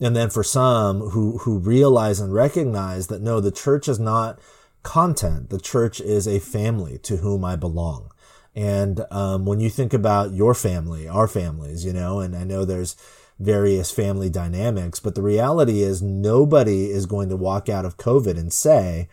and 0.00 0.16
then 0.16 0.29
for 0.29 0.42
some 0.42 0.94
who, 1.11 1.38
who 1.42 1.59
realize 1.59 2.18
and 2.20 2.35
recognize 2.35 3.07
that 3.07 3.22
no, 3.22 3.40
the 3.40 3.59
church 3.64 3.87
is 3.88 4.00
not 4.00 4.40
content. 4.83 5.50
The 5.50 5.61
church 5.61 6.00
is 6.00 6.26
a 6.26 6.40
family 6.40 6.98
to 7.09 7.18
whom 7.18 7.44
I 7.44 7.55
belong. 7.57 8.11
And, 8.55 9.05
um, 9.11 9.46
when 9.46 9.61
you 9.61 9.70
think 9.70 9.94
about 9.94 10.33
your 10.33 10.55
family, 10.55 11.07
our 11.09 11.29
families, 11.29 11.84
you 11.84 11.93
know, 11.93 12.20
and 12.20 12.34
I 12.36 12.45
know 12.45 12.64
there's, 12.64 12.97
various 13.38 13.90
family 13.90 14.30
dynamics. 14.30 15.01
But 15.01 15.14
the 15.14 15.22
reality 15.22 15.82
is 15.82 16.03
nobody 16.03 16.90
is 16.90 17.07
going 17.07 17.28
to 17.28 17.36
walk 17.36 17.68
out 17.68 17.84
of 17.84 17.97
COVID 17.97 18.38
and 18.38 18.53
say, 18.53 19.09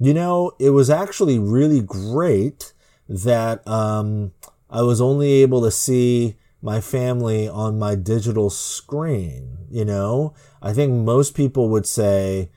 you 0.00 0.14
know, 0.14 0.52
it 0.58 0.70
was 0.70 0.90
actually 0.90 1.38
really 1.38 1.80
great 1.80 2.72
that, 3.08 3.66
um, 3.68 4.32
I 4.72 4.82
was 4.82 5.02
only 5.02 5.30
able 5.42 5.60
to 5.62 5.70
see 5.70 6.36
my 6.62 6.80
family 6.80 7.46
on 7.46 7.78
my 7.78 7.94
digital 7.94 8.48
screen. 8.48 9.58
You 9.70 9.84
know, 9.84 10.34
I 10.62 10.72
think 10.72 10.92
most 10.92 11.34
people 11.34 11.68
would 11.68 11.86
say, 11.86 12.50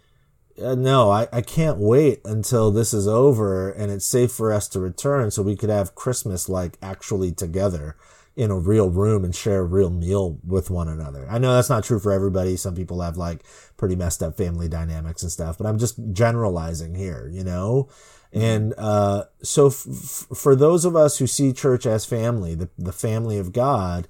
uh, 0.62 0.76
no, 0.76 1.12
I, 1.12 1.28
I 1.34 1.42
can't 1.42 1.78
wait 1.78 2.22
until 2.24 2.72
this 2.72 2.94
is 2.94 3.08
over 3.08 3.70
and 3.70 3.92
it's 3.92 4.06
safe 4.06 4.32
for 4.32 4.54
us 4.54 4.70
to 4.70 4.80
return 4.80 5.30
so 5.30 5.42
we 5.42 5.58
could 5.58 5.70
have 5.70 5.96
Christmas 5.96 6.48
like 6.48 6.78
actually 6.82 7.34
together 7.34 7.98
in 8.38 8.52
a 8.52 8.60
real 8.60 8.90
room 8.90 9.24
and 9.24 9.36
share 9.36 9.60
a 9.60 9.66
real 9.66 9.90
meal 9.90 10.38
with 10.46 10.70
one 10.70 10.88
another. 10.88 11.26
I 11.30 11.38
know 11.38 11.54
that's 11.54 11.70
not 11.70 11.84
true 11.84 12.00
for 12.00 12.12
everybody. 12.12 12.56
Some 12.56 12.76
people 12.76 13.02
have 13.02 13.18
like 13.18 13.44
pretty 13.76 13.96
messed 13.96 14.24
up 14.24 14.38
family 14.38 14.70
dynamics 14.70 15.24
and 15.24 15.32
stuff, 15.32 15.58
but 15.58 15.68
I'm 15.68 15.80
just 15.80 16.00
generalizing 16.14 16.96
here, 16.96 17.30
you 17.32 17.44
know? 17.44 17.90
And 18.36 18.74
uh, 18.78 19.24
so, 19.42 19.68
f- 19.68 20.28
for 20.36 20.58
those 20.58 20.84
of 20.84 20.96
us 20.96 21.18
who 21.18 21.26
see 21.26 21.54
church 21.54 21.86
as 21.86 22.06
family, 22.06 22.54
the, 22.54 22.70
the 22.78 22.92
family 22.92 23.38
of 23.38 23.54
God, 23.54 24.10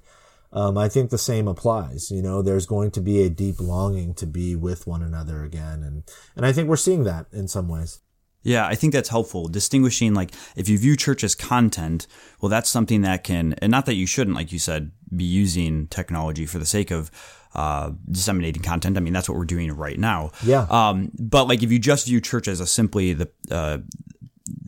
um, 0.52 0.76
I 0.76 0.88
think 0.88 1.10
the 1.10 1.18
same 1.18 1.46
applies. 1.46 2.10
You 2.10 2.22
know, 2.22 2.42
there's 2.42 2.66
going 2.66 2.90
to 2.92 3.00
be 3.00 3.22
a 3.22 3.30
deep 3.30 3.60
longing 3.60 4.14
to 4.14 4.26
be 4.26 4.56
with 4.56 4.84
one 4.86 5.02
another 5.02 5.44
again, 5.44 5.84
and 5.84 6.02
and 6.34 6.44
I 6.44 6.52
think 6.52 6.68
we're 6.68 6.76
seeing 6.76 7.04
that 7.04 7.26
in 7.32 7.46
some 7.46 7.68
ways. 7.68 8.00
Yeah, 8.42 8.64
I 8.64 8.76
think 8.76 8.92
that's 8.92 9.08
helpful. 9.08 9.48
Distinguishing, 9.48 10.14
like, 10.14 10.32
if 10.54 10.68
you 10.68 10.78
view 10.78 10.96
church 10.96 11.24
as 11.24 11.34
content, 11.34 12.06
well, 12.40 12.48
that's 12.48 12.70
something 12.70 13.02
that 13.02 13.24
can, 13.24 13.54
and 13.54 13.72
not 13.72 13.86
that 13.86 13.94
you 13.94 14.06
shouldn't, 14.06 14.36
like 14.36 14.52
you 14.52 14.60
said, 14.60 14.92
be 15.14 15.24
using 15.24 15.88
technology 15.88 16.46
for 16.46 16.60
the 16.60 16.66
sake 16.66 16.92
of 16.92 17.10
uh, 17.56 17.90
disseminating 18.08 18.62
content. 18.62 18.96
I 18.96 19.00
mean, 19.00 19.12
that's 19.12 19.28
what 19.28 19.36
we're 19.36 19.46
doing 19.46 19.72
right 19.72 19.98
now. 19.98 20.30
Yeah. 20.44 20.66
Um, 20.70 21.10
but 21.18 21.48
like, 21.48 21.64
if 21.64 21.72
you 21.72 21.80
just 21.80 22.06
view 22.06 22.20
church 22.20 22.46
as 22.46 22.60
a 22.60 22.68
simply 22.68 23.14
the 23.14 23.28
uh, 23.50 23.78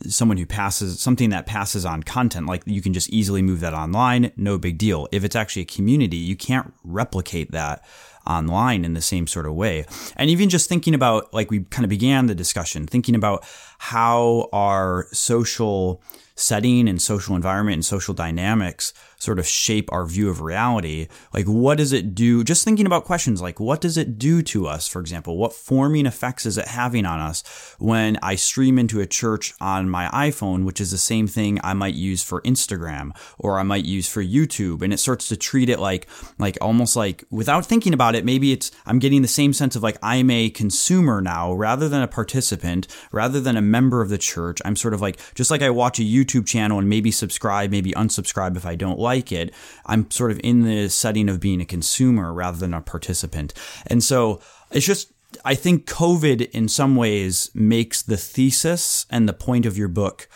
someone 0.07 0.37
who 0.37 0.47
passes 0.47 1.01
something 1.01 1.31
that 1.31 1.47
passes 1.47 1.85
on 1.85 2.03
content 2.03 2.47
like 2.47 2.63
you 2.67 2.81
can 2.81 2.93
just 2.93 3.11
easily 3.11 3.43
move 3.43 3.61
that 3.61 3.75
online 3.75 4.33
no 4.37 4.59
big 4.59 4.79
deal. 4.79 5.09
If 5.13 5.25
it's 5.25 5.37
actually 5.37 5.63
a 5.63 5.67
community 5.67 6.17
you 6.17 6.37
can't 6.37 6.73
replicate 6.85 7.53
that 7.53 7.85
online 8.27 8.85
in 8.85 8.93
the 8.95 9.01
same 9.01 9.27
sort 9.27 9.47
of 9.47 9.55
way. 9.55 9.85
And 10.17 10.31
even 10.31 10.49
just 10.49 10.69
thinking 10.69 10.95
about 10.95 11.33
like 11.33 11.51
we 11.51 11.61
kind 11.65 11.85
of 11.85 11.89
began 11.89 12.27
the 12.27 12.35
discussion 12.35 12.87
thinking 12.87 13.15
about 13.15 13.45
how 13.79 14.49
our 14.53 15.07
social 15.13 16.03
setting 16.37 16.89
and 16.89 17.03
social 17.03 17.35
environment 17.35 17.75
and 17.75 17.85
social 17.85 18.15
dynamics 18.15 18.93
sort 19.19 19.39
of 19.39 19.47
shape 19.47 19.93
our 19.93 20.07
view 20.07 20.31
of 20.31 20.41
reality. 20.41 21.09
Like, 21.35 21.47
what 21.47 21.79
does 21.79 21.93
it 21.93 22.15
do? 22.15 22.45
Just 22.45 22.65
thinking 22.65 22.87
about 22.87 23.05
questions 23.05 23.43
like, 23.43 23.59
what 23.59 23.81
does 23.81 23.97
it 23.97 24.19
do 24.19 24.43
to 24.43 24.67
us, 24.67 24.87
for 24.87 25.01
example? 25.01 25.37
What 25.37 25.53
forming 25.53 26.07
effects 26.07 26.47
is 26.47 26.57
it 26.57 26.69
having 26.69 27.05
on 27.05 27.19
us 27.19 27.43
when 27.79 28.17
I 28.23 28.37
stream 28.37 28.79
into 28.79 29.01
a 29.01 29.07
church 29.07 29.55
on 29.61 29.91
my 29.91 30.07
iPhone, 30.09 30.65
which 30.65 30.81
is 30.81 30.93
the 30.93 30.99
same 30.99 31.27
thing 31.27 31.59
I 31.65 31.75
might 31.75 31.95
use 31.95 32.23
for 32.23 32.41
Instagram 32.43 33.11
or 33.39 33.59
I 33.59 33.65
might 33.65 33.85
use 33.85 34.09
for 34.09 34.23
YouTube? 34.23 34.83
And 34.83 34.93
it 34.93 34.99
starts 34.99 35.29
to 35.29 35.37
treat 35.37 35.69
it 35.69 35.81
like, 35.81 36.07
like 36.39 36.57
almost 36.61 36.95
like 36.95 37.25
without 37.31 37.67
thinking 37.67 37.95
about 37.95 38.15
it, 38.15 38.25
maybe 38.25 38.53
it's, 38.53 38.71
I'm 38.87 39.01
getting 39.01 39.23
the 39.23 39.29
same 39.29 39.53
sense 39.53 39.75
of 39.75 39.83
like, 39.83 39.99
I'm 40.01 40.31
a 40.31 40.51
consumer 40.51 41.21
now 41.21 41.53
rather 41.53 41.89
than 41.89 42.03
a 42.03 42.09
participant, 42.09 42.87
rather 43.11 43.41
than 43.41 43.57
a 43.57 43.63
member 43.63 44.01
of 44.01 44.11
the 44.11 44.19
church. 44.19 44.61
I'm 44.65 44.77
sort 44.77 44.95
of 44.95 45.01
like, 45.01 45.19
just 45.35 45.51
like 45.51 45.63
I 45.63 45.71
watch 45.71 45.99
a 45.99 46.03
YouTube 46.03 46.47
channel 46.47 46.79
and 46.79 46.89
maybe 46.89 47.11
subscribe, 47.11 47.73
maybe 47.73 47.91
unsubscribe 47.93 48.57
if 48.57 48.65
I 48.65 48.77
don't 48.77 48.99
like 48.99 49.08
it, 49.15 49.55
I'm 49.87 50.11
sort 50.11 50.31
of 50.31 50.41
in 50.45 50.63
the 50.63 50.89
setting 50.89 51.29
of 51.29 51.41
being 51.41 51.61
a 51.61 51.67
consumer 51.67 52.33
rather 52.33 52.59
than 52.59 52.75
a 52.75 52.81
participant. 52.81 53.55
And 53.87 54.03
so 54.03 54.41
it's 54.71 54.87
just, 54.87 55.13
I 55.45 55.55
think 55.55 55.87
COVID 55.87 56.51
in 56.51 56.69
some 56.69 56.97
ways 56.97 57.51
makes 57.55 58.03
the 58.03 58.17
thesis 58.17 59.07
and 59.11 59.29
the 59.29 59.33
point 59.33 59.67
of 59.67 59.77
your 59.77 59.89
book 59.89 60.29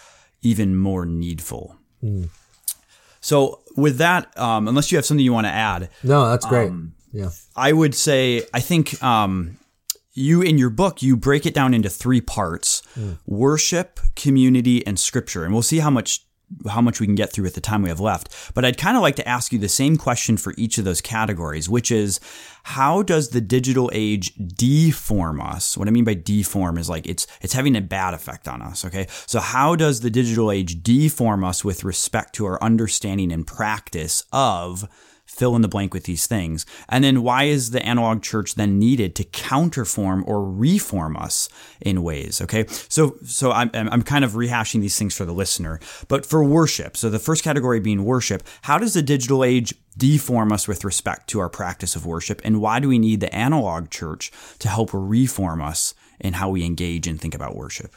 even 0.43 0.77
more 0.77 1.07
needful. 1.07 1.77
Mm. 2.03 2.29
So 3.21 3.61
with 3.77 3.99
that, 3.99 4.37
um, 4.39 4.69
unless 4.69 4.91
you 4.91 4.99
have 4.99 5.07
something 5.07 5.25
you 5.25 5.33
want 5.33 5.47
to 5.47 5.53
add, 5.53 5.89
no, 6.03 6.29
that's 6.29 6.45
great. 6.45 6.69
Um, 6.69 6.95
yeah, 7.13 7.31
I 7.55 7.73
would 7.73 7.95
say 7.95 8.43
I 8.53 8.61
think 8.61 9.01
um, 9.03 9.59
you 10.13 10.43
in 10.43 10.59
your 10.59 10.71
book 10.71 11.03
you 11.03 11.17
break 11.17 11.47
it 11.47 11.55
down 11.55 11.73
into 11.73 11.89
three 11.89 12.21
parts: 12.21 12.83
mm. 12.99 13.19
worship, 13.27 14.01
community, 14.17 14.85
and 14.87 14.99
scripture. 14.99 15.45
And 15.45 15.53
we'll 15.53 15.63
see 15.63 15.79
how 15.79 15.91
much 15.91 16.27
how 16.69 16.81
much 16.81 17.01
we 17.01 17.07
can 17.07 17.15
get 17.15 17.33
through 17.33 17.45
with 17.45 17.55
the 17.55 17.61
time 17.61 17.83
we 17.83 17.89
have 17.89 18.01
left. 18.01 18.53
But 18.55 18.65
I'd 18.65 18.79
kind 18.79 18.97
of 18.97 19.03
like 19.03 19.17
to 19.17 19.29
ask 19.29 19.53
you 19.53 19.59
the 19.59 19.69
same 19.69 19.97
question 19.97 20.37
for 20.37 20.55
each 20.57 20.79
of 20.79 20.85
those 20.85 21.01
categories, 21.01 21.69
which 21.69 21.91
is 21.91 22.21
how 22.65 23.03
does 23.03 23.31
the 23.31 23.41
digital 23.41 23.91
age 23.93 24.35
deform 24.35 25.41
us? 25.41 25.77
What 25.77 25.89
I 25.89 25.91
mean 25.91 26.05
by 26.05 26.15
deform 26.15 26.79
is 26.79 26.89
like 26.89 27.07
it's 27.07 27.27
it's 27.41 27.53
having 27.53 27.77
a 27.77 27.81
bad 27.81 28.15
effect 28.15 28.49
on 28.49 28.63
us, 28.63 28.85
okay? 28.85 29.07
So 29.27 29.41
how 29.41 29.77
does 29.77 30.01
the 30.01 30.11
digital 30.11 30.51
age 30.51 30.83
deform 30.83 31.45
us 31.45 31.65
with 31.65 31.85
respect 31.85 32.35
to 32.37 32.47
our 32.47 32.63
understanding 32.63 33.33
and 33.33 33.47
practice 33.47 34.25
of 34.33 34.89
fill 35.27 35.57
in 35.57 35.63
the 35.63 35.69
blank 35.69 35.95
with 35.95 36.05
these 36.05 36.27
things. 36.27 36.67
And 36.89 37.03
then 37.03 37.23
why 37.23 37.45
is 37.45 37.71
the 37.71 37.85
analog 37.85 38.23
church 38.23 38.55
then 38.55 38.79
needed 38.79 39.15
to 39.17 39.25
counterform 39.25 40.23
or 40.27 40.49
reform 40.51 41.17
us 41.17 41.49
in 41.81 42.03
ways? 42.03 42.41
Okay. 42.41 42.67
So, 42.89 43.17
so 43.25 43.51
I'm, 43.51 43.71
I'm 43.75 44.03
kind 44.03 44.25
of 44.25 44.33
rehashing 44.33 44.81
these 44.81 44.99
things 44.99 45.17
for 45.17 45.25
the 45.25 45.33
listener, 45.33 45.81
but 46.09 46.27
for 46.27 46.45
worship. 46.45 46.97
So 46.97 47.09
the 47.09 47.19
first 47.19 47.45
category 47.45 47.81
being 47.81 48.05
worship, 48.05 48.43
how 48.63 48.79
does 48.79 48.95
the 48.95 49.03
digital 49.03 49.43
age 49.43 49.75
deform 49.97 50.53
us 50.53 50.69
with 50.69 50.85
respect 50.85 51.29
to 51.31 51.41
our 51.41 51.49
practice 51.49 51.97
of 51.97 52.07
worship? 52.07 52.41
And 52.45 52.61
why 52.61 52.79
do 52.79 52.89
we 52.89 52.99
need 52.99 53.21
the 53.21 53.35
analog 53.35 53.91
church 53.91 54.31
to 54.59 54.69
help 54.69 54.91
reform 54.93 55.63
us 55.63 55.95
in 56.21 56.35
how 56.35 56.51
we 56.51 56.65
engage 56.65 57.07
and 57.07 57.21
think 57.21 57.35
about 57.35 57.57
worship? 57.57 57.95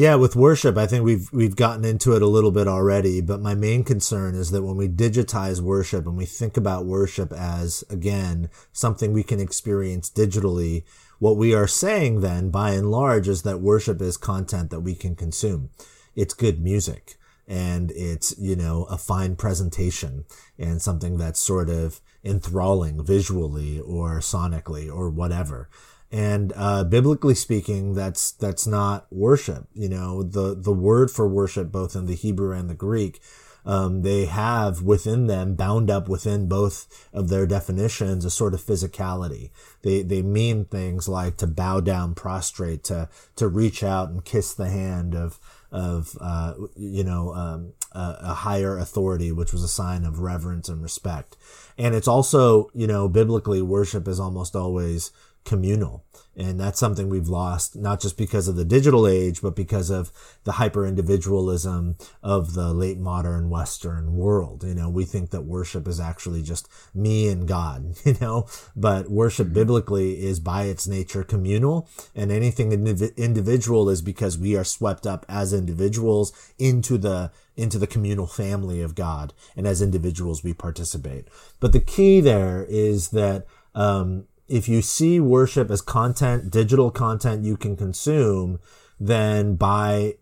Yeah, 0.00 0.14
with 0.14 0.34
worship, 0.34 0.78
I 0.78 0.86
think 0.86 1.04
we've 1.04 1.30
we've 1.30 1.56
gotten 1.56 1.84
into 1.84 2.16
it 2.16 2.22
a 2.22 2.26
little 2.26 2.52
bit 2.52 2.66
already, 2.66 3.20
but 3.20 3.42
my 3.42 3.54
main 3.54 3.84
concern 3.84 4.34
is 4.34 4.50
that 4.50 4.62
when 4.62 4.78
we 4.78 4.88
digitize 4.88 5.60
worship 5.60 6.06
and 6.06 6.16
we 6.16 6.24
think 6.24 6.56
about 6.56 6.86
worship 6.86 7.34
as 7.34 7.84
again 7.90 8.48
something 8.72 9.12
we 9.12 9.22
can 9.22 9.40
experience 9.40 10.08
digitally, 10.08 10.84
what 11.18 11.36
we 11.36 11.52
are 11.52 11.66
saying 11.66 12.22
then 12.22 12.48
by 12.48 12.70
and 12.70 12.90
large 12.90 13.28
is 13.28 13.42
that 13.42 13.60
worship 13.60 14.00
is 14.00 14.16
content 14.16 14.70
that 14.70 14.80
we 14.80 14.94
can 14.94 15.14
consume. 15.14 15.68
It's 16.16 16.32
good 16.32 16.62
music 16.62 17.16
and 17.46 17.90
it's, 17.90 18.34
you 18.38 18.56
know, 18.56 18.84
a 18.84 18.96
fine 18.96 19.36
presentation 19.36 20.24
and 20.58 20.80
something 20.80 21.18
that's 21.18 21.40
sort 21.40 21.68
of 21.68 22.00
enthralling 22.24 23.04
visually 23.04 23.78
or 23.78 24.20
sonically 24.20 24.90
or 24.90 25.10
whatever 25.10 25.68
and 26.12 26.52
uh, 26.56 26.84
biblically 26.84 27.34
speaking 27.34 27.94
that's 27.94 28.32
that's 28.32 28.66
not 28.66 29.06
worship 29.10 29.66
you 29.74 29.88
know 29.88 30.22
the 30.22 30.54
the 30.54 30.72
word 30.72 31.10
for 31.10 31.28
worship 31.28 31.70
both 31.70 31.94
in 31.94 32.06
the 32.06 32.14
hebrew 32.14 32.52
and 32.52 32.68
the 32.68 32.74
greek 32.74 33.20
um, 33.64 34.02
they 34.02 34.26
have 34.26 34.82
within 34.82 35.26
them 35.26 35.54
bound 35.54 35.90
up 35.90 36.08
within 36.08 36.48
both 36.48 37.08
of 37.12 37.28
their 37.28 37.46
definitions 37.46 38.24
a 38.24 38.30
sort 38.30 38.54
of 38.54 38.60
physicality. 38.60 39.50
They 39.82 40.02
they 40.02 40.22
mean 40.22 40.64
things 40.64 41.08
like 41.08 41.36
to 41.38 41.46
bow 41.46 41.80
down 41.80 42.14
prostrate 42.14 42.84
to 42.84 43.08
to 43.36 43.48
reach 43.48 43.82
out 43.82 44.10
and 44.10 44.24
kiss 44.24 44.54
the 44.54 44.70
hand 44.70 45.14
of 45.14 45.38
of 45.70 46.16
uh, 46.20 46.54
you 46.76 47.04
know 47.04 47.34
um, 47.34 47.72
a, 47.92 48.16
a 48.20 48.34
higher 48.34 48.78
authority 48.78 49.30
which 49.30 49.52
was 49.52 49.62
a 49.62 49.68
sign 49.68 50.04
of 50.04 50.20
reverence 50.20 50.68
and 50.68 50.82
respect. 50.82 51.36
And 51.76 51.94
it's 51.94 52.08
also 52.08 52.70
you 52.74 52.86
know 52.86 53.08
biblically 53.08 53.62
worship 53.62 54.08
is 54.08 54.18
almost 54.18 54.56
always 54.56 55.12
communal. 55.44 56.04
And 56.36 56.58
that's 56.58 56.78
something 56.78 57.08
we've 57.08 57.28
lost, 57.28 57.76
not 57.76 58.00
just 58.00 58.16
because 58.16 58.48
of 58.48 58.56
the 58.56 58.64
digital 58.64 59.06
age, 59.06 59.42
but 59.42 59.56
because 59.56 59.90
of 59.90 60.10
the 60.44 60.52
hyper 60.52 60.86
individualism 60.86 61.96
of 62.22 62.54
the 62.54 62.72
late 62.72 62.98
modern 62.98 63.50
Western 63.50 64.14
world. 64.14 64.64
You 64.64 64.74
know, 64.74 64.88
we 64.88 65.04
think 65.04 65.30
that 65.30 65.42
worship 65.42 65.86
is 65.86 66.00
actually 66.00 66.42
just 66.42 66.68
me 66.94 67.28
and 67.28 67.46
God, 67.46 67.96
you 68.04 68.16
know, 68.20 68.46
but 68.74 69.10
worship 69.10 69.46
mm-hmm. 69.46 69.54
biblically 69.54 70.24
is 70.24 70.40
by 70.40 70.64
its 70.64 70.86
nature 70.86 71.24
communal 71.24 71.88
and 72.14 72.30
anything 72.30 72.72
individual 72.72 73.90
is 73.90 74.00
because 74.00 74.38
we 74.38 74.56
are 74.56 74.64
swept 74.64 75.06
up 75.06 75.26
as 75.28 75.52
individuals 75.52 76.32
into 76.58 76.96
the 76.96 77.32
into 77.56 77.78
the 77.78 77.86
communal 77.86 78.26
family 78.26 78.80
of 78.80 78.94
God. 78.94 79.34
And 79.54 79.66
as 79.66 79.82
individuals, 79.82 80.42
we 80.42 80.54
participate. 80.54 81.28
But 81.58 81.72
the 81.72 81.80
key 81.80 82.20
there 82.20 82.64
is 82.68 83.10
that, 83.10 83.46
um, 83.74 84.24
if 84.50 84.68
you 84.68 84.82
see 84.82 85.20
worship 85.20 85.70
as 85.70 85.80
content, 85.80 86.50
digital 86.50 86.90
content 86.90 87.44
you 87.44 87.56
can 87.56 87.76
consume, 87.76 88.58
then 88.98 89.54
by 89.54 90.16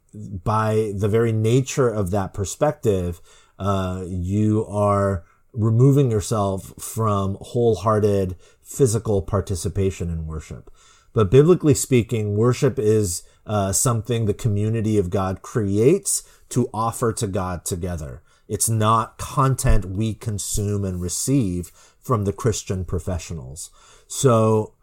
by 0.45 0.93
the 0.95 1.09
very 1.09 1.33
nature 1.33 1.89
of 1.89 2.11
that 2.11 2.33
perspective, 2.33 3.20
uh, 3.59 4.05
you 4.07 4.66
are 4.66 5.24
removing 5.53 6.11
yourself 6.11 6.72
from 6.79 7.37
wholehearted 7.41 8.37
physical 8.62 9.22
participation 9.22 10.09
in 10.11 10.26
worship. 10.26 10.70
But 11.12 11.31
biblically 11.31 11.74
speaking, 11.74 12.37
worship 12.37 12.79
is 12.79 13.22
uh, 13.47 13.72
something 13.72 14.26
the 14.26 14.35
community 14.35 14.99
of 14.99 15.11
God 15.11 15.43
creates 15.43 16.22
to 16.51 16.68
offer 16.72 17.12
to 17.14 17.26
God 17.26 17.64
together. 17.64 18.22
It's 18.47 18.68
not 18.68 19.18
content 19.18 19.87
we 19.87 20.14
consume 20.14 20.85
and 20.85 21.01
receive 21.01 21.72
from 22.01 22.24
the 22.24 22.33
Christian 22.33 22.85
professionals. 22.85 23.70
So 24.09 24.75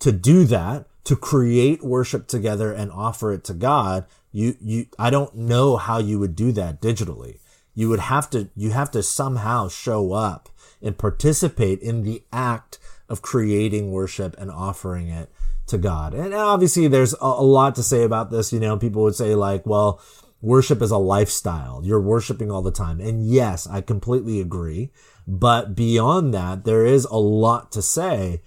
to 0.00 0.12
do 0.12 0.44
that, 0.44 0.86
to 1.04 1.16
create 1.16 1.82
worship 1.82 2.26
together 2.26 2.72
and 2.72 2.90
offer 2.92 3.32
it 3.32 3.44
to 3.44 3.54
God, 3.54 4.04
you, 4.30 4.56
you, 4.60 4.86
I 4.98 5.10
don't 5.10 5.34
know 5.34 5.76
how 5.76 5.98
you 5.98 6.18
would 6.18 6.36
do 6.36 6.52
that 6.52 6.80
digitally. 6.80 7.38
You 7.74 7.88
would 7.88 8.00
have 8.00 8.28
to, 8.30 8.50
you 8.54 8.70
have 8.70 8.90
to 8.90 9.02
somehow 9.02 9.68
show 9.68 10.12
up 10.12 10.48
and 10.82 10.98
participate 10.98 11.80
in 11.80 12.02
the 12.02 12.22
act 12.32 12.78
of 13.08 13.22
creating 13.22 13.92
worship 13.92 14.34
and 14.38 14.50
offering 14.50 15.08
it 15.08 15.30
to 15.66 15.78
God. 15.78 16.14
And 16.14 16.34
obviously 16.34 16.88
there's 16.88 17.14
a, 17.20 17.42
lot 17.42 17.74
to 17.76 17.82
say 17.82 18.02
about 18.02 18.30
this. 18.30 18.52
You 18.52 18.60
know, 18.60 18.76
people 18.76 19.02
would 19.02 19.14
say 19.14 19.34
like, 19.34 19.64
well, 19.64 20.00
worship 20.40 20.82
is 20.82 20.90
a 20.90 20.98
lifestyle. 20.98 21.82
You're 21.84 22.00
worshiping 22.00 22.50
all 22.50 22.62
the 22.62 22.70
time. 22.72 23.00
And 23.00 23.26
yes, 23.26 23.66
I 23.66 23.80
completely 23.80 24.40
agree. 24.40 24.90
But 25.26 25.74
beyond 25.74 26.34
that, 26.34 26.64
there 26.64 26.84
is 26.84 27.04
a 27.04 27.16
lot 27.16 27.70
to 27.72 27.82
say 27.82 28.42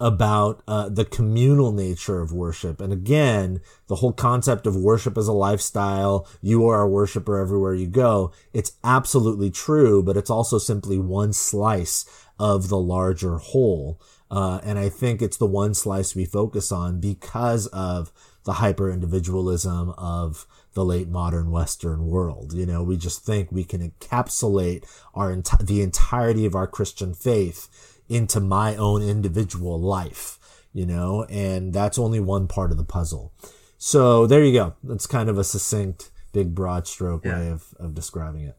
about 0.00 0.62
uh, 0.66 0.88
the 0.88 1.04
communal 1.04 1.72
nature 1.72 2.20
of 2.20 2.32
worship. 2.32 2.80
And 2.80 2.92
again, 2.92 3.60
the 3.86 3.96
whole 3.96 4.12
concept 4.12 4.66
of 4.66 4.74
worship 4.74 5.18
as 5.18 5.28
a 5.28 5.32
lifestyle, 5.32 6.26
you 6.40 6.66
are 6.66 6.82
a 6.82 6.88
worshiper 6.88 7.38
everywhere 7.38 7.74
you 7.74 7.86
go. 7.86 8.32
It's 8.54 8.72
absolutely 8.82 9.50
true, 9.50 10.02
but 10.02 10.16
it's 10.16 10.30
also 10.30 10.58
simply 10.58 10.98
one 10.98 11.32
slice 11.34 12.06
of 12.38 12.68
the 12.68 12.78
larger 12.78 13.36
whole. 13.36 14.00
Uh, 14.30 14.60
and 14.62 14.78
I 14.78 14.88
think 14.88 15.20
it's 15.20 15.36
the 15.36 15.46
one 15.46 15.74
slice 15.74 16.14
we 16.14 16.24
focus 16.24 16.72
on 16.72 17.00
because 17.00 17.66
of 17.66 18.10
the 18.44 18.54
hyper 18.54 18.90
individualism 18.90 19.90
of 19.98 20.46
the 20.72 20.84
late 20.84 21.08
modern 21.08 21.50
Western 21.50 22.06
world. 22.06 22.52
You 22.52 22.64
know, 22.64 22.82
we 22.82 22.96
just 22.96 23.24
think 23.24 23.50
we 23.50 23.64
can 23.64 23.90
encapsulate 23.90 24.84
our 25.14 25.34
enti- 25.34 25.66
the 25.66 25.82
entirety 25.82 26.46
of 26.46 26.54
our 26.54 26.66
Christian 26.66 27.12
faith 27.12 27.89
into 28.10 28.40
my 28.40 28.76
own 28.76 29.00
individual 29.00 29.80
life, 29.80 30.38
you 30.74 30.84
know, 30.84 31.24
and 31.30 31.72
that's 31.72 31.98
only 31.98 32.20
one 32.20 32.48
part 32.48 32.72
of 32.72 32.76
the 32.76 32.84
puzzle. 32.84 33.32
So 33.78 34.26
there 34.26 34.44
you 34.44 34.52
go. 34.52 34.74
That's 34.82 35.06
kind 35.06 35.30
of 35.30 35.38
a 35.38 35.44
succinct, 35.44 36.10
big, 36.32 36.54
broad 36.54 36.86
stroke 36.86 37.24
yeah. 37.24 37.38
way 37.38 37.48
of, 37.48 37.72
of 37.78 37.94
describing 37.94 38.42
it. 38.42 38.56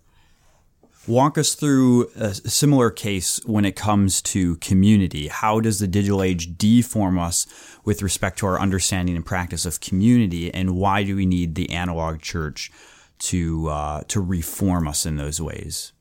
Walk 1.08 1.38
us 1.38 1.56
through 1.56 2.10
a 2.16 2.34
similar 2.34 2.91
case 2.91 3.41
when 3.45 3.66
it 3.66 3.76
comes 3.76 4.22
to 4.22 4.56
community. 4.58 5.28
How 5.28 5.60
does 5.60 5.80
the 5.80 5.88
digital 5.88 6.22
age 6.22 6.58
deform 6.58 7.18
us 7.18 7.47
with 7.84 8.04
respect 8.04 8.38
to 8.39 8.45
our 8.45 8.60
understanding 8.60 9.16
and 9.16 9.26
practice 9.26 9.66
of 9.66 9.80
community, 9.80 10.54
and 10.54 10.76
why 10.76 11.04
do 11.04 11.16
we 11.16 11.26
need 11.26 11.56
the 11.56 11.72
analog 11.72 12.22
church 12.22 12.72
to 13.18 13.68
uh, 13.70 14.02
to 14.10 14.22
reform 14.22 14.88
us 14.88 15.06
in 15.08 15.18
those 15.18 15.41
ways? 15.41 15.91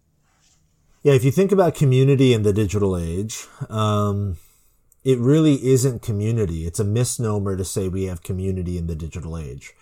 Yeah, 1.03 1.15
if 1.15 1.25
you 1.25 1.31
think 1.31 1.51
about 1.51 1.75
community 1.75 2.35
in 2.35 2.43
the 2.43 2.53
digital 2.53 2.95
age, 2.95 3.47
um, 3.71 4.37
it 5.03 5.19
really 5.19 5.55
isn't 5.67 6.03
community. 6.03 6.67
It's 6.67 6.79
a 6.79 6.85
misnomer 6.85 7.57
to 7.57 7.65
say 7.65 7.89
we 7.89 8.05
have 8.05 8.23
community 8.23 8.77
in 8.77 8.87
the 8.87 8.95
digital 8.95 9.39
age. 9.39 9.73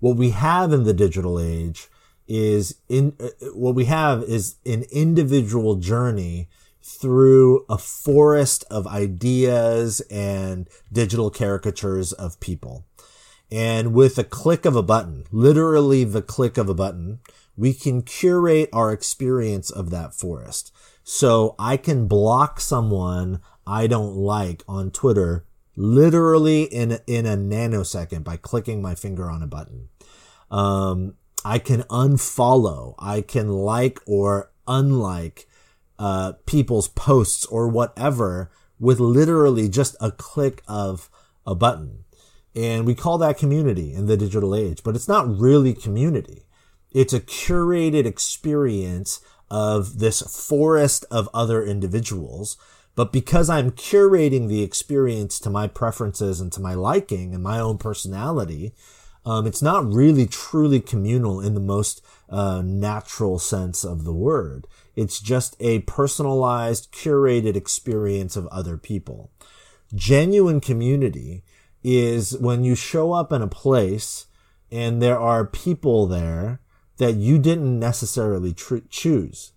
What 0.00 0.16
we 0.16 0.30
have 0.30 0.72
in 0.72 0.82
the 0.82 0.92
digital 0.92 1.38
age 1.38 1.86
is 2.26 2.74
in 2.88 3.14
uh, 3.20 3.28
what 3.52 3.76
we 3.76 3.84
have 3.84 4.24
is 4.24 4.56
an 4.66 4.84
individual 4.90 5.76
journey 5.76 6.48
through 6.82 7.64
a 7.68 7.78
forest 7.78 8.64
of 8.68 8.84
ideas 8.88 10.00
and 10.10 10.68
digital 10.92 11.30
caricatures 11.30 12.12
of 12.12 12.40
people. 12.40 12.84
And 13.48 13.94
with 13.94 14.18
a 14.18 14.24
click 14.24 14.64
of 14.64 14.74
a 14.74 14.82
button, 14.82 15.24
literally 15.30 16.02
the 16.02 16.22
click 16.22 16.58
of 16.58 16.68
a 16.68 16.74
button, 16.74 17.20
we 17.56 17.72
can 17.72 18.02
curate 18.02 18.68
our 18.72 18.92
experience 18.92 19.70
of 19.70 19.90
that 19.90 20.14
forest. 20.14 20.72
So 21.02 21.54
I 21.58 21.76
can 21.76 22.06
block 22.06 22.60
someone 22.60 23.40
I 23.66 23.86
don't 23.86 24.16
like 24.16 24.62
on 24.68 24.90
Twitter 24.90 25.44
literally 25.76 26.64
in, 26.64 26.98
in 27.06 27.26
a 27.26 27.36
nanosecond 27.36 28.24
by 28.24 28.36
clicking 28.36 28.80
my 28.80 28.94
finger 28.94 29.30
on 29.30 29.42
a 29.42 29.46
button. 29.46 29.88
Um, 30.50 31.14
I 31.44 31.58
can 31.58 31.82
unfollow, 31.84 32.94
I 32.98 33.20
can 33.20 33.48
like 33.48 34.00
or 34.06 34.50
unlike 34.66 35.46
uh, 35.98 36.32
people's 36.46 36.88
posts 36.88 37.44
or 37.46 37.68
whatever 37.68 38.50
with 38.78 39.00
literally 39.00 39.68
just 39.68 39.96
a 40.00 40.10
click 40.10 40.62
of 40.66 41.10
a 41.46 41.54
button. 41.54 42.04
And 42.54 42.86
we 42.86 42.94
call 42.94 43.18
that 43.18 43.38
community 43.38 43.92
in 43.92 44.06
the 44.06 44.16
digital 44.16 44.54
age, 44.54 44.82
but 44.84 44.94
it's 44.94 45.08
not 45.08 45.28
really 45.28 45.74
community. 45.74 46.46
It's 46.94 47.12
a 47.12 47.20
curated 47.20 48.06
experience 48.06 49.20
of 49.50 49.98
this 49.98 50.22
forest 50.22 51.04
of 51.10 51.28
other 51.34 51.62
individuals. 51.62 52.56
But 52.94 53.12
because 53.12 53.50
I'm 53.50 53.72
curating 53.72 54.48
the 54.48 54.62
experience 54.62 55.40
to 55.40 55.50
my 55.50 55.66
preferences 55.66 56.40
and 56.40 56.52
to 56.52 56.60
my 56.60 56.74
liking 56.74 57.34
and 57.34 57.42
my 57.42 57.58
own 57.58 57.76
personality, 57.76 58.72
um, 59.26 59.46
it's 59.46 59.62
not 59.62 59.92
really 59.92 60.26
truly 60.26 60.80
communal 60.80 61.40
in 61.40 61.54
the 61.54 61.60
most 61.60 62.04
uh, 62.28 62.62
natural 62.64 63.38
sense 63.38 63.82
of 63.84 64.04
the 64.04 64.12
word. 64.12 64.66
It's 64.94 65.20
just 65.20 65.56
a 65.58 65.80
personalized, 65.80 66.92
curated 66.92 67.56
experience 67.56 68.36
of 68.36 68.46
other 68.48 68.76
people. 68.76 69.30
Genuine 69.94 70.60
community 70.60 71.42
is 71.82 72.38
when 72.38 72.64
you 72.64 72.74
show 72.74 73.12
up 73.12 73.32
in 73.32 73.42
a 73.42 73.48
place 73.48 74.26
and 74.70 75.02
there 75.02 75.18
are 75.18 75.44
people 75.44 76.06
there 76.06 76.60
that 76.98 77.14
you 77.14 77.38
didn't 77.38 77.78
necessarily 77.78 78.52
tr- 78.52 78.78
choose. 78.88 79.52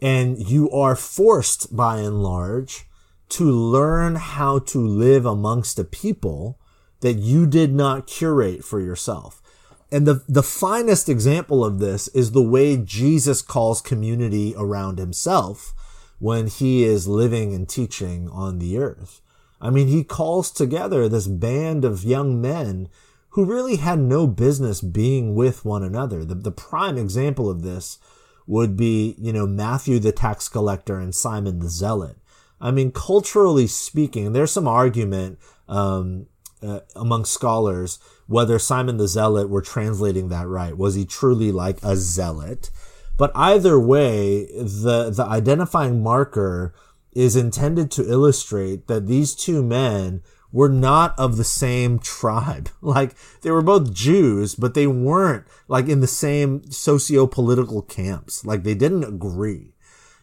And 0.00 0.38
you 0.38 0.70
are 0.70 0.96
forced 0.96 1.74
by 1.74 1.98
and 1.98 2.22
large 2.22 2.86
to 3.30 3.44
learn 3.44 4.16
how 4.16 4.58
to 4.58 4.78
live 4.78 5.24
amongst 5.24 5.78
a 5.78 5.84
people 5.84 6.58
that 7.00 7.14
you 7.14 7.46
did 7.46 7.72
not 7.74 8.06
curate 8.06 8.64
for 8.64 8.80
yourself. 8.80 9.42
And 9.90 10.06
the, 10.06 10.24
the 10.26 10.42
finest 10.42 11.08
example 11.08 11.64
of 11.64 11.78
this 11.78 12.08
is 12.08 12.32
the 12.32 12.42
way 12.42 12.78
Jesus 12.78 13.42
calls 13.42 13.82
community 13.82 14.54
around 14.56 14.98
himself 14.98 15.74
when 16.18 16.46
he 16.46 16.84
is 16.84 17.06
living 17.06 17.54
and 17.54 17.68
teaching 17.68 18.28
on 18.30 18.58
the 18.58 18.78
earth. 18.78 19.20
I 19.60 19.70
mean, 19.70 19.88
he 19.88 20.02
calls 20.02 20.50
together 20.50 21.08
this 21.08 21.26
band 21.26 21.84
of 21.84 22.04
young 22.04 22.40
men 22.40 22.88
who 23.32 23.44
really 23.44 23.76
had 23.76 23.98
no 23.98 24.26
business 24.26 24.80
being 24.80 25.34
with 25.34 25.64
one 25.64 25.82
another. 25.82 26.24
The, 26.24 26.34
the 26.34 26.52
prime 26.52 26.98
example 26.98 27.50
of 27.50 27.62
this 27.62 27.98
would 28.46 28.76
be, 28.76 29.14
you 29.18 29.32
know, 29.32 29.46
Matthew 29.46 29.98
the 29.98 30.12
tax 30.12 30.48
collector 30.48 30.98
and 30.98 31.14
Simon 31.14 31.60
the 31.60 31.68
zealot. 31.68 32.16
I 32.60 32.70
mean, 32.70 32.92
culturally 32.92 33.66
speaking, 33.66 34.32
there's 34.32 34.52
some 34.52 34.68
argument 34.68 35.38
um, 35.68 36.26
uh, 36.62 36.80
among 36.94 37.24
scholars 37.24 37.98
whether 38.26 38.58
Simon 38.58 38.96
the 38.96 39.08
Zealot 39.08 39.50
were 39.50 39.60
translating 39.60 40.28
that 40.28 40.46
right. 40.46 40.76
Was 40.76 40.94
he 40.94 41.04
truly 41.04 41.52
like 41.52 41.82
a 41.82 41.96
zealot? 41.96 42.70
But 43.18 43.32
either 43.34 43.78
way, 43.78 44.46
the, 44.46 45.12
the 45.14 45.24
identifying 45.28 46.02
marker 46.02 46.74
is 47.12 47.36
intended 47.36 47.90
to 47.90 48.10
illustrate 48.10 48.86
that 48.86 49.06
these 49.06 49.34
two 49.34 49.62
men 49.62 50.22
were 50.52 50.68
not 50.68 51.18
of 51.18 51.36
the 51.36 51.44
same 51.44 51.98
tribe. 51.98 52.68
Like 52.82 53.14
they 53.40 53.50
were 53.50 53.62
both 53.62 53.94
Jews, 53.94 54.54
but 54.54 54.74
they 54.74 54.86
weren't 54.86 55.46
like 55.66 55.88
in 55.88 56.00
the 56.00 56.06
same 56.06 56.70
socio-political 56.70 57.82
camps. 57.82 58.44
Like 58.44 58.64
they 58.64 58.74
didn't 58.74 59.04
agree, 59.04 59.72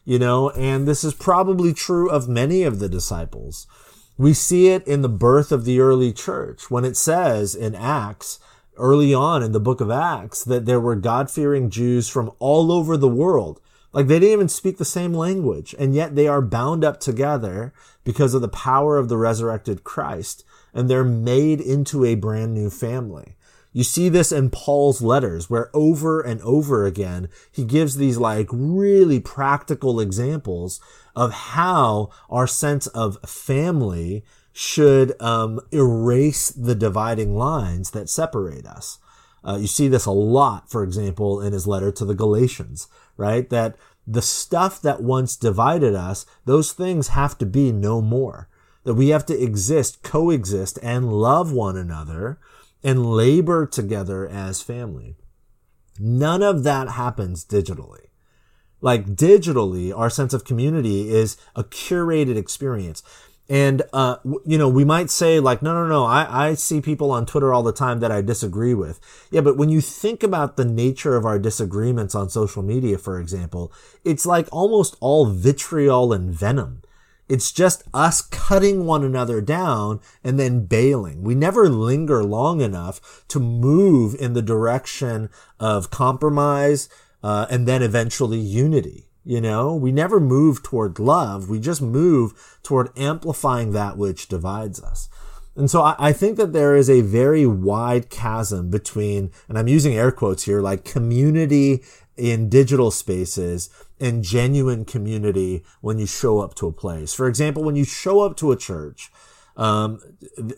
you 0.06 0.20
know, 0.20 0.52
and 0.52 0.88
this 0.88 1.04
is 1.04 1.14
probably 1.14 1.74
true 1.74 2.10
of 2.10 2.30
many 2.30 2.64
of 2.64 2.80
the 2.80 2.90
disciples. 2.90 3.66
We 4.18 4.34
see 4.34 4.68
it 4.68 4.86
in 4.86 5.02
the 5.02 5.10
birth 5.10 5.52
of 5.52 5.66
the 5.66 5.80
early 5.80 6.12
church 6.12 6.70
when 6.70 6.86
it 6.86 6.98
says 6.98 7.56
in 7.56 7.74
Acts, 7.74 8.40
early 8.78 9.14
on 9.14 9.42
in 9.42 9.54
the 9.54 9.60
book 9.60 9.82
of 9.82 9.90
Acts, 9.90 10.44
that 10.44 10.66
there 10.66 10.80
were 10.80 10.96
God 10.96 11.32
fearing 11.32 11.70
Jews 11.70 12.08
from 12.08 12.32
all 12.38 12.72
over 12.72 12.98
the 12.98 13.08
world. 13.08 13.62
Like 13.92 14.08
they 14.08 14.20
didn't 14.20 14.34
even 14.34 14.50
speak 14.50 14.78
the 14.78 14.86
same 14.86 15.14
language, 15.14 15.74
and 15.80 15.96
yet 15.96 16.16
they 16.16 16.28
are 16.28 16.42
bound 16.42 16.84
up 16.84 17.00
together 17.00 17.74
because 18.10 18.34
of 18.34 18.42
the 18.42 18.48
power 18.48 18.98
of 18.98 19.08
the 19.08 19.18
resurrected 19.18 19.84
Christ, 19.84 20.44
and 20.74 20.90
they're 20.90 21.04
made 21.04 21.62
into 21.62 22.04
a 22.04 22.16
brand 22.16 22.56
new 22.56 22.72
family. 22.72 23.36
You 23.72 23.84
see 23.84 24.10
this 24.10 24.32
in 24.32 24.50
Paul's 24.50 25.00
letters 25.00 25.48
where 25.48 25.70
over 25.76 26.20
and 26.20 26.42
over 26.42 26.88
again, 26.88 27.30
he 27.52 27.64
gives 27.64 27.98
these 27.98 28.18
like 28.18 28.48
really 28.52 29.20
practical 29.20 30.00
examples 30.00 30.82
of 31.16 31.32
how 31.32 32.10
our 32.32 32.48
sense 32.48 32.88
of 32.88 33.22
family 33.30 34.26
should 34.54 35.14
um, 35.22 35.60
erase 35.72 36.50
the 36.50 36.74
dividing 36.74 37.36
lines 37.36 37.92
that 37.92 38.10
separate 38.10 38.66
us. 38.66 38.98
Uh, 39.44 39.60
you 39.62 39.68
see 39.68 39.88
this 39.88 40.08
a 40.08 40.12
lot, 40.12 40.68
for 40.68 40.84
example, 40.84 41.40
in 41.42 41.54
his 41.54 41.68
letter 41.68 41.92
to 41.92 42.06
the 42.06 42.16
Galatians, 42.16 42.88
right? 43.18 43.52
That 43.52 43.76
the 44.12 44.22
stuff 44.24 44.82
that 44.82 45.04
once 45.04 45.36
divided 45.36 45.94
us, 45.94 46.26
those 46.46 46.72
things 46.72 47.10
have 47.10 47.38
to 47.38 47.46
be 47.46 47.72
no 47.72 48.02
more. 48.02 48.50
That 48.84 48.96
we 48.96 49.10
have 49.10 49.26
to 49.28 49.40
exist, 49.40 50.02
coexist, 50.02 50.80
and 50.82 51.14
love 51.14 51.52
one 51.52 51.78
another 51.78 52.40
and 52.84 53.06
labor 53.06 53.68
together 53.68 54.28
as 54.28 54.64
family. 54.64 55.16
None 56.00 56.42
of 56.42 56.64
that 56.64 56.90
happens 56.90 57.46
digitally. 57.46 58.08
Like 58.82 59.06
digitally, 59.06 59.96
our 59.96 60.10
sense 60.10 60.34
of 60.34 60.46
community 60.46 61.10
is 61.10 61.38
a 61.56 61.64
curated 61.64 62.38
experience. 62.38 63.04
And, 63.50 63.82
uh, 63.94 64.18
you 64.46 64.60
know, 64.60 64.70
we 64.70 64.86
might 64.86 65.10
say 65.10 65.40
like, 65.40 65.64
no, 65.64 65.74
no, 65.74 65.88
no, 65.88 66.06
I, 66.06 66.50
I 66.50 66.54
see 66.54 66.82
people 66.82 67.10
on 67.10 67.26
Twitter 67.26 67.52
all 67.52 67.64
the 67.64 67.74
time 67.74 68.00
that 68.00 68.12
I 68.12 68.22
disagree 68.22 68.76
with. 68.76 69.00
Yeah, 69.32 69.42
but 69.42 69.58
when 69.58 69.70
you 69.70 69.82
think 69.82 70.22
about 70.22 70.56
the 70.56 70.66
nature 70.66 71.16
of 71.16 71.26
our 71.26 71.40
disagreements 71.40 72.14
on 72.14 72.30
social 72.30 72.62
media, 72.62 73.00
for 73.00 73.20
example, 73.20 73.74
it's 74.06 74.26
like 74.28 74.48
almost 74.52 74.98
all 75.00 75.26
vitriol 75.26 76.14
and 76.14 76.32
venom 76.32 76.84
It's 77.28 77.52
just 77.52 77.84
us 77.94 78.22
cutting 78.22 78.86
one 78.86 79.04
another 79.04 79.42
down 79.42 80.00
and 80.24 80.40
then 80.40 80.66
bailing. 80.66 81.24
We 81.24 81.36
never 81.36 81.70
linger 81.70 82.24
long 82.24 82.62
enough 82.62 83.24
to 83.30 83.40
move 83.40 84.16
in 84.20 84.34
the 84.34 84.42
direction 84.42 85.30
of 85.60 85.90
compromise 85.92 86.90
uh, 87.24 87.46
and 87.50 87.68
then 87.68 87.84
eventually 87.84 88.40
unity. 88.40 89.09
You 89.30 89.42
know, 89.42 89.76
we 89.76 89.92
never 89.92 90.20
move 90.20 90.64
toward 90.64 90.98
love. 90.98 91.52
We 91.52 91.60
just 91.60 91.84
move 91.84 92.58
toward 92.64 92.90
amplifying 92.98 93.74
that 93.74 93.96
which 93.96 94.28
divides 94.28 94.82
us. 94.82 95.08
And 95.56 95.70
so 95.70 95.84
I, 95.84 95.96
I, 96.00 96.14
think 96.14 96.36
that 96.38 96.52
there 96.52 96.76
is 96.76 96.90
a 96.90 97.02
very 97.02 97.46
wide 97.46 98.10
chasm 98.10 98.72
between, 98.72 99.30
and 99.48 99.60
I'm 99.60 99.68
using 99.68 99.94
air 99.94 100.12
quotes 100.12 100.46
here, 100.46 100.62
like 100.62 100.84
community 100.84 101.84
in 102.18 102.50
digital 102.50 102.90
spaces 102.90 103.70
and 104.00 104.24
genuine 104.24 104.84
community 104.84 105.64
when 105.82 106.00
you 106.00 106.08
show 106.08 106.40
up 106.40 106.56
to 106.56 106.66
a 106.66 106.72
place. 106.72 107.14
For 107.14 107.28
example, 107.28 107.64
when 107.64 107.76
you 107.76 107.86
show 107.86 108.22
up 108.22 108.36
to 108.38 108.52
a 108.52 108.58
church, 108.58 109.12
um, 109.60 110.00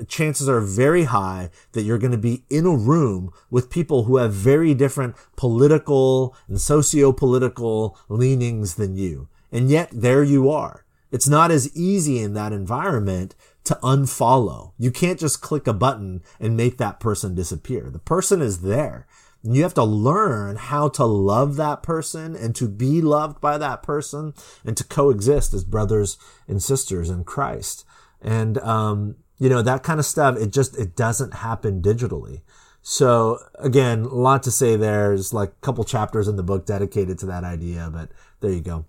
chances 0.08 0.48
are 0.48 0.62
very 0.62 1.06
high 1.06 1.50
that 1.72 1.82
you're 1.82 1.98
going 1.98 2.12
to 2.12 2.18
be 2.20 2.44
in 2.52 2.68
a 2.68 2.78
room 2.78 3.32
with 3.50 3.72
people 3.72 4.04
who 4.04 4.18
have 4.18 4.32
very 4.32 4.76
different 4.76 5.16
political 5.36 6.36
and 6.48 6.62
socio-political 6.62 7.98
leanings 8.10 8.76
than 8.76 8.96
you. 8.96 9.28
And 9.52 9.70
yet 9.70 9.90
there 9.92 10.24
you 10.24 10.52
are. 10.52 10.86
It's 11.12 11.28
not 11.28 11.50
as 11.50 11.76
easy 11.76 12.20
in 12.20 12.36
that 12.36 12.54
environment 12.54 13.34
to 13.64 13.80
unfollow. 13.82 14.74
You 14.78 14.92
can't 14.92 15.20
just 15.20 15.42
click 15.42 15.66
a 15.66 15.74
button 15.74 16.22
and 16.40 16.56
make 16.56 16.78
that 16.78 17.00
person 17.00 17.34
disappear. 17.34 17.90
The 17.90 18.00
person 18.00 18.40
is 18.40 18.62
there. 18.62 19.08
And 19.44 19.56
you 19.56 19.64
have 19.64 19.74
to 19.74 19.84
learn 19.84 20.58
how 20.58 20.90
to 20.90 21.06
love 21.06 21.56
that 21.56 21.82
person 21.82 22.36
and 22.36 22.56
to 22.56 22.68
be 22.68 23.02
loved 23.02 23.42
by 23.42 23.58
that 23.58 23.82
person 23.82 24.36
and 24.64 24.78
to 24.78 24.84
coexist 24.84 25.56
as 25.56 25.64
brothers 25.64 26.20
and 26.48 26.62
sisters 26.62 27.10
in 27.10 27.24
Christ. 27.24 27.84
And, 28.22 28.58
um, 28.60 29.16
you 29.40 29.50
know, 29.50 29.62
that 29.62 29.84
kind 29.84 30.00
of 30.00 30.06
stuff, 30.06 30.38
it 30.38 30.52
just, 30.52 30.78
it 30.78 30.96
doesn't 30.96 31.34
happen 31.36 31.82
digitally. 31.82 32.42
So 32.82 33.40
again, 33.60 34.02
a 34.02 34.16
lot 34.16 34.44
to 34.44 34.52
say. 34.52 34.76
There's 34.76 35.34
like 35.34 35.50
a 35.50 35.62
couple 35.62 35.84
chapters 35.84 36.28
in 36.28 36.36
the 36.36 36.44
book 36.44 36.66
dedicated 36.66 37.20
to 37.20 37.26
that 37.28 37.44
idea, 37.44 37.90
but 37.92 38.10
there 38.40 38.52
you 38.52 38.62
go. 38.62 38.86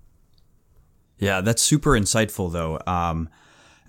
Yeah, 1.18 1.40
that's 1.40 1.62
super 1.62 1.90
insightful 1.90 2.50
though. 2.52 2.80
Um, 2.86 3.28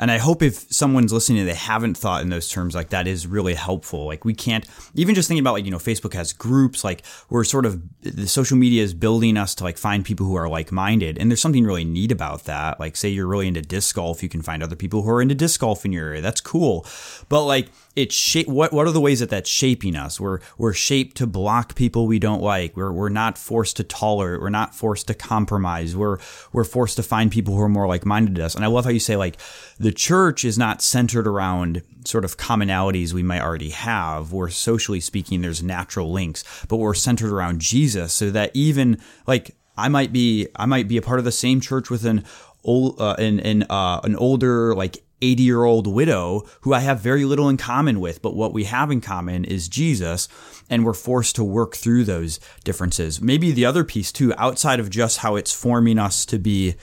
and 0.04 0.12
I 0.12 0.18
hope 0.18 0.41
if 0.41 0.70
someone's 0.70 1.14
listening 1.14 1.39
and 1.39 1.47
they 1.47 1.54
haven't 1.54 1.95
thought 1.95 2.22
in 2.24 2.30
those 2.30 2.49
terms, 2.49 2.76
like 2.76 2.89
that 2.89 3.08
is 3.08 3.26
really 3.26 3.54
helpful. 3.54 4.06
Like 4.06 4.26
we 4.26 4.34
can't 4.34 4.66
even 4.95 5.16
just 5.16 5.30
thinking 5.30 5.41
about 5.41 5.54
like, 5.54 5.64
you 5.64 5.72
know, 5.72 5.78
Facebook 5.78 6.14
has 6.14 6.34
groups, 6.34 6.84
like 6.84 7.04
we're 7.30 7.45
sort 7.45 7.66
of 7.66 7.82
the 8.01 8.28
social 8.28 8.58
media 8.58 8.84
is 8.84 8.93
building 8.93 9.38
us 9.38 9.56
to 9.56 9.64
like 9.64 9.78
find 9.78 10.04
people 10.04 10.26
who 10.26 10.36
are 10.36 10.49
like 10.49 10.74
minded. 10.74 11.18
And 11.18 11.32
there's 11.32 11.39
something 11.39 11.64
really 11.64 11.86
neat 11.86 12.12
about 12.12 12.43
that. 12.43 12.82
Like 12.82 12.97
say 12.97 13.08
you're 13.08 13.28
really 13.28 13.47
into 13.47 13.62
disc 13.62 13.95
golf, 13.95 14.22
you 14.22 14.28
can 14.28 14.41
find 14.41 14.62
other 14.62 14.76
people 14.76 15.04
who 15.04 15.10
are 15.10 15.22
into 15.22 15.36
disc 15.36 15.62
golf 15.62 15.86
in 15.86 15.93
your 15.93 16.08
area. 16.08 16.20
That's 16.20 16.41
cool. 16.41 16.86
But 17.30 17.45
like 17.45 17.70
it's 17.96 18.16
shape 18.16 18.48
what 18.48 18.74
what 18.74 18.88
are 18.88 18.91
the 18.91 19.02
ways 19.02 19.20
that 19.20 19.30
that's 19.30 19.50
shaping 19.50 19.96
us? 19.96 20.20
We're 20.20 20.39
we're 20.58 20.74
shaped 20.74 21.18
to 21.18 21.28
block 21.28 21.76
people 21.76 22.08
we 22.08 22.20
don't 22.20 22.41
like. 22.41 22.76
We're 22.76 22.91
we're 22.91 23.10
not 23.10 23.38
forced 23.38 23.78
to 23.78 23.84
tolerate 23.84 24.41
we're 24.41 24.50
not 24.50 24.74
forced 24.74 25.08
to 25.08 25.14
compromise. 25.14 25.96
We're 25.96 26.18
we're 26.52 26.64
forced 26.64 26.96
to 26.98 27.04
find 27.04 27.32
people 27.32 27.56
who 27.56 27.62
are 27.62 27.70
more 27.70 27.88
like-minded 27.88 28.36
to 28.36 28.46
us. 28.46 28.56
And 28.56 28.64
i 28.64 28.68
love 28.68 28.86
how 28.86 28.91
you 28.91 29.00
say 29.00 29.16
like 29.16 29.38
the 29.80 29.91
church 29.91 30.44
is 30.46 30.58
not 30.58 30.82
centered 30.82 31.28
around 31.28 31.82
sort 32.06 32.26
of 32.26 32.38
commonalities 32.38 33.14
we 33.14 33.24
might 33.24 33.41
already 33.41 33.70
have 33.70 34.34
where 34.34 34.50
socially 34.50 35.00
speaking 35.00 35.41
there's 35.41 35.64
natural 35.64 36.12
links 36.12 36.44
but 36.68 36.78
we're 36.78 36.94
centered 36.94 37.32
around 37.32 37.62
jesus 37.62 38.14
so 38.14 38.30
that 38.30 38.52
even 38.54 39.00
like 39.28 39.56
i 39.78 39.88
might 39.88 40.12
be 40.12 40.48
i 40.56 40.66
might 40.66 40.88
be 40.88 40.98
a 40.98 41.02
part 41.02 41.20
of 41.20 41.26
the 41.26 41.32
same 41.32 41.62
church 41.62 41.89
with 41.89 42.06
an 42.06 42.24
old 42.64 43.00
uh, 43.00 43.16
an, 43.18 43.39
an, 43.41 43.64
uh, 43.70 44.00
an 44.04 44.16
older 44.16 44.74
like 44.76 45.03
80 45.24 45.43
year 45.43 45.63
old 45.63 45.88
widow 45.88 46.43
who 46.61 46.74
I 46.74 46.82
have 46.82 46.99
very 46.99 47.26
little 47.26 47.49
in 47.49 47.57
common 47.57 47.99
with, 47.99 48.21
but 48.21 48.36
what 48.36 48.53
we 48.53 48.65
have 48.65 48.91
in 48.91 49.01
common 49.01 49.45
is 49.45 49.67
Jesus. 49.67 50.28
And 50.69 50.86
we're 50.86 50.93
forced 50.93 51.36
to 51.38 51.43
work 51.43 51.76
through 51.76 52.03
those 52.03 52.39
differences. 52.63 53.21
Maybe 53.21 53.51
the 53.51 53.65
other 53.65 53.84
piece 53.84 54.11
too, 54.11 54.34
outside 54.38 54.80
of 54.80 54.89
just 54.89 55.19
how 55.19 55.36
it's 55.36 55.53
forming 55.53 55.97
us 55.97 56.26
to 56.28 56.38
be, 56.38 56.76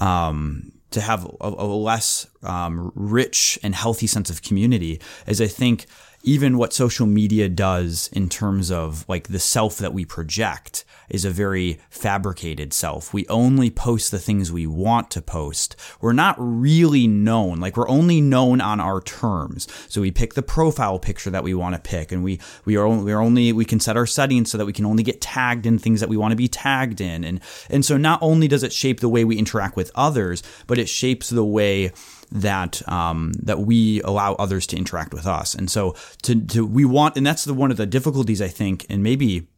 um, 0.00 0.72
to 0.90 1.00
have 1.00 1.24
a, 1.40 1.48
a 1.48 1.66
less 1.66 2.26
um, 2.42 2.92
rich 2.94 3.58
and 3.62 3.74
healthy 3.74 4.06
sense 4.06 4.30
of 4.30 4.42
community, 4.42 5.00
is 5.26 5.40
I 5.40 5.46
think 5.46 5.86
even 6.22 6.58
what 6.58 6.72
social 6.72 7.06
media 7.06 7.48
does 7.48 8.08
in 8.12 8.28
terms 8.28 8.70
of 8.70 9.08
like 9.08 9.28
the 9.28 9.38
self 9.38 9.78
that 9.78 9.94
we 9.94 10.04
project 10.04 10.84
is 11.08 11.24
a 11.24 11.30
very 11.30 11.80
fabricated 11.88 12.72
self. 12.72 13.14
We 13.14 13.26
only 13.28 13.70
post 13.70 14.10
the 14.10 14.18
things 14.18 14.52
we 14.52 14.66
want 14.66 15.10
to 15.12 15.22
post. 15.22 15.76
We're 16.00 16.12
not 16.12 16.36
really 16.38 17.06
known. 17.06 17.60
Like 17.60 17.76
we're 17.76 17.88
only 17.88 18.20
known 18.20 18.60
on 18.60 18.80
our 18.80 19.00
terms. 19.00 19.68
So 19.88 20.00
we 20.00 20.10
pick 20.10 20.34
the 20.34 20.42
profile 20.42 20.98
picture 20.98 21.30
that 21.30 21.44
we 21.44 21.54
want 21.54 21.76
to 21.76 21.80
pick 21.80 22.12
and 22.12 22.22
we, 22.22 22.40
we 22.64 22.76
are 22.76 22.84
only, 22.84 23.04
we're 23.04 23.20
only, 23.20 23.52
we 23.52 23.64
can 23.64 23.80
set 23.80 23.96
our 23.96 24.06
settings 24.06 24.50
so 24.50 24.58
that 24.58 24.66
we 24.66 24.72
can 24.72 24.86
only 24.86 25.02
get 25.02 25.20
tagged 25.20 25.66
in 25.66 25.78
things 25.78 26.00
that 26.00 26.08
we 26.08 26.16
want 26.16 26.32
to 26.32 26.36
be 26.36 26.48
tagged 26.48 27.00
in. 27.00 27.24
And, 27.24 27.40
and 27.70 27.84
so 27.84 27.96
not 27.96 28.18
only 28.22 28.48
does 28.48 28.62
it 28.62 28.72
shape 28.72 29.00
the 29.00 29.08
way 29.08 29.24
we 29.24 29.38
interact 29.38 29.76
with 29.76 29.90
others, 29.94 30.42
but 30.66 30.78
it 30.78 30.88
shapes 30.88 31.30
the 31.30 31.44
way 31.44 31.92
that 32.30 32.86
um, 32.88 33.32
that 33.42 33.60
we 33.60 34.02
allow 34.02 34.34
others 34.34 34.66
to 34.68 34.76
interact 34.76 35.12
with 35.12 35.26
us. 35.26 35.54
And 35.54 35.70
so 35.70 35.94
to, 36.22 36.40
to 36.46 36.66
we 36.66 36.84
want, 36.84 37.16
and 37.16 37.26
that's 37.26 37.44
the 37.44 37.54
one 37.54 37.70
of 37.70 37.76
the 37.76 37.86
difficulties 37.86 38.42
I 38.42 38.48
think, 38.48 38.86
and 38.88 39.02
maybe 39.02 39.48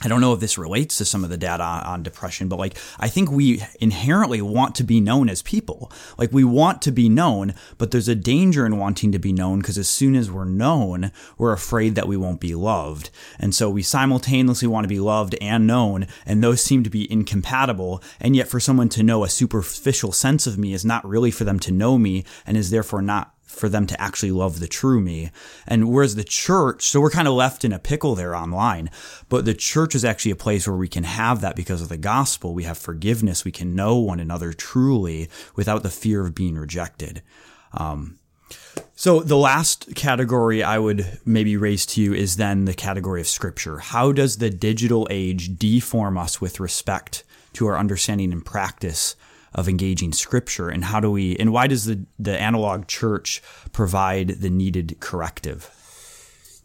I 0.00 0.06
don't 0.06 0.20
know 0.20 0.32
if 0.32 0.38
this 0.38 0.58
relates 0.58 0.98
to 0.98 1.04
some 1.04 1.24
of 1.24 1.30
the 1.30 1.36
data 1.36 1.64
on 1.64 2.04
depression, 2.04 2.48
but 2.48 2.58
like 2.58 2.78
I 3.00 3.08
think 3.08 3.32
we 3.32 3.64
inherently 3.80 4.40
want 4.40 4.76
to 4.76 4.84
be 4.84 5.00
known 5.00 5.28
as 5.28 5.42
people. 5.42 5.90
Like 6.16 6.32
we 6.32 6.44
want 6.44 6.82
to 6.82 6.92
be 6.92 7.08
known, 7.08 7.54
but 7.78 7.90
there's 7.90 8.06
a 8.06 8.14
danger 8.14 8.64
in 8.64 8.78
wanting 8.78 9.10
to 9.10 9.18
be 9.18 9.32
known 9.32 9.58
because 9.58 9.76
as 9.76 9.88
soon 9.88 10.14
as 10.14 10.30
we're 10.30 10.44
known, 10.44 11.10
we're 11.36 11.52
afraid 11.52 11.96
that 11.96 12.06
we 12.06 12.16
won't 12.16 12.38
be 12.38 12.54
loved. 12.54 13.10
And 13.40 13.52
so 13.52 13.68
we 13.68 13.82
simultaneously 13.82 14.68
want 14.68 14.84
to 14.84 14.88
be 14.88 15.00
loved 15.00 15.34
and 15.40 15.66
known, 15.66 16.06
and 16.24 16.44
those 16.44 16.62
seem 16.62 16.84
to 16.84 16.90
be 16.90 17.10
incompatible. 17.10 18.00
And 18.20 18.36
yet 18.36 18.46
for 18.46 18.60
someone 18.60 18.88
to 18.90 19.02
know 19.02 19.24
a 19.24 19.28
superficial 19.28 20.12
sense 20.12 20.46
of 20.46 20.58
me 20.58 20.72
is 20.72 20.84
not 20.84 21.04
really 21.04 21.32
for 21.32 21.42
them 21.42 21.58
to 21.60 21.72
know 21.72 21.98
me 21.98 22.24
and 22.46 22.56
is 22.56 22.70
therefore 22.70 23.02
not 23.02 23.34
for 23.48 23.68
them 23.68 23.86
to 23.86 24.00
actually 24.00 24.30
love 24.30 24.60
the 24.60 24.68
true 24.68 25.00
me. 25.00 25.30
And 25.66 25.90
whereas 25.90 26.14
the 26.14 26.24
church, 26.24 26.84
so 26.84 27.00
we're 27.00 27.10
kind 27.10 27.26
of 27.26 27.34
left 27.34 27.64
in 27.64 27.72
a 27.72 27.78
pickle 27.78 28.14
there 28.14 28.36
online, 28.36 28.90
but 29.28 29.44
the 29.44 29.54
church 29.54 29.94
is 29.94 30.04
actually 30.04 30.32
a 30.32 30.36
place 30.36 30.68
where 30.68 30.76
we 30.76 30.88
can 30.88 31.04
have 31.04 31.40
that 31.40 31.56
because 31.56 31.82
of 31.82 31.88
the 31.88 31.96
gospel. 31.96 32.54
We 32.54 32.64
have 32.64 32.78
forgiveness. 32.78 33.44
We 33.44 33.52
can 33.52 33.74
know 33.74 33.96
one 33.96 34.20
another 34.20 34.52
truly 34.52 35.28
without 35.56 35.82
the 35.82 35.90
fear 35.90 36.24
of 36.24 36.34
being 36.34 36.56
rejected. 36.56 37.22
Um, 37.72 38.18
so 38.94 39.20
the 39.20 39.36
last 39.36 39.94
category 39.94 40.62
I 40.62 40.78
would 40.78 41.18
maybe 41.24 41.56
raise 41.56 41.86
to 41.86 42.02
you 42.02 42.14
is 42.14 42.36
then 42.36 42.64
the 42.64 42.74
category 42.74 43.20
of 43.20 43.28
scripture. 43.28 43.78
How 43.78 44.12
does 44.12 44.38
the 44.38 44.50
digital 44.50 45.06
age 45.10 45.58
deform 45.58 46.18
us 46.18 46.40
with 46.40 46.60
respect 46.60 47.24
to 47.54 47.66
our 47.66 47.78
understanding 47.78 48.32
and 48.32 48.44
practice 48.44 49.16
of 49.54 49.68
engaging 49.68 50.12
scripture 50.12 50.68
and 50.68 50.84
how 50.84 51.00
do 51.00 51.10
we 51.10 51.36
and 51.36 51.52
why 51.52 51.66
does 51.66 51.84
the 51.84 52.04
the 52.18 52.38
analog 52.38 52.86
church 52.86 53.42
provide 53.72 54.28
the 54.40 54.50
needed 54.50 54.96
corrective 55.00 55.70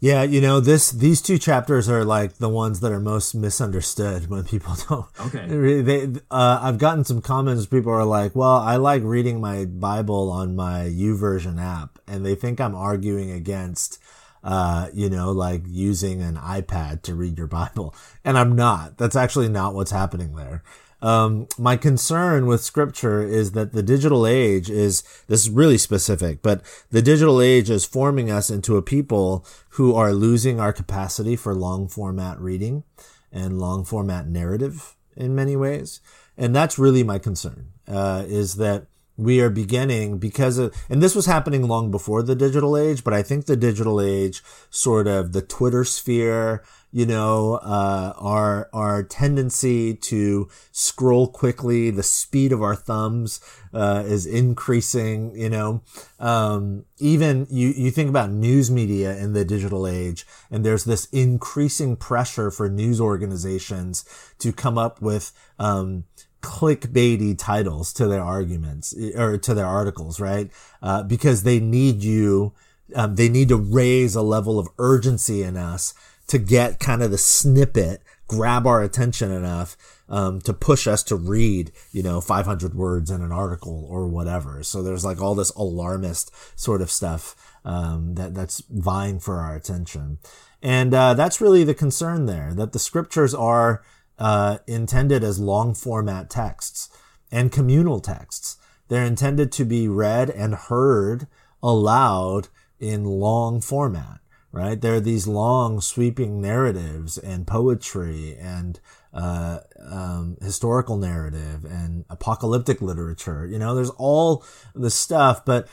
yeah 0.00 0.22
you 0.22 0.40
know 0.40 0.60
this 0.60 0.90
these 0.90 1.22
two 1.22 1.38
chapters 1.38 1.88
are 1.88 2.04
like 2.04 2.34
the 2.38 2.48
ones 2.48 2.80
that 2.80 2.92
are 2.92 3.00
most 3.00 3.34
misunderstood 3.34 4.28
when 4.28 4.44
people 4.44 4.74
don't 4.88 5.06
okay 5.20 5.80
they 5.82 6.04
uh, 6.30 6.58
i've 6.62 6.78
gotten 6.78 7.04
some 7.04 7.20
comments 7.20 7.66
people 7.66 7.92
are 7.92 8.04
like 8.04 8.34
well 8.34 8.56
i 8.56 8.76
like 8.76 9.02
reading 9.02 9.40
my 9.40 9.64
bible 9.64 10.30
on 10.30 10.54
my 10.54 10.80
YouVersion 10.80 11.60
app 11.60 11.98
and 12.06 12.24
they 12.24 12.34
think 12.34 12.60
i'm 12.60 12.74
arguing 12.74 13.30
against 13.30 13.98
uh, 14.44 14.90
you 14.92 15.08
know, 15.08 15.32
like 15.32 15.62
using 15.66 16.20
an 16.20 16.36
iPad 16.36 17.00
to 17.02 17.14
read 17.14 17.38
your 17.38 17.46
Bible. 17.46 17.94
And 18.24 18.36
I'm 18.36 18.54
not. 18.54 18.98
That's 18.98 19.16
actually 19.16 19.48
not 19.48 19.74
what's 19.74 19.90
happening 19.90 20.36
there. 20.36 20.62
Um, 21.04 21.48
my 21.58 21.76
concern 21.76 22.46
with 22.46 22.62
scripture 22.62 23.22
is 23.22 23.52
that 23.52 23.74
the 23.74 23.82
digital 23.82 24.26
age 24.26 24.70
is, 24.70 25.02
this 25.28 25.42
is 25.42 25.50
really 25.50 25.76
specific, 25.76 26.40
but 26.40 26.62
the 26.90 27.02
digital 27.02 27.42
age 27.42 27.68
is 27.68 27.84
forming 27.84 28.30
us 28.30 28.48
into 28.48 28.78
a 28.78 28.82
people 28.82 29.44
who 29.70 29.94
are 29.94 30.14
losing 30.14 30.58
our 30.58 30.72
capacity 30.72 31.36
for 31.36 31.54
long 31.54 31.88
format 31.88 32.40
reading 32.40 32.84
and 33.30 33.60
long 33.60 33.84
format 33.84 34.26
narrative 34.26 34.96
in 35.14 35.34
many 35.34 35.56
ways. 35.56 36.00
And 36.38 36.56
that's 36.56 36.78
really 36.78 37.02
my 37.02 37.18
concern, 37.18 37.66
uh, 37.86 38.24
is 38.26 38.54
that 38.54 38.86
we 39.18 39.42
are 39.42 39.50
beginning 39.50 40.16
because 40.16 40.56
of, 40.56 40.74
and 40.88 41.02
this 41.02 41.14
was 41.14 41.26
happening 41.26 41.68
long 41.68 41.90
before 41.90 42.22
the 42.22 42.34
digital 42.34 42.78
age, 42.78 43.04
but 43.04 43.12
I 43.12 43.22
think 43.22 43.44
the 43.44 43.56
digital 43.56 44.00
age, 44.00 44.42
sort 44.70 45.06
of 45.06 45.32
the 45.32 45.42
Twitter 45.42 45.84
sphere, 45.84 46.64
you 46.94 47.04
know, 47.04 47.54
uh, 47.54 48.12
our, 48.18 48.70
our 48.72 49.02
tendency 49.02 49.94
to 49.94 50.48
scroll 50.70 51.26
quickly, 51.26 51.90
the 51.90 52.04
speed 52.04 52.52
of 52.52 52.62
our 52.62 52.76
thumbs, 52.76 53.40
uh, 53.72 54.04
is 54.06 54.26
increasing, 54.26 55.34
you 55.34 55.50
know, 55.50 55.82
um, 56.20 56.84
even 57.00 57.48
you, 57.50 57.70
you 57.70 57.90
think 57.90 58.08
about 58.08 58.30
news 58.30 58.70
media 58.70 59.16
in 59.16 59.32
the 59.32 59.44
digital 59.44 59.88
age, 59.88 60.24
and 60.52 60.64
there's 60.64 60.84
this 60.84 61.06
increasing 61.06 61.96
pressure 61.96 62.48
for 62.48 62.68
news 62.68 63.00
organizations 63.00 64.04
to 64.38 64.52
come 64.52 64.78
up 64.78 65.02
with, 65.02 65.32
um, 65.58 66.04
clickbaity 66.42 67.36
titles 67.36 67.92
to 67.92 68.06
their 68.06 68.22
arguments 68.22 68.94
or 69.16 69.36
to 69.36 69.52
their 69.52 69.66
articles, 69.66 70.20
right? 70.20 70.48
Uh, 70.80 71.02
because 71.02 71.42
they 71.42 71.58
need 71.58 72.04
you, 72.04 72.52
um, 72.94 73.16
they 73.16 73.28
need 73.28 73.48
to 73.48 73.56
raise 73.56 74.14
a 74.14 74.22
level 74.22 74.60
of 74.60 74.68
urgency 74.78 75.42
in 75.42 75.56
us 75.56 75.92
to 76.28 76.38
get 76.38 76.80
kind 76.80 77.02
of 77.02 77.10
the 77.10 77.18
snippet, 77.18 78.02
grab 78.26 78.66
our 78.66 78.82
attention 78.82 79.30
enough 79.30 79.76
um, 80.08 80.40
to 80.42 80.52
push 80.52 80.86
us 80.86 81.02
to 81.04 81.16
read, 81.16 81.72
you 81.92 82.02
know, 82.02 82.20
500 82.20 82.74
words 82.74 83.10
in 83.10 83.22
an 83.22 83.32
article 83.32 83.86
or 83.88 84.06
whatever. 84.06 84.62
So 84.62 84.82
there's 84.82 85.04
like 85.04 85.20
all 85.20 85.34
this 85.34 85.50
alarmist 85.50 86.30
sort 86.58 86.82
of 86.82 86.90
stuff 86.90 87.36
um, 87.64 88.14
that 88.14 88.34
that's 88.34 88.62
vying 88.68 89.18
for 89.20 89.40
our 89.40 89.56
attention, 89.56 90.18
and 90.62 90.92
uh, 90.92 91.14
that's 91.14 91.40
really 91.40 91.64
the 91.64 91.74
concern 91.74 92.26
there. 92.26 92.52
That 92.54 92.72
the 92.72 92.78
scriptures 92.78 93.34
are 93.34 93.82
uh, 94.18 94.58
intended 94.66 95.24
as 95.24 95.38
long 95.38 95.74
format 95.74 96.28
texts 96.28 96.90
and 97.32 97.50
communal 97.50 98.00
texts. 98.00 98.58
They're 98.88 99.04
intended 99.04 99.50
to 99.52 99.64
be 99.64 99.88
read 99.88 100.28
and 100.28 100.54
heard 100.54 101.26
aloud 101.62 102.48
in 102.78 103.04
long 103.04 103.62
format, 103.62 104.20
right? 104.54 104.80
There 104.80 104.94
are 104.94 105.00
these 105.00 105.26
long 105.26 105.80
sweeping 105.80 106.40
narratives 106.40 107.18
and 107.18 107.44
poetry 107.44 108.36
and 108.38 108.78
uh, 109.12 109.60
um, 109.84 110.36
historical 110.40 110.96
narrative 110.96 111.64
and 111.64 112.04
apocalyptic 112.08 112.80
literature. 112.80 113.46
You 113.46 113.58
know, 113.58 113.74
there's 113.74 113.90
all 113.90 114.44
the 114.72 114.90
stuff, 114.90 115.44
but 115.44 115.66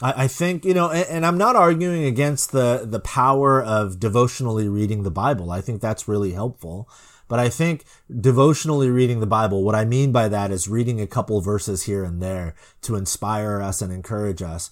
I, 0.00 0.24
I 0.24 0.28
think 0.28 0.64
you 0.64 0.72
know, 0.72 0.88
and, 0.88 1.06
and, 1.08 1.26
I'm 1.26 1.36
not 1.36 1.56
arguing 1.56 2.04
against 2.04 2.52
the 2.52 2.84
the 2.84 3.00
power 3.00 3.60
of 3.60 3.98
devotionally 3.98 4.68
reading 4.68 5.02
the 5.02 5.10
Bible. 5.10 5.50
I 5.50 5.60
think 5.60 5.80
that's 5.80 6.06
really 6.06 6.32
helpful. 6.32 6.88
But 7.26 7.40
I 7.40 7.50
think 7.50 7.84
devotionally 8.08 8.88
reading 8.88 9.20
the 9.20 9.26
Bible, 9.26 9.62
what 9.62 9.74
I 9.74 9.84
mean 9.84 10.12
by 10.12 10.28
that 10.28 10.50
is 10.50 10.66
reading 10.66 11.00
a 11.00 11.06
couple 11.06 11.40
verses 11.42 11.82
here 11.82 12.02
and 12.02 12.22
there 12.22 12.54
to 12.82 12.96
inspire 12.96 13.60
us 13.60 13.82
and 13.82 13.92
encourage 13.92 14.42
us. 14.42 14.70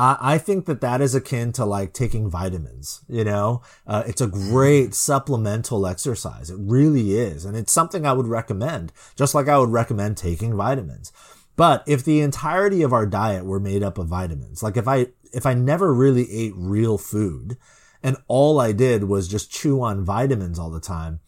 I 0.00 0.38
think 0.38 0.66
that 0.66 0.80
that 0.80 1.00
is 1.00 1.16
akin 1.16 1.50
to 1.54 1.64
like 1.64 1.92
taking 1.92 2.30
vitamins, 2.30 3.02
you 3.08 3.24
know, 3.24 3.62
uh, 3.84 4.04
it's 4.06 4.20
a 4.20 4.28
great 4.28 4.94
supplemental 4.94 5.88
exercise. 5.88 6.50
It 6.50 6.58
really 6.60 7.16
is. 7.16 7.44
And 7.44 7.56
it's 7.56 7.72
something 7.72 8.06
I 8.06 8.12
would 8.12 8.28
recommend, 8.28 8.92
just 9.16 9.34
like 9.34 9.48
I 9.48 9.58
would 9.58 9.70
recommend 9.70 10.16
taking 10.16 10.54
vitamins. 10.54 11.12
But 11.56 11.82
if 11.88 12.04
the 12.04 12.20
entirety 12.20 12.82
of 12.82 12.92
our 12.92 13.06
diet 13.06 13.44
were 13.44 13.58
made 13.58 13.82
up 13.82 13.98
of 13.98 14.06
vitamins, 14.06 14.62
like 14.62 14.76
if 14.76 14.86
I, 14.86 15.08
if 15.32 15.44
I 15.44 15.54
never 15.54 15.92
really 15.92 16.30
ate 16.30 16.52
real 16.54 16.96
food 16.96 17.56
and 18.00 18.16
all 18.28 18.60
I 18.60 18.70
did 18.70 19.04
was 19.04 19.26
just 19.26 19.50
chew 19.50 19.82
on 19.82 20.04
vitamins 20.04 20.60
all 20.60 20.70
the 20.70 20.78
time, 20.78 21.18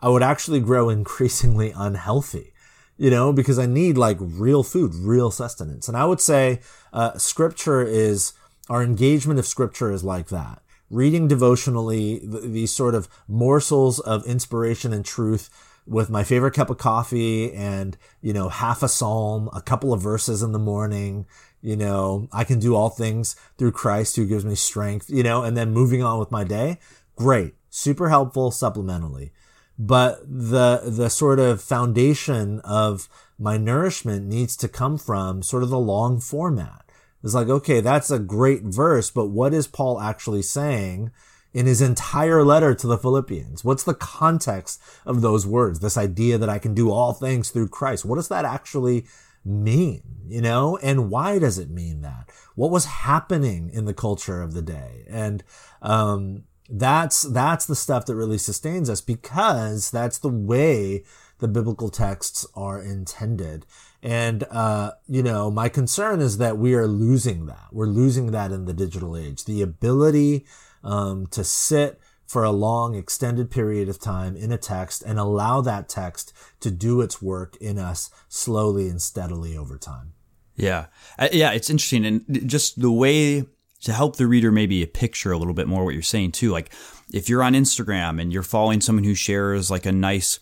I 0.00 0.08
would 0.08 0.22
actually 0.22 0.60
grow 0.60 0.88
increasingly 0.88 1.74
unhealthy, 1.76 2.53
you 2.96 3.10
know, 3.10 3.32
because 3.32 3.58
I 3.58 3.66
need 3.66 3.98
like 3.98 4.18
real 4.20 4.62
food, 4.62 4.94
real 4.94 5.30
sustenance. 5.30 5.88
And 5.88 5.96
I 5.96 6.04
would 6.04 6.20
say, 6.20 6.60
uh, 6.92 7.18
scripture 7.18 7.82
is, 7.82 8.32
our 8.68 8.82
engagement 8.82 9.38
of 9.38 9.46
scripture 9.46 9.92
is 9.92 10.04
like 10.04 10.28
that. 10.28 10.62
Reading 10.90 11.28
devotionally, 11.28 12.20
these 12.24 12.72
sort 12.72 12.94
of 12.94 13.08
morsels 13.26 13.98
of 14.00 14.24
inspiration 14.26 14.92
and 14.92 15.04
truth 15.04 15.50
with 15.86 16.08
my 16.08 16.24
favorite 16.24 16.54
cup 16.54 16.70
of 16.70 16.78
coffee 16.78 17.52
and, 17.52 17.96
you 18.22 18.32
know, 18.32 18.48
half 18.48 18.82
a 18.82 18.88
psalm, 18.88 19.50
a 19.52 19.60
couple 19.60 19.92
of 19.92 20.00
verses 20.00 20.42
in 20.42 20.52
the 20.52 20.58
morning, 20.58 21.26
you 21.60 21.76
know, 21.76 22.28
I 22.32 22.44
can 22.44 22.58
do 22.58 22.74
all 22.74 22.90
things 22.90 23.36
through 23.58 23.72
Christ 23.72 24.16
who 24.16 24.26
gives 24.26 24.44
me 24.44 24.54
strength, 24.54 25.10
you 25.10 25.22
know, 25.22 25.42
and 25.42 25.56
then 25.56 25.72
moving 25.72 26.02
on 26.02 26.18
with 26.18 26.30
my 26.30 26.44
day. 26.44 26.78
Great. 27.16 27.54
Super 27.70 28.08
helpful 28.08 28.50
supplementally 28.50 29.30
but 29.78 30.20
the 30.24 30.82
the 30.84 31.08
sort 31.08 31.38
of 31.38 31.62
foundation 31.62 32.60
of 32.60 33.08
my 33.38 33.56
nourishment 33.56 34.26
needs 34.26 34.56
to 34.56 34.68
come 34.68 34.96
from 34.98 35.42
sort 35.42 35.62
of 35.62 35.70
the 35.70 35.78
long 35.78 36.20
format. 36.20 36.84
It's 37.22 37.34
like, 37.34 37.48
okay, 37.48 37.80
that's 37.80 38.10
a 38.10 38.18
great 38.18 38.62
verse, 38.62 39.10
but 39.10 39.26
what 39.28 39.54
is 39.54 39.66
Paul 39.66 40.00
actually 40.00 40.42
saying 40.42 41.10
in 41.54 41.66
his 41.66 41.80
entire 41.80 42.44
letter 42.44 42.74
to 42.74 42.86
the 42.86 42.98
Philippians? 42.98 43.64
What's 43.64 43.82
the 43.82 43.94
context 43.94 44.80
of 45.06 45.22
those 45.22 45.46
words? 45.46 45.80
This 45.80 45.96
idea 45.96 46.36
that 46.36 46.50
I 46.50 46.58
can 46.58 46.74
do 46.74 46.90
all 46.90 47.14
things 47.14 47.48
through 47.48 47.68
Christ. 47.68 48.04
What 48.04 48.16
does 48.16 48.28
that 48.28 48.44
actually 48.44 49.06
mean? 49.44 50.02
You 50.28 50.42
know, 50.42 50.76
and 50.82 51.10
why 51.10 51.38
does 51.38 51.58
it 51.58 51.70
mean 51.70 52.02
that? 52.02 52.30
What 52.54 52.70
was 52.70 52.84
happening 52.84 53.70
in 53.72 53.86
the 53.86 53.94
culture 53.94 54.42
of 54.42 54.52
the 54.52 54.62
day? 54.62 55.04
And, 55.08 55.42
um, 55.80 56.44
that's 56.68 57.22
that's 57.22 57.66
the 57.66 57.76
stuff 57.76 58.06
that 58.06 58.16
really 58.16 58.38
sustains 58.38 58.88
us 58.88 59.00
because 59.00 59.90
that's 59.90 60.18
the 60.18 60.28
way 60.28 61.04
the 61.38 61.48
biblical 61.48 61.90
texts 61.90 62.46
are 62.54 62.80
intended. 62.80 63.66
And 64.02 64.44
uh, 64.50 64.92
you 65.08 65.22
know 65.22 65.50
my 65.50 65.68
concern 65.68 66.20
is 66.20 66.38
that 66.38 66.58
we 66.58 66.74
are 66.74 66.86
losing 66.86 67.46
that. 67.46 67.66
We're 67.72 67.86
losing 67.86 68.30
that 68.30 68.52
in 68.52 68.64
the 68.64 68.72
digital 68.72 69.16
age. 69.16 69.44
The 69.44 69.62
ability 69.62 70.46
um, 70.82 71.26
to 71.28 71.44
sit 71.44 72.00
for 72.26 72.44
a 72.44 72.50
long 72.50 72.94
extended 72.94 73.50
period 73.50 73.88
of 73.88 74.00
time 74.00 74.36
in 74.36 74.50
a 74.50 74.58
text 74.58 75.02
and 75.02 75.18
allow 75.18 75.60
that 75.60 75.88
text 75.88 76.32
to 76.60 76.70
do 76.70 77.00
its 77.00 77.20
work 77.20 77.56
in 77.56 77.78
us 77.78 78.10
slowly 78.28 78.88
and 78.88 79.00
steadily 79.00 79.56
over 79.56 79.76
time. 79.76 80.14
Yeah. 80.56 80.86
Uh, 81.18 81.28
yeah 81.32 81.52
it's 81.52 81.70
interesting. 81.70 82.04
And 82.04 82.48
just 82.48 82.80
the 82.80 82.90
way 82.90 83.44
to 83.84 83.92
help 83.92 84.16
the 84.16 84.26
reader 84.26 84.50
maybe 84.50 84.82
a 84.82 84.86
picture 84.86 85.32
a 85.32 85.38
little 85.38 85.54
bit 85.54 85.68
more 85.68 85.84
what 85.84 85.94
you're 85.94 86.02
saying 86.02 86.32
too. 86.32 86.50
Like 86.50 86.72
if 87.12 87.28
you're 87.28 87.42
on 87.42 87.54
Instagram 87.54 88.20
and 88.20 88.32
you're 88.32 88.42
following 88.42 88.80
someone 88.80 89.04
who 89.04 89.14
shares 89.14 89.70
like 89.70 89.86
a 89.86 89.92
nice 89.92 90.38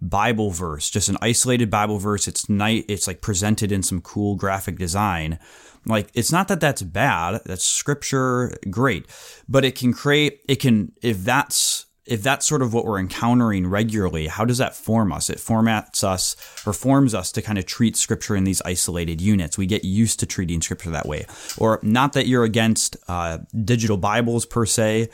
Bible 0.00 0.50
verse, 0.50 0.90
just 0.90 1.08
an 1.08 1.16
isolated 1.22 1.70
Bible 1.70 1.98
verse, 1.98 2.28
it's 2.28 2.48
nice, 2.48 2.84
it's 2.88 3.06
like 3.06 3.20
presented 3.20 3.72
in 3.72 3.82
some 3.82 4.00
cool 4.00 4.34
graphic 4.34 4.78
design. 4.78 5.38
Like 5.86 6.10
it's 6.14 6.32
not 6.32 6.48
that 6.48 6.60
that's 6.60 6.82
bad, 6.82 7.42
that's 7.46 7.64
scripture, 7.64 8.52
great, 8.70 9.06
but 9.48 9.64
it 9.64 9.76
can 9.76 9.92
create, 9.92 10.40
it 10.48 10.56
can, 10.56 10.92
if 11.00 11.18
that's 11.18 11.85
if 12.06 12.22
that's 12.22 12.46
sort 12.46 12.62
of 12.62 12.72
what 12.72 12.84
we're 12.84 13.00
encountering 13.00 13.66
regularly, 13.66 14.28
how 14.28 14.44
does 14.44 14.58
that 14.58 14.74
form 14.74 15.12
us? 15.12 15.28
It 15.28 15.38
formats 15.38 16.04
us 16.04 16.36
or 16.64 16.72
forms 16.72 17.14
us 17.14 17.32
to 17.32 17.42
kind 17.42 17.58
of 17.58 17.66
treat 17.66 17.96
scripture 17.96 18.36
in 18.36 18.44
these 18.44 18.62
isolated 18.62 19.20
units. 19.20 19.58
We 19.58 19.66
get 19.66 19.84
used 19.84 20.20
to 20.20 20.26
treating 20.26 20.62
scripture 20.62 20.90
that 20.90 21.06
way. 21.06 21.26
Or 21.58 21.80
not 21.82 22.12
that 22.12 22.26
you're 22.26 22.44
against 22.44 22.96
uh, 23.08 23.38
digital 23.64 23.96
Bibles 23.96 24.46
per 24.46 24.66
se. 24.66 25.08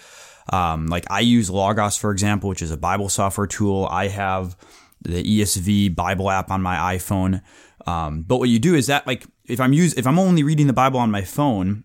Um, 0.53 0.87
like 0.87 1.11
I 1.11 1.21
use 1.21 1.49
Logos, 1.49 1.97
for 1.97 2.11
example, 2.11 2.51
which 2.51 2.63
is 2.63 2.71
a 2.71 2.77
Bible 2.77 3.09
software 3.09 3.47
tool. 3.47 3.87
I 3.91 4.09
have 4.09 4.57
the 5.01 5.23
ESV 5.23 5.95
Bible 5.95 6.31
app 6.31 6.51
on 6.51 6.63
my 6.63 6.97
iPhone. 6.97 7.43
Um, 7.87 8.23
but 8.23 8.37
what 8.37 8.49
you 8.49 8.59
do 8.59 8.75
is 8.75 8.87
that 8.89 9.07
like 9.07 9.27
if 9.47 9.61
I'm 9.61 9.73
use 9.73 9.95
if 9.95 10.07
I'm 10.07 10.19
only 10.19 10.43
reading 10.43 10.67
the 10.67 10.73
Bible 10.73 11.01
on 11.01 11.11
my 11.11 11.23
phone, 11.23 11.85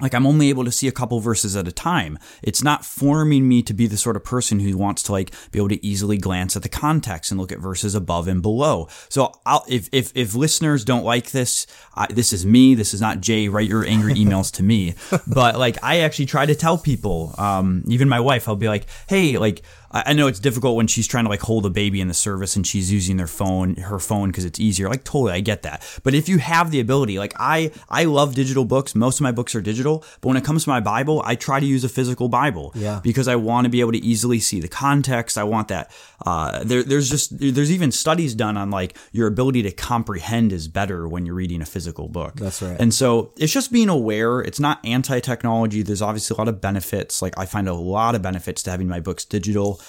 like 0.00 0.14
I'm 0.14 0.26
only 0.26 0.50
able 0.50 0.64
to 0.64 0.72
see 0.72 0.88
a 0.88 0.92
couple 0.92 1.20
verses 1.20 1.56
at 1.56 1.66
a 1.66 1.72
time. 1.72 2.18
It's 2.42 2.62
not 2.62 2.84
forming 2.84 3.48
me 3.48 3.62
to 3.62 3.72
be 3.72 3.86
the 3.86 3.96
sort 3.96 4.16
of 4.16 4.24
person 4.24 4.60
who 4.60 4.76
wants 4.76 5.02
to 5.04 5.12
like 5.12 5.32
be 5.52 5.58
able 5.58 5.70
to 5.70 5.84
easily 5.84 6.18
glance 6.18 6.54
at 6.54 6.62
the 6.62 6.68
context 6.68 7.30
and 7.30 7.40
look 7.40 7.50
at 7.50 7.58
verses 7.58 7.94
above 7.94 8.28
and 8.28 8.42
below. 8.42 8.88
So 9.08 9.32
I'll, 9.46 9.64
if, 9.68 9.88
if, 9.92 10.12
if 10.14 10.34
listeners 10.34 10.84
don't 10.84 11.04
like 11.04 11.30
this, 11.30 11.66
I, 11.94 12.06
this 12.12 12.32
is 12.32 12.44
me. 12.44 12.74
This 12.74 12.92
is 12.92 13.00
not 13.00 13.20
Jay. 13.20 13.48
Write 13.48 13.68
your 13.68 13.86
angry 13.86 14.14
emails 14.16 14.52
to 14.54 14.62
me. 14.62 14.94
But 15.26 15.58
like, 15.58 15.82
I 15.82 16.00
actually 16.00 16.26
try 16.26 16.44
to 16.44 16.54
tell 16.54 16.76
people, 16.76 17.34
um, 17.38 17.82
even 17.88 18.08
my 18.08 18.20
wife, 18.20 18.48
I'll 18.48 18.56
be 18.56 18.68
like, 18.68 18.86
Hey, 19.08 19.38
like, 19.38 19.62
I 20.04 20.12
know 20.12 20.26
it's 20.26 20.40
difficult 20.40 20.76
when 20.76 20.86
she's 20.86 21.06
trying 21.06 21.24
to 21.24 21.30
like 21.30 21.40
hold 21.40 21.64
a 21.64 21.70
baby 21.70 22.00
in 22.00 22.08
the 22.08 22.14
service 22.14 22.56
and 22.56 22.66
she's 22.66 22.92
using 22.92 23.16
their 23.16 23.26
phone, 23.26 23.76
her 23.76 23.98
phone 23.98 24.30
because 24.30 24.44
it's 24.44 24.58
easier. 24.58 24.88
Like 24.88 25.04
totally, 25.04 25.32
I 25.32 25.40
get 25.40 25.62
that. 25.62 25.82
But 26.02 26.14
if 26.14 26.28
you 26.28 26.38
have 26.38 26.70
the 26.70 26.80
ability, 26.80 27.18
like 27.18 27.32
I, 27.36 27.70
I 27.88 28.04
love 28.04 28.34
digital 28.34 28.64
books. 28.64 28.94
Most 28.94 29.18
of 29.18 29.22
my 29.22 29.32
books 29.32 29.54
are 29.54 29.60
digital, 29.60 30.04
but 30.20 30.28
when 30.28 30.36
it 30.36 30.44
comes 30.44 30.64
to 30.64 30.70
my 30.70 30.80
Bible, 30.80 31.22
I 31.24 31.34
try 31.34 31.60
to 31.60 31.66
use 31.66 31.84
a 31.84 31.88
physical 31.88 32.28
Bible. 32.28 32.72
Yeah. 32.74 33.00
Because 33.02 33.28
I 33.28 33.36
want 33.36 33.64
to 33.64 33.68
be 33.68 33.80
able 33.80 33.92
to 33.92 33.98
easily 33.98 34.40
see 34.40 34.60
the 34.60 34.68
context. 34.68 35.38
I 35.38 35.44
want 35.44 35.68
that. 35.68 35.90
Uh, 36.24 36.64
there, 36.64 36.82
there's 36.82 37.08
just 37.08 37.38
there's 37.38 37.70
even 37.70 37.92
studies 37.92 38.34
done 38.34 38.56
on 38.56 38.70
like 38.70 38.96
your 39.12 39.26
ability 39.26 39.62
to 39.62 39.70
comprehend 39.70 40.52
is 40.52 40.68
better 40.68 41.06
when 41.06 41.26
you're 41.26 41.34
reading 41.34 41.62
a 41.62 41.66
physical 41.66 42.08
book. 42.08 42.34
That's 42.36 42.62
right. 42.62 42.76
And 42.80 42.92
so 42.92 43.32
it's 43.36 43.52
just 43.52 43.70
being 43.70 43.88
aware. 43.88 44.40
It's 44.40 44.60
not 44.60 44.84
anti-technology. 44.84 45.82
There's 45.82 46.02
obviously 46.02 46.34
a 46.34 46.38
lot 46.38 46.48
of 46.48 46.60
benefits. 46.60 47.22
Like 47.22 47.38
I 47.38 47.46
find 47.46 47.68
a 47.68 47.74
lot 47.74 48.14
of 48.14 48.22
benefits 48.22 48.62
to 48.64 48.70
having 48.70 48.88
my 48.88 49.00
books 49.00 49.24
digital. 49.24 49.80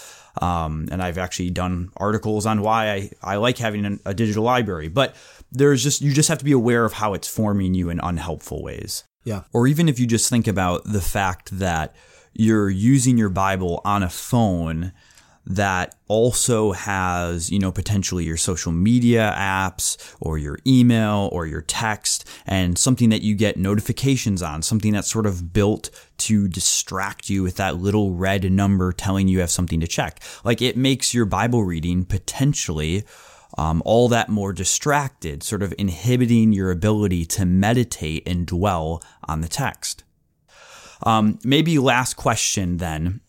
Um, 0.41 0.87
and 0.91 1.01
I've 1.01 1.17
actually 1.17 1.49
done 1.49 1.89
articles 1.97 2.45
on 2.45 2.61
why 2.61 2.91
I, 2.91 3.11
I 3.21 3.35
like 3.37 3.57
having 3.57 3.85
an, 3.85 3.99
a 4.05 4.13
digital 4.13 4.43
library. 4.43 4.87
But 4.87 5.15
there's 5.51 5.83
just, 5.83 6.01
you 6.01 6.13
just 6.13 6.29
have 6.29 6.39
to 6.39 6.45
be 6.45 6.51
aware 6.51 6.85
of 6.85 6.93
how 6.93 7.13
it's 7.13 7.27
forming 7.27 7.73
you 7.73 7.89
in 7.89 7.99
unhelpful 8.01 8.63
ways. 8.63 9.03
Yeah. 9.23 9.43
Or 9.53 9.67
even 9.67 9.89
if 9.89 9.99
you 9.99 10.07
just 10.07 10.29
think 10.29 10.47
about 10.47 10.83
the 10.85 11.01
fact 11.01 11.57
that 11.59 11.95
you're 12.33 12.69
using 12.69 13.17
your 13.17 13.29
Bible 13.29 13.81
on 13.83 14.03
a 14.03 14.09
phone 14.09 14.93
that 15.47 15.95
also 16.09 16.73
has, 16.73 17.49
you 17.49 17.57
know, 17.57 17.71
potentially 17.71 18.25
your 18.25 18.37
social 18.37 18.71
media 18.71 19.33
apps 19.37 20.15
or 20.19 20.37
your 20.37 20.59
email 20.67 21.29
or 21.31 21.45
your 21.45 21.61
text 21.61 22.27
and 22.45 22.77
something 22.77 23.09
that 23.09 23.21
you 23.21 23.33
get 23.33 23.57
notifications 23.57 24.41
on, 24.41 24.61
something 24.61 24.91
that's 24.91 25.09
sort 25.09 25.25
of 25.25 25.53
built 25.53 25.89
to 26.17 26.49
distract 26.49 27.29
you 27.29 27.43
with 27.43 27.55
that 27.55 27.77
little 27.77 28.13
red 28.13 28.51
number 28.51 28.91
telling 28.91 29.27
you 29.29 29.39
have 29.39 29.49
something 29.49 29.79
to 29.79 29.87
check. 29.87 30.19
Like 30.43 30.61
it 30.61 30.75
makes 30.75 31.13
your 31.13 31.25
Bible 31.25 31.63
reading 31.63 32.03
potentially 32.03 33.05
um, 33.57 33.81
all 33.85 34.09
that 34.09 34.27
more 34.27 34.51
distracted, 34.51 35.43
sort 35.43 35.63
of 35.63 35.73
inhibiting 35.77 36.51
your 36.51 36.71
ability 36.71 37.25
to 37.25 37.45
meditate 37.45 38.27
and 38.27 38.45
dwell 38.45 39.01
on 39.23 39.39
the 39.39 39.47
text. 39.47 40.03
Um, 41.03 41.39
maybe 41.43 41.79
last 41.79 42.15
question 42.15 42.77
then 42.77 43.21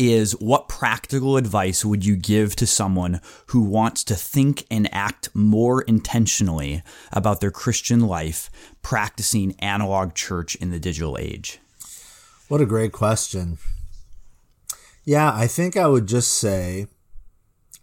is 0.00 0.32
what 0.40 0.66
practical 0.66 1.36
advice 1.36 1.84
would 1.84 2.06
you 2.06 2.16
give 2.16 2.56
to 2.56 2.66
someone 2.66 3.20
who 3.48 3.60
wants 3.60 4.02
to 4.04 4.14
think 4.14 4.64
and 4.70 4.88
act 4.94 5.28
more 5.34 5.82
intentionally 5.82 6.82
about 7.12 7.42
their 7.42 7.50
Christian 7.50 8.00
life, 8.00 8.48
practicing 8.80 9.54
analog 9.58 10.14
church 10.14 10.54
in 10.54 10.70
the 10.70 10.80
digital 10.80 11.18
age? 11.18 11.58
What 12.48 12.62
a 12.62 12.66
great 12.66 12.92
question. 12.92 13.58
Yeah, 15.04 15.34
I 15.34 15.46
think 15.46 15.76
I 15.76 15.86
would 15.86 16.06
just 16.06 16.30
say 16.30 16.86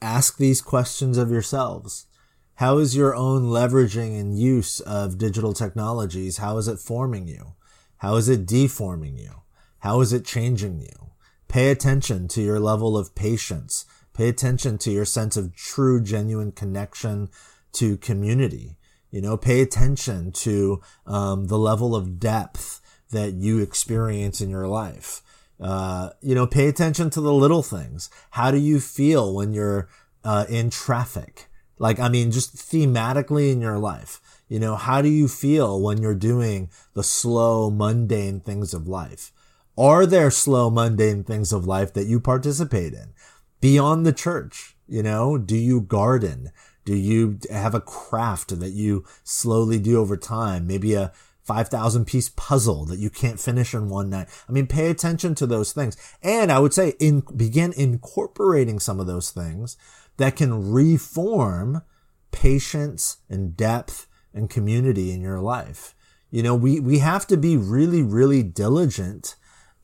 ask 0.01 0.37
these 0.37 0.59
questions 0.59 1.19
of 1.19 1.29
yourselves. 1.29 2.07
How 2.55 2.79
is 2.79 2.95
your 2.95 3.13
own 3.13 3.43
leveraging 3.43 4.19
and 4.19 4.39
use 4.39 4.79
of 4.79 5.19
digital 5.19 5.53
technologies? 5.53 6.37
How 6.37 6.57
is 6.57 6.67
it 6.67 6.79
forming 6.79 7.27
you? 7.27 7.53
How 7.97 8.15
is 8.15 8.27
it 8.27 8.47
deforming 8.47 9.17
you? 9.17 9.43
How 9.79 10.01
is 10.01 10.13
it 10.13 10.25
changing 10.25 10.79
you? 10.79 11.06
Pay 11.47 11.69
attention 11.69 12.27
to 12.29 12.41
your 12.41 12.59
level 12.59 12.97
of 12.97 13.15
patience. 13.15 13.85
Pay 14.13 14.29
attention 14.29 14.77
to 14.79 14.91
your 14.91 15.05
sense 15.05 15.37
of 15.37 15.55
true, 15.55 16.01
genuine 16.01 16.51
connection 16.51 17.29
to 17.73 17.97
community. 17.97 18.77
You 19.11 19.21
know, 19.21 19.37
pay 19.37 19.61
attention 19.61 20.31
to 20.33 20.81
um, 21.05 21.47
the 21.47 21.57
level 21.57 21.95
of 21.95 22.19
depth 22.19 22.81
that 23.11 23.33
you 23.33 23.59
experience 23.59 24.41
in 24.41 24.49
your 24.49 24.67
life. 24.67 25.21
Uh, 25.59 26.09
you 26.21 26.35
know, 26.35 26.45
pay 26.45 26.67
attention 26.67 27.09
to 27.11 27.21
the 27.21 27.33
little 27.33 27.63
things. 27.63 28.09
How 28.31 28.51
do 28.51 28.57
you 28.57 28.79
feel 28.79 29.33
when 29.33 29.53
you're 29.53 29.87
uh, 30.23 30.45
in 30.49 30.69
traffic? 30.69 31.47
Like, 31.79 31.99
I 31.99 32.09
mean, 32.09 32.31
just 32.31 32.55
thematically 32.55 33.51
in 33.51 33.61
your 33.61 33.77
life. 33.77 34.19
You 34.49 34.59
know, 34.59 34.75
how 34.75 35.01
do 35.01 35.09
you 35.09 35.27
feel 35.27 35.79
when 35.81 36.01
you're 36.01 36.15
doing 36.15 36.69
the 36.93 37.03
slow, 37.03 37.69
mundane 37.69 38.39
things 38.39 38.73
of 38.73 38.87
life? 38.87 39.31
Are 39.77 40.05
there 40.05 40.31
slow, 40.31 40.69
mundane 40.69 41.23
things 41.23 41.53
of 41.53 41.67
life 41.67 41.93
that 41.93 42.07
you 42.07 42.19
participate 42.19 42.93
in 42.93 43.13
beyond 43.61 44.05
the 44.05 44.13
church? 44.13 44.75
You 44.87 45.03
know, 45.03 45.37
do 45.37 45.55
you 45.55 45.81
garden? 45.81 46.51
Do 46.83 46.95
you 46.95 47.39
have 47.51 47.75
a 47.75 47.81
craft 47.81 48.59
that 48.59 48.71
you 48.71 49.05
slowly 49.23 49.77
do 49.77 49.99
over 49.99 50.17
time? 50.17 50.65
Maybe 50.65 50.93
a 50.93 51.11
5,000 51.43 52.05
piece 52.05 52.29
puzzle 52.29 52.85
that 52.85 52.99
you 52.99 53.09
can't 53.09 53.39
finish 53.39 53.73
in 53.73 53.89
one 53.89 54.09
night. 54.09 54.27
I 54.49 54.51
mean, 54.51 54.67
pay 54.67 54.89
attention 54.89 55.35
to 55.35 55.45
those 55.45 55.73
things. 55.73 55.95
And 56.23 56.51
I 56.51 56.59
would 56.59 56.73
say 56.73 56.93
in, 56.99 57.23
begin 57.35 57.71
incorporating 57.73 58.79
some 58.79 58.99
of 58.99 59.07
those 59.07 59.31
things 59.31 59.77
that 60.17 60.35
can 60.35 60.71
reform 60.71 61.83
patience 62.31 63.17
and 63.29 63.55
depth 63.55 64.07
and 64.33 64.49
community 64.49 65.11
in 65.11 65.21
your 65.21 65.39
life. 65.39 65.93
You 66.31 66.43
know, 66.43 66.55
we, 66.55 66.79
we 66.79 66.99
have 66.99 67.27
to 67.27 67.37
be 67.37 67.55
really, 67.55 68.01
really 68.01 68.43
diligent 68.43 69.35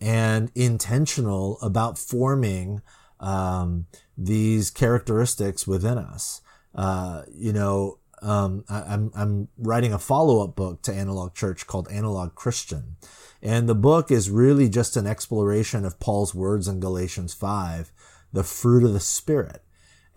and 0.04 0.52
intentional 0.54 1.58
about 1.62 1.98
forming 1.98 2.82
um, 3.22 3.86
these 4.18 4.70
characteristics 4.70 5.66
within 5.66 5.98
us. 5.98 6.42
Uh, 6.76 7.22
you 7.34 7.54
know, 7.54 8.00
um, 8.22 8.66
I, 8.70 8.82
I'm, 8.82 9.12
I'm 9.16 9.48
writing 9.58 9.94
a 9.94 10.00
follow 10.00 10.44
up 10.44 10.58
book 10.58 10.82
to 10.84 10.94
Analog 10.94 11.34
Church 11.36 11.66
called 11.68 11.90
Analog 11.90 12.36
Christian. 12.36 12.98
And 13.42 13.70
the 13.70 13.76
book 13.76 14.12
is 14.12 14.30
really 14.30 14.68
just 14.68 14.98
an 14.98 15.08
exploration 15.08 15.86
of 15.86 16.02
Paul's 16.02 16.36
words 16.36 16.68
in 16.68 16.82
Galatians 16.82 17.34
5, 17.34 17.94
the 18.34 18.44
fruit 18.44 18.84
of 18.84 18.92
the 18.92 19.00
Spirit. 19.00 19.64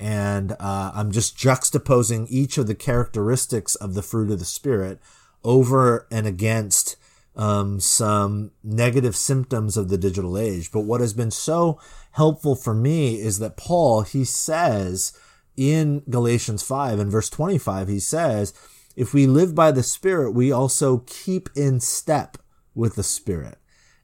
And 0.00 0.52
uh, 0.58 0.90
I'm 0.94 1.12
just 1.12 1.38
juxtaposing 1.38 2.26
each 2.28 2.58
of 2.58 2.66
the 2.66 2.74
characteristics 2.74 3.76
of 3.76 3.94
the 3.94 4.02
fruit 4.02 4.32
of 4.32 4.40
the 4.40 4.44
Spirit 4.44 4.98
over 5.44 6.08
and 6.10 6.26
against 6.26 6.96
um, 7.36 7.80
some 7.80 8.50
negative 8.64 9.14
symptoms 9.14 9.76
of 9.76 9.88
the 9.88 9.98
digital 9.98 10.38
age. 10.38 10.72
But 10.72 10.80
what 10.80 11.00
has 11.00 11.12
been 11.12 11.30
so 11.30 11.78
helpful 12.12 12.56
for 12.56 12.74
me 12.74 13.20
is 13.20 13.38
that 13.38 13.56
Paul, 13.56 14.02
he 14.02 14.24
says, 14.24 15.12
in 15.56 16.02
Galatians 16.08 16.62
5 16.62 16.98
and 16.98 17.10
verse 17.10 17.30
25, 17.30 17.88
he 17.88 18.00
says, 18.00 18.52
if 18.94 19.12
we 19.12 19.26
live 19.26 19.54
by 19.54 19.70
the 19.70 19.82
Spirit, 19.82 20.32
we 20.32 20.50
also 20.50 21.04
keep 21.06 21.50
in 21.54 21.80
step 21.80 22.38
with 22.74 22.96
the 22.96 23.02
Spirit. 23.02 23.58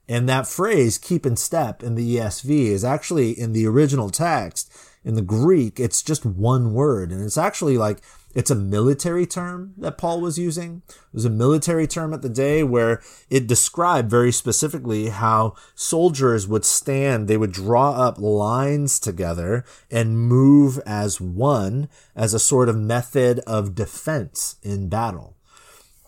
And 0.07 0.27
that 0.29 0.47
phrase, 0.47 0.97
keep 0.97 1.25
in 1.25 1.35
step 1.35 1.81
in 1.81 1.95
the 1.95 2.17
ESV 2.17 2.49
is 2.49 2.83
actually 2.83 3.31
in 3.31 3.53
the 3.53 3.65
original 3.65 4.09
text, 4.09 4.71
in 5.03 5.15
the 5.15 5.21
Greek, 5.21 5.79
it's 5.79 6.01
just 6.01 6.25
one 6.25 6.73
word. 6.73 7.11
And 7.11 7.23
it's 7.23 7.37
actually 7.37 7.77
like 7.77 7.99
it's 8.33 8.51
a 8.51 8.55
military 8.55 9.25
term 9.25 9.73
that 9.77 9.97
Paul 9.97 10.21
was 10.21 10.37
using. 10.37 10.81
It 10.89 11.13
was 11.13 11.25
a 11.25 11.29
military 11.29 11.87
term 11.87 12.13
at 12.13 12.21
the 12.21 12.29
day 12.29 12.63
where 12.63 13.01
it 13.29 13.47
described 13.47 14.09
very 14.09 14.31
specifically 14.31 15.09
how 15.09 15.55
soldiers 15.75 16.47
would 16.47 16.65
stand, 16.65 17.27
they 17.27 17.37
would 17.37 17.51
draw 17.51 17.91
up 17.91 18.17
lines 18.19 18.99
together 18.99 19.63
and 19.91 20.17
move 20.17 20.79
as 20.85 21.21
one 21.21 21.89
as 22.15 22.33
a 22.33 22.39
sort 22.39 22.69
of 22.69 22.77
method 22.77 23.39
of 23.47 23.75
defense 23.75 24.55
in 24.63 24.89
battle. 24.89 25.37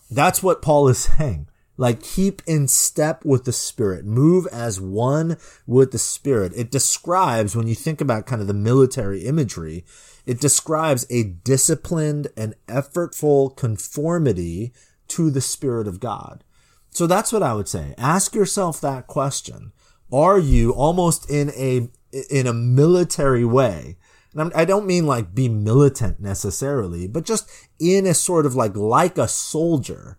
That's 0.10 0.42
what 0.42 0.62
Paul 0.62 0.88
is 0.88 1.00
saying. 1.00 1.48
Like 1.78 2.02
keep 2.02 2.42
in 2.48 2.70
step 2.70 3.26
with 3.26 3.44
the 3.44 3.52
Spirit, 3.52 4.06
move 4.06 4.48
as 4.48 4.80
one 4.80 5.38
with 5.68 5.92
the 5.92 6.00
Spirit. 6.00 6.54
It 6.56 6.72
describes, 6.72 7.54
when 7.56 7.68
you 7.68 7.76
think 7.76 8.00
about 8.00 8.26
kind 8.26 8.42
of 8.42 8.48
the 8.48 8.54
military 8.54 9.26
imagery, 9.26 9.84
it 10.26 10.40
describes 10.40 11.06
a 11.10 11.24
disciplined 11.24 12.28
and 12.36 12.56
effortful 12.68 13.56
conformity 13.56 14.74
to 15.10 15.30
the 15.30 15.42
Spirit 15.42 15.88
of 15.88 16.00
God. 16.00 16.44
So 16.90 17.08
that's 17.08 17.32
what 17.32 17.44
I 17.44 17.54
would 17.54 17.68
say. 17.68 17.94
Ask 17.98 18.34
yourself 18.34 18.82
that 18.82 19.08
question. 19.08 19.72
Are 20.12 20.40
you 20.40 20.72
almost 20.72 21.30
in 21.30 21.52
a, 21.52 21.90
in 22.30 22.48
a 22.48 22.54
military 22.54 23.46
way? 23.46 23.98
And 24.34 24.52
I 24.54 24.66
don't 24.66 24.88
mean 24.88 25.06
like 25.06 25.36
be 25.36 25.50
militant 25.50 26.20
necessarily, 26.20 27.08
but 27.08 27.26
just 27.26 27.50
in 27.80 28.06
a 28.06 28.14
sort 28.14 28.46
of 28.46 28.56
like, 28.56 28.76
like 28.76 29.18
a 29.18 29.28
soldier. 29.28 30.18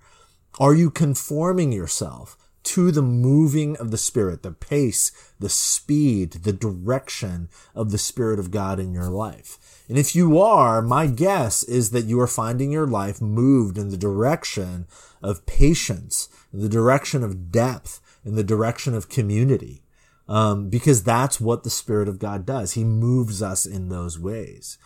Are 0.59 0.75
you 0.75 0.91
conforming 0.91 1.73
yourself 1.73 2.39
to 2.67 2.91
the 2.91 3.03
moving 3.03 3.77
of 3.77 3.91
the 3.91 3.99
Spirit, 3.99 4.43
the 4.43 4.51
pace, 4.51 5.12
the 5.39 5.49
speed, 5.49 6.33
the 6.33 6.53
direction 6.53 7.49
of 7.75 7.91
the 7.91 7.99
Spirit 7.99 8.39
of 8.39 8.51
God 8.51 8.81
in 8.81 8.93
your 8.93 9.09
life? 9.09 9.85
And 9.89 9.97
if 9.97 10.17
you 10.17 10.41
are, 10.41 10.83
my 10.83 11.07
guess 11.07 11.62
is 11.62 11.91
that 11.91 12.07
you 12.07 12.21
are 12.21 12.27
finding 12.27 12.73
your 12.73 12.87
life 12.87 13.23
moved 13.23 13.79
in 13.79 13.91
the 13.91 13.97
direction 13.97 14.87
of 15.23 15.47
patience, 15.47 16.29
in 16.53 16.61
the 16.61 16.69
direction 16.69 17.23
of 17.23 17.53
depth, 17.53 18.01
in 18.25 18.35
the 18.35 18.45
direction 18.45 18.95
of 18.95 19.09
community. 19.09 19.83
Um, 20.29 20.69
because 20.69 21.05
that's 21.05 21.41
what 21.41 21.62
the 21.62 21.71
Spirit 21.71 22.09
of 22.09 22.19
God 22.19 22.45
does. 22.45 22.73
He 22.73 22.83
moves 22.83 23.43
us 23.43 23.64
in 23.64 23.91
those 23.91 24.19
ways. 24.19 24.77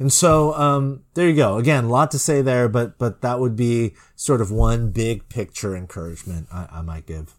And 0.00 0.10
so, 0.10 0.54
um, 0.54 1.04
there 1.12 1.28
you 1.28 1.36
go. 1.36 1.58
Again, 1.58 1.84
a 1.84 1.88
lot 1.88 2.10
to 2.12 2.18
say 2.18 2.40
there, 2.40 2.68
but, 2.70 2.98
but 2.98 3.20
that 3.20 3.38
would 3.38 3.54
be 3.54 3.94
sort 4.16 4.40
of 4.40 4.50
one 4.50 4.90
big 4.90 5.28
picture 5.28 5.76
encouragement 5.76 6.48
I, 6.50 6.68
I 6.72 6.82
might 6.82 7.06
give. 7.06 7.34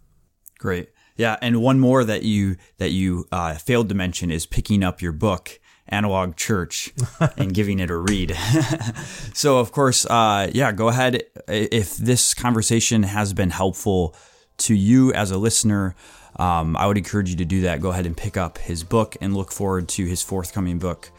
Great. 0.60 0.90
Yeah. 1.18 1.38
And 1.42 1.60
one 1.60 1.80
more 1.80 2.04
that 2.04 2.22
you, 2.22 2.58
that 2.78 2.92
you, 2.92 3.28
uh, 3.32 3.56
failed 3.56 3.90
to 3.90 3.96
mention 3.96 4.30
is 4.30 4.46
picking 4.46 4.84
up 4.84 5.02
your 5.02 5.12
book 5.12 5.60
analog 5.88 6.36
church 6.36 6.94
and 7.38 7.52
giving 7.52 7.80
it 7.80 7.90
a 7.90 7.98
read. 7.98 8.38
so, 9.34 9.58
of 9.58 9.72
course, 9.72 10.06
uh, 10.06 10.50
yeah, 10.54 10.72
go 10.72 10.88
ahead. 10.88 11.24
If 11.48 11.98
this 11.98 12.36
conversation 12.36 13.04
has 13.04 13.34
been 13.34 13.50
helpful 13.50 14.16
to 14.60 14.76
you 14.76 15.12
as 15.14 15.32
a 15.32 15.38
listener, 15.38 15.96
um, 16.38 16.78
I 16.78 16.88
would 16.88 16.98
encourage 16.98 17.30
you 17.30 17.36
to 17.38 17.46
do 17.46 17.62
that. 17.62 17.82
Go 17.82 17.90
ahead 17.90 18.06
and 18.06 18.16
pick 18.16 18.38
up 18.38 18.58
his 18.60 18.84
book 18.84 19.18
and 19.20 19.36
look 19.36 19.52
forward 19.52 19.90
to 19.90 20.06
his 20.06 20.22
forthcoming 20.22 20.80
book, 20.80 21.12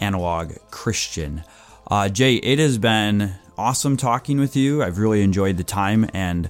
Analog 0.00 0.54
Christian. 0.70 1.44
Uh, 1.86 2.08
Jay, 2.08 2.36
it 2.36 2.58
has 2.58 2.78
been 2.78 3.32
awesome 3.58 3.96
talking 3.96 4.38
with 4.38 4.56
you. 4.56 4.82
I've 4.82 4.98
really 4.98 5.22
enjoyed 5.22 5.56
the 5.56 5.64
time. 5.64 6.08
And 6.14 6.48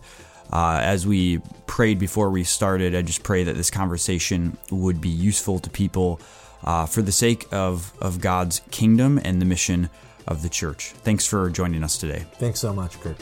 uh, 0.53 0.81
as 0.83 1.07
we 1.07 1.39
prayed 1.67 1.99
before 1.99 2.31
we 2.31 2.45
started, 2.45 2.95
I 2.95 3.03
just 3.03 3.23
pray 3.23 3.45
that 3.45 3.57
this 3.57 3.71
conversation 3.71 4.57
would 4.71 5.01
be 5.01 5.09
useful 5.09 5.59
to 5.61 5.71
people 5.71 6.21
uh, 6.65 6.87
for 6.87 7.03
the 7.03 7.13
sake 7.13 7.47
of, 7.53 7.93
of 8.01 8.21
God's 8.21 8.61
kingdom 8.71 9.21
and 9.25 9.41
the 9.41 9.47
mission 9.47 9.89
of 10.27 10.43
the 10.43 10.49
church. 10.49 10.93
Thanks 11.03 11.27
for 11.27 11.51
joining 11.51 11.83
us 11.83 11.99
today. 11.99 12.27
Thanks 12.35 12.61
so 12.61 12.73
much, 12.73 13.01
Kurt. 13.01 13.17